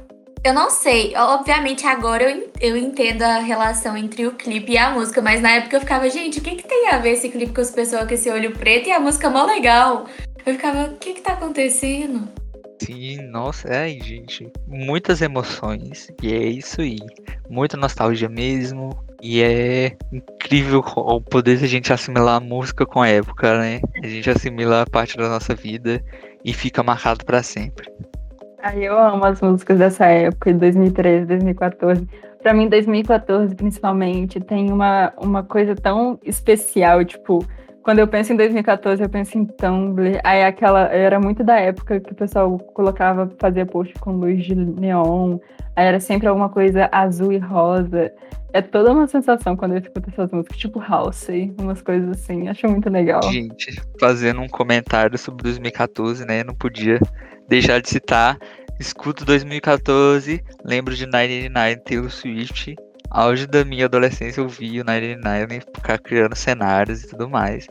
[0.43, 1.15] eu não sei.
[1.15, 5.51] Obviamente agora eu, eu entendo a relação entre o clipe e a música, mas na
[5.51, 8.07] época eu ficava, gente, o que, que tem a ver esse clipe com as pessoas
[8.07, 10.05] com esse olho preto e a música mó legal?
[10.45, 12.27] Eu ficava, o que que tá acontecendo?
[12.81, 14.51] Sim, nossa, ai, gente.
[14.67, 16.09] Muitas emoções.
[16.21, 16.97] E é isso aí.
[17.49, 18.91] Muita nostalgia mesmo.
[19.21, 23.79] E é incrível o poder de a gente assimilar a música com a época, né?
[24.03, 26.03] A gente assimila a parte da nossa vida
[26.43, 27.89] e fica marcado pra sempre.
[28.63, 32.07] Aí eu amo as músicas dessa época, de 2013, 2014.
[32.41, 37.45] Pra mim, 2014, principalmente, tem uma, uma coisa tão especial, tipo,
[37.83, 40.17] quando eu penso em 2014, eu penso em Tumblr.
[40.23, 44.55] Aí aquela era muito da época que o pessoal colocava, fazia post com luz de
[44.55, 45.39] neon.
[45.75, 48.13] Aí era sempre alguma coisa azul e rosa.
[48.53, 51.27] É toda uma sensação quando eu escuto essas músicas, tipo House,
[51.59, 52.47] umas coisas assim.
[52.47, 53.23] Acho muito legal.
[53.23, 56.43] Gente, fazendo um comentário sobre 2014, né?
[56.45, 56.99] Não podia
[57.47, 58.37] deixar de citar.
[58.79, 62.75] Escuto 2014, lembro de 99 Taylor Swift.
[63.09, 67.67] Auge da minha adolescência eu vi o 99 ficar criando cenários e tudo mais.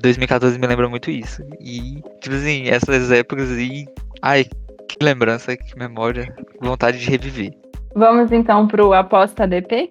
[0.00, 1.42] 2014 me lembra muito isso.
[1.60, 3.86] E, tipo assim, essas épocas aí.
[4.22, 7.52] Ai, que lembrança, que memória, vontade de reviver.
[7.94, 9.90] Vamos então pro Aposta DP?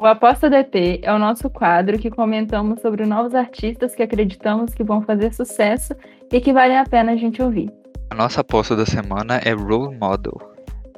[0.00, 4.82] O Aposta DP é o nosso quadro que comentamos sobre novos artistas que acreditamos que
[4.82, 5.94] vão fazer sucesso
[6.32, 7.70] e que vale a pena a gente ouvir.
[8.08, 10.40] A nossa aposta da semana é Role Model.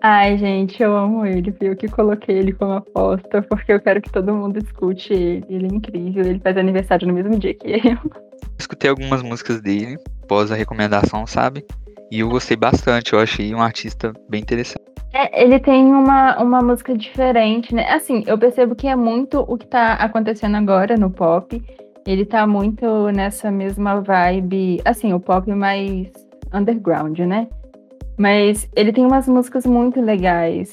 [0.00, 1.50] Ai, gente, eu amo ele.
[1.50, 5.44] Fui eu que coloquei ele como aposta, porque eu quero que todo mundo escute ele.
[5.48, 6.24] Ele é incrível.
[6.24, 7.98] Ele faz aniversário no mesmo dia que eu.
[8.56, 11.66] Escutei algumas músicas dele, após a recomendação, sabe?
[12.08, 13.14] E eu gostei bastante.
[13.14, 14.91] Eu achei um artista bem interessante.
[15.12, 17.86] É, ele tem uma, uma música diferente, né?
[17.90, 21.62] Assim, eu percebo que é muito o que tá acontecendo agora no pop.
[22.06, 26.10] Ele tá muito nessa mesma vibe, assim, o pop mais
[26.52, 27.46] underground, né?
[28.16, 30.72] Mas ele tem umas músicas muito legais.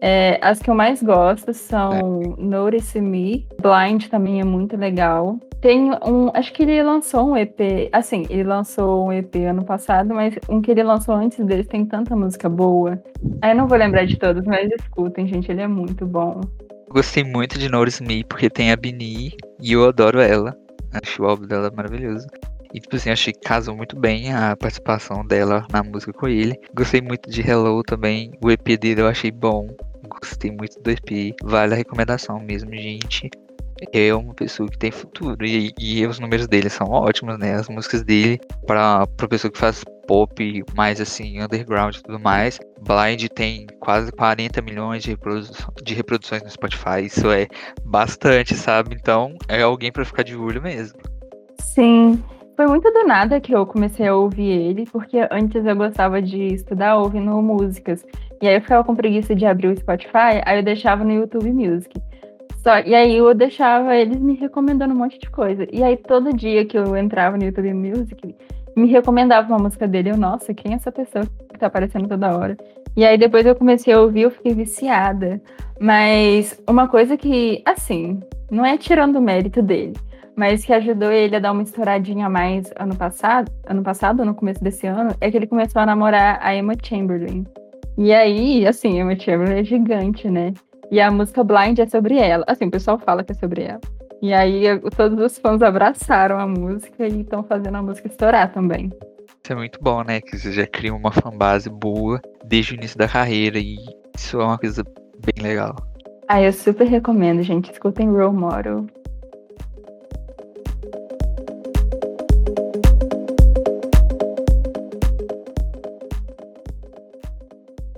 [0.00, 2.42] É, as que eu mais gosto são é.
[2.42, 5.38] Notice Me, Blind também é muito legal.
[5.60, 10.14] Tem um, acho que ele lançou um EP, assim, ele lançou um EP ano passado,
[10.14, 13.02] mas um que ele lançou antes dele tem tanta música boa.
[13.42, 16.40] Aí eu não vou lembrar de todos, mas escutem, gente, ele é muito bom.
[16.88, 20.56] Gostei muito de Notice Me porque tem a Bini e eu adoro ela.
[20.92, 22.26] Acho o álbum dela maravilhoso.
[22.72, 26.58] E, tipo assim, achei que casou muito bem a participação dela na música com ele.
[26.74, 28.32] Gostei muito de Hello também.
[28.42, 29.68] O EP dele eu achei bom.
[30.20, 31.34] Gostei muito do EP.
[31.42, 33.30] Vale a recomendação mesmo, gente.
[33.92, 35.44] É uma pessoa que tem futuro.
[35.44, 37.54] E, e os números dele são ótimos, né?
[37.54, 42.58] As músicas dele, para pra pessoa que faz pop mais assim, underground e tudo mais.
[42.80, 45.48] Blind tem quase 40 milhões de, reprodu
[45.82, 47.04] de reproduções no Spotify.
[47.04, 47.46] Isso é
[47.84, 48.94] bastante, sabe?
[48.94, 50.98] Então é alguém para ficar de olho mesmo.
[51.60, 52.22] Sim.
[52.60, 56.52] Foi muito do nada que eu comecei a ouvir ele, porque antes eu gostava de
[56.52, 58.04] estudar ouvindo músicas.
[58.38, 61.50] E aí eu ficava com preguiça de abrir o Spotify, aí eu deixava no YouTube
[61.50, 61.98] Music.
[62.56, 65.66] Só, e aí eu deixava eles me recomendando um monte de coisa.
[65.72, 68.36] E aí todo dia que eu entrava no YouTube Music,
[68.76, 70.10] me recomendava uma música dele.
[70.10, 72.58] Eu, nossa, quem é essa pessoa que tá aparecendo toda hora?
[72.94, 75.40] E aí depois eu comecei a ouvir, eu fiquei viciada.
[75.80, 78.20] Mas uma coisa que, assim,
[78.50, 79.94] não é tirando o mérito dele
[80.40, 84.34] mas que ajudou ele a dar uma estouradinha a mais ano passado, ano passado, no
[84.34, 87.44] começo desse ano, é que ele começou a namorar a Emma Chamberlain.
[87.98, 90.54] E aí, assim, Emma Chamberlain é gigante, né?
[90.90, 92.42] E a música Blind é sobre ela.
[92.48, 93.82] Assim, o pessoal fala que é sobre ela.
[94.22, 94.62] E aí,
[94.96, 98.90] todos os fãs abraçaram a música e estão fazendo a música estourar também.
[99.44, 100.22] Isso é muito bom, né?
[100.22, 103.76] Que você já cria uma fanbase boa desde o início da carreira e
[104.16, 104.82] isso é uma coisa
[105.22, 105.76] bem legal.
[106.26, 107.70] Ah, eu super recomendo, gente.
[107.70, 108.86] Escutem Role Model.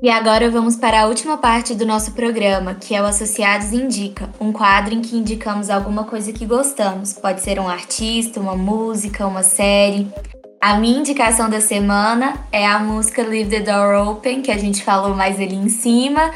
[0.03, 4.29] E agora vamos para a última parte do nosso programa, que é o Associados Indica,
[4.41, 7.13] um quadro em que indicamos alguma coisa que gostamos.
[7.13, 10.09] Pode ser um artista, uma música, uma série.
[10.61, 14.83] A minha indicação da semana é a música Leave the Door Open, que a gente
[14.83, 16.33] falou mais ali em cima,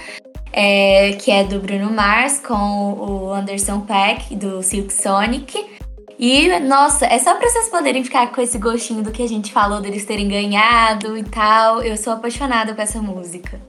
[0.52, 5.76] é, que é do Bruno Mars com o Anderson Peck do Silk Sonic.
[6.18, 9.52] E, nossa, é só pra vocês poderem ficar com esse gostinho do que a gente
[9.52, 11.82] falou deles terem ganhado e tal.
[11.82, 13.60] Eu sou apaixonada com essa música.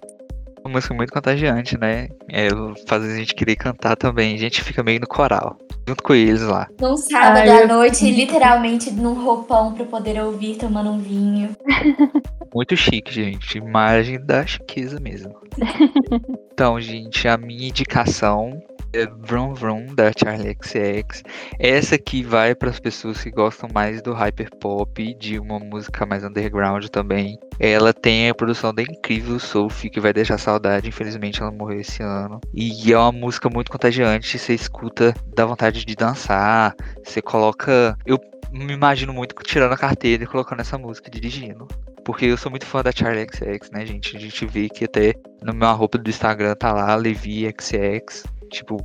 [0.64, 2.10] Uma música muito contagiante, né?
[2.30, 2.50] É,
[2.88, 4.36] faz a gente querer cantar também.
[4.36, 5.58] A gente fica meio no coral,
[5.88, 6.68] junto com eles lá.
[6.80, 7.68] Num sábado Ai, à eu...
[7.68, 11.56] noite, literalmente num roupão pra poder ouvir tomando um vinho.
[12.54, 13.58] Muito chique, gente.
[13.58, 15.36] Imagem da chiqueza mesmo.
[16.52, 18.62] então, gente, a minha indicação
[19.06, 21.24] Vroom Vroom da Charlie XX.
[21.60, 26.24] Essa aqui vai para as pessoas que gostam mais do hyperpop, de uma música mais
[26.24, 27.38] underground também.
[27.60, 30.88] Ela tem a produção da incrível Sophie, que vai deixar saudade.
[30.88, 32.40] Infelizmente, ela morreu esse ano.
[32.54, 34.38] E é uma música muito contagiante.
[34.38, 36.76] Você escuta, dá vontade de dançar.
[37.04, 37.98] Você coloca.
[38.06, 38.20] Eu
[38.52, 41.68] me imagino muito tirando a carteira e colocando essa música dirigindo.
[42.06, 44.16] Porque eu sou muito fã da Charlie XX, né, gente?
[44.16, 45.14] A gente vê que até
[45.44, 48.78] no meu roupa do Instagram tá lá, Levi XX tipo,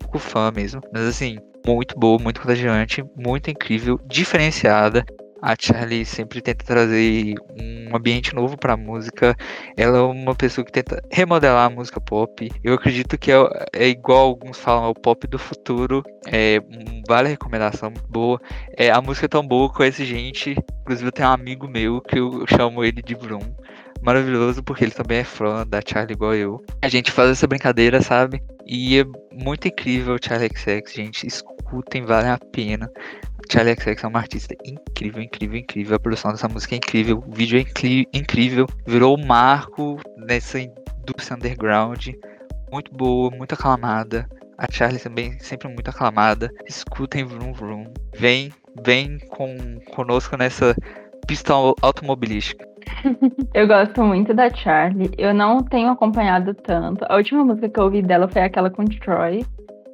[0.00, 0.80] pouco fã mesmo.
[0.92, 5.04] Mas assim, muito boa, muito contagiante, muito incrível, diferenciada.
[5.42, 9.36] A Charlie sempre tenta trazer um ambiente novo para a música.
[9.76, 12.50] Ela é uma pessoa que tenta remodelar a música pop.
[12.62, 13.36] Eu acredito que é,
[13.74, 16.02] é igual alguns falam, é o pop do futuro.
[16.26, 16.60] É,
[17.06, 18.40] vale a recomendação, boa.
[18.74, 20.56] É, a música é tão boa com esse gente.
[20.80, 23.54] Inclusive, eu tenho um amigo meu que eu chamo ele de Brum
[24.04, 26.62] maravilhoso porque ele também é fã da Charlie igual eu.
[26.82, 28.42] A gente faz essa brincadeira, sabe?
[28.66, 31.26] E é muito incrível o Charlie XX, gente.
[31.26, 32.90] Escutem, vale a pena.
[33.50, 35.96] Charlie XX é uma artista incrível, incrível, incrível.
[35.96, 37.22] A produção dessa música é incrível.
[37.26, 37.64] O vídeo é
[38.12, 38.66] incrível.
[38.86, 42.08] Virou um marco nessa indústria underground.
[42.72, 44.28] Muito boa, muito aclamada.
[44.56, 46.50] A Charlie também sempre muito aclamada.
[46.66, 47.92] Escutem Vroom Vroom.
[48.16, 48.52] Vem,
[48.84, 50.74] vem com, conosco nessa
[51.26, 51.52] pista
[51.82, 52.66] automobilística.
[53.54, 55.10] eu gosto muito da Charlie.
[55.16, 57.04] Eu não tenho acompanhado tanto.
[57.08, 59.44] A última música que eu ouvi dela foi aquela com Troy,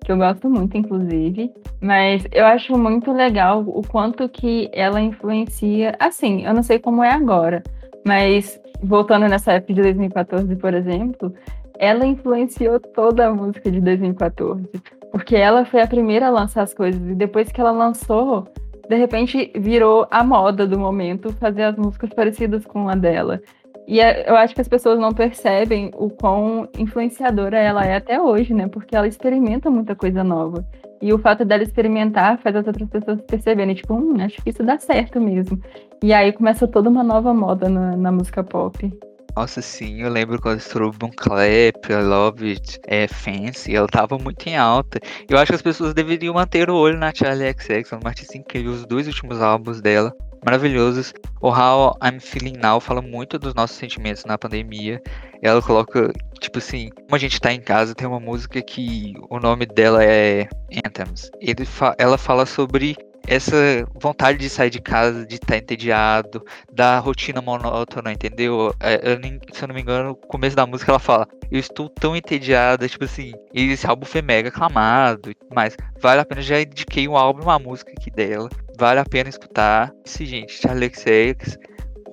[0.05, 1.53] que eu gosto muito, inclusive.
[1.81, 5.95] Mas eu acho muito legal o quanto que ela influencia.
[5.99, 7.63] Assim, eu não sei como é agora,
[8.05, 11.33] mas voltando nessa época de 2014, por exemplo,
[11.79, 14.69] ela influenciou toda a música de 2014.
[15.11, 17.01] Porque ela foi a primeira a lançar as coisas.
[17.09, 18.47] E depois que ela lançou,
[18.91, 23.41] de repente virou a moda do momento fazer as músicas parecidas com a dela.
[23.87, 28.21] E é, eu acho que as pessoas não percebem o quão influenciadora ela é até
[28.21, 28.67] hoje, né?
[28.67, 30.67] Porque ela experimenta muita coisa nova.
[31.01, 34.65] E o fato dela experimentar faz as outras pessoas perceberem, tipo, hum, acho que isso
[34.65, 35.63] dá certo mesmo.
[36.03, 38.93] E aí começa toda uma nova moda na, na música pop.
[39.41, 44.19] Nossa, sim, eu lembro quando estourou Boom Clap, I Love It, é, Fancy, ela tava
[44.19, 45.01] muito em alta.
[45.31, 48.37] Eu acho que as pessoas deveriam manter o olho na Charlie XX, é uma artista
[48.37, 50.15] incrível, os dois últimos álbuns dela,
[50.45, 51.15] maravilhosos.
[51.41, 55.03] O How I'm Feeling Now fala muito dos nossos sentimentos na pandemia.
[55.41, 59.41] Ela coloca, tipo assim, como a gente tá em casa, tem uma música que o
[59.41, 60.47] nome dela é
[60.85, 61.31] Anthems.
[61.65, 62.95] Fa ela fala sobre
[63.31, 68.75] essa vontade de sair de casa, de estar tá entediado, da rotina monótona, entendeu?
[68.81, 69.21] É, eu,
[69.53, 72.89] se eu não me engano, no começo da música ela fala: Eu estou tão entediada,
[72.89, 77.17] tipo assim, e esse álbum foi mega aclamado, mas vale a pena, já indiquei um
[77.17, 79.93] álbum, uma música aqui dela, vale a pena escutar.
[80.05, 81.57] Isso, gente, Charlie XX,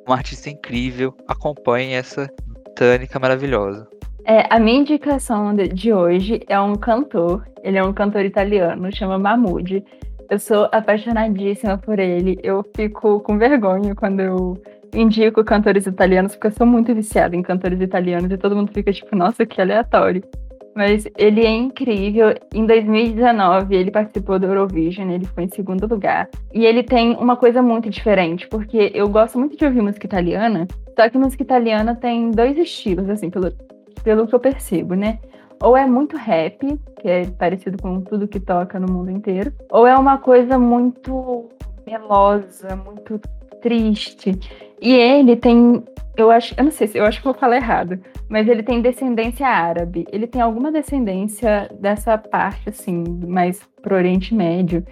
[0.06, 3.88] uma artista incrível, acompanhe essa botânica maravilhosa.
[4.23, 9.18] É, a minha indicação de, hoje é um cantor, ele é um cantor italiano, chama
[9.18, 9.84] Mahmoud.
[10.29, 12.37] Eu sou apaixonadíssima por ele.
[12.43, 14.61] Eu fico com vergonha quando eu
[14.93, 18.91] indico cantores italianos, porque eu sou muito viciada em cantores italianos e todo mundo fica
[18.91, 20.21] tipo, nossa, que aleatório.
[20.75, 22.35] Mas ele é incrível.
[22.53, 26.29] Em 2019, ele participou do Eurovision, ele foi em segundo lugar.
[26.53, 30.67] E ele tem uma coisa muito diferente, porque eu gosto muito de ouvir música italiana,
[30.95, 33.51] só que música italiana tem dois estilos, assim, pelo,
[34.03, 35.19] pelo que eu percebo, né?
[35.61, 36.57] Ou é muito rap,
[37.01, 41.49] que é parecido com tudo que toca no mundo inteiro, ou é uma coisa muito
[41.85, 43.19] melosa, muito
[43.61, 44.38] triste.
[44.81, 45.84] E ele tem,
[46.15, 48.81] eu acho, eu não sei se eu acho que vou falar errado, mas ele tem
[48.81, 50.05] descendência árabe.
[50.11, 54.85] Ele tem alguma descendência dessa parte assim, mais pro Oriente Médio.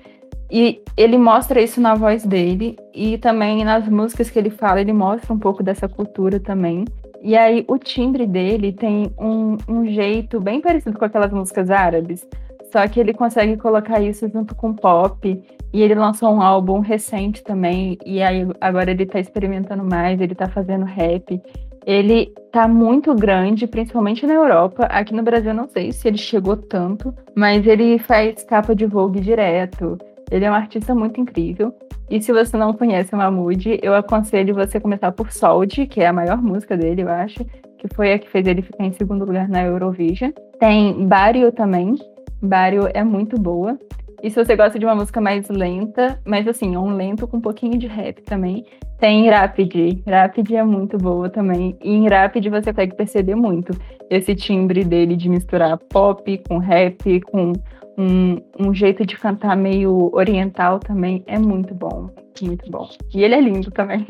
[0.50, 4.94] E ele mostra isso na voz dele e também nas músicas que ele fala, ele
[4.94, 6.86] mostra um pouco dessa cultura também.
[7.22, 12.28] E aí o timbre dele tem um, um jeito bem parecido com aquelas músicas árabes,
[12.72, 15.42] só que ele consegue colocar isso junto com pop.
[15.74, 20.34] E ele lançou um álbum recente também, e aí agora ele tá experimentando mais, ele
[20.34, 21.42] tá fazendo rap.
[21.86, 24.86] Ele tá muito grande, principalmente na Europa.
[24.86, 28.86] Aqui no Brasil eu não sei se ele chegou tanto, mas ele faz capa de
[28.86, 29.98] Vogue direto.
[30.32, 31.74] Ele é um artista muito incrível.
[32.10, 36.08] E se você não conhece o Mahmood, eu aconselho você começar por Sold, que é
[36.08, 37.44] a maior música dele, eu acho,
[37.78, 40.32] que foi a que fez ele ficar em segundo lugar na Eurovision.
[40.60, 41.96] Tem Barrio também.
[42.42, 43.78] Barrio é muito boa.
[44.26, 47.42] E se você gosta de uma música mais lenta, mas assim, um lento com um
[47.42, 48.66] pouquinho de rap também,
[48.98, 50.02] tem Rapid.
[50.04, 51.78] Rapid é muito boa também.
[51.80, 53.80] E em Rapid você consegue perceber muito
[54.10, 57.54] esse timbre dele de misturar pop com rap, com
[58.00, 62.10] um, um jeito de cantar meio oriental também é muito bom,
[62.42, 62.90] muito bom.
[63.14, 64.08] E ele é lindo também.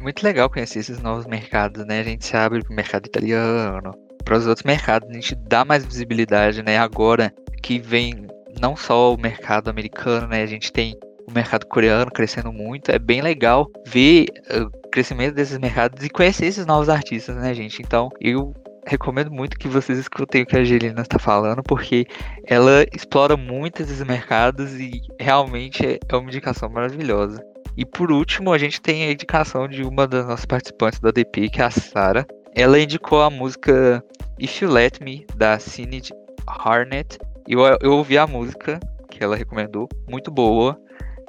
[0.00, 1.98] Muito legal conhecer esses novos mercados, né?
[1.98, 3.92] A gente se abre para o mercado italiano,
[4.24, 6.78] para os outros mercados, a gente dá mais visibilidade, né?
[6.78, 8.28] Agora que vem
[8.58, 10.42] não só o mercado americano, né?
[10.42, 10.96] A gente tem
[11.28, 12.90] o mercado coreano crescendo muito.
[12.90, 17.80] É bem legal ver o crescimento desses mercados e conhecer esses novos artistas, né, gente?
[17.82, 18.54] Então, eu
[18.86, 22.06] recomendo muito que vocês escutem o que a Angelina está falando, porque
[22.46, 27.44] ela explora muito esses mercados e realmente é uma indicação maravilhosa.
[27.76, 31.48] E por último, a gente tem a indicação de uma das nossas participantes da DP,
[31.48, 32.26] que é a Sara.
[32.54, 34.04] Ela indicou a música
[34.38, 36.02] If You Let Me, da Cine
[36.46, 37.18] Harnett.
[37.52, 38.78] Eu, eu ouvi a música
[39.10, 40.80] que ela recomendou, muito boa.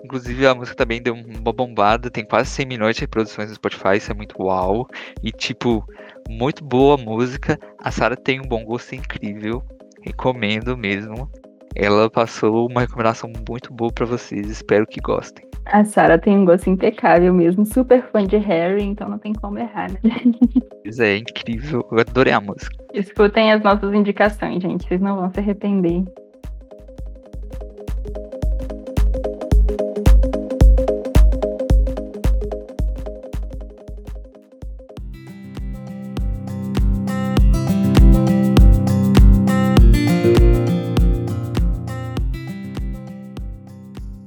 [0.03, 3.97] Inclusive a música também deu uma bombada, tem quase 100 milhões de reproduções no Spotify,
[3.97, 4.87] isso é muito uau.
[5.23, 5.83] E tipo,
[6.29, 7.59] muito boa música.
[7.79, 9.63] A Sara tem um bom gosto incrível.
[10.03, 11.27] Recomendo mesmo.
[11.75, 14.49] Ela passou uma recomendação muito boa para vocês.
[14.49, 15.45] Espero que gostem.
[15.65, 19.59] A Sara tem um gosto impecável mesmo, super fã de Harry, então não tem como
[19.59, 19.99] errar, né?
[20.83, 21.87] Pois é, incrível.
[21.91, 22.75] Eu adorei a música.
[22.91, 24.87] Escutem as nossas indicações, gente.
[24.87, 26.03] Vocês não vão se arrepender.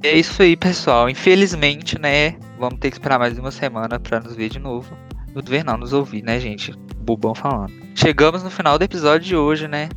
[0.05, 1.09] É isso aí, pessoal.
[1.09, 2.35] Infelizmente, né?
[2.59, 4.95] Vamos ter que esperar mais uma semana para nos ver de novo.
[5.33, 6.73] Nos ver não, nos ouvir, né, gente?
[6.97, 7.73] Bobão falando.
[7.95, 9.89] Chegamos no final do episódio de hoje, né?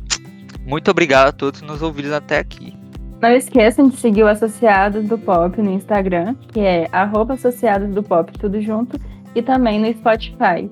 [0.65, 2.73] Muito obrigado a todos nos ouviram até aqui.
[3.21, 8.01] Não esqueçam de seguir o Associados do Pop no Instagram, que é arroba Associados do
[8.01, 8.99] Pop, tudo junto,
[9.35, 10.69] e também no Spotify.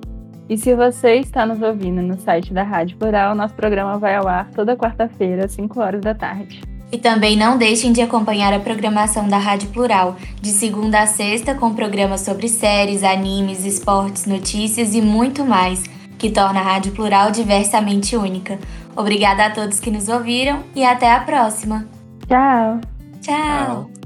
[0.49, 4.27] E se você está nos ouvindo no site da Rádio Plural, nosso programa vai ao
[4.27, 6.61] ar toda quarta-feira, às 5 horas da tarde.
[6.91, 11.53] E também não deixem de acompanhar a programação da Rádio Plural, de segunda a sexta,
[11.53, 15.83] com programas sobre séries, animes, esportes, notícias e muito mais,
[16.17, 18.57] que torna a Rádio Plural diversamente única.
[18.95, 21.85] Obrigada a todos que nos ouviram e até a próxima.
[22.27, 22.79] Tchau.
[23.21, 23.85] Tchau.
[23.91, 23.96] Tchau.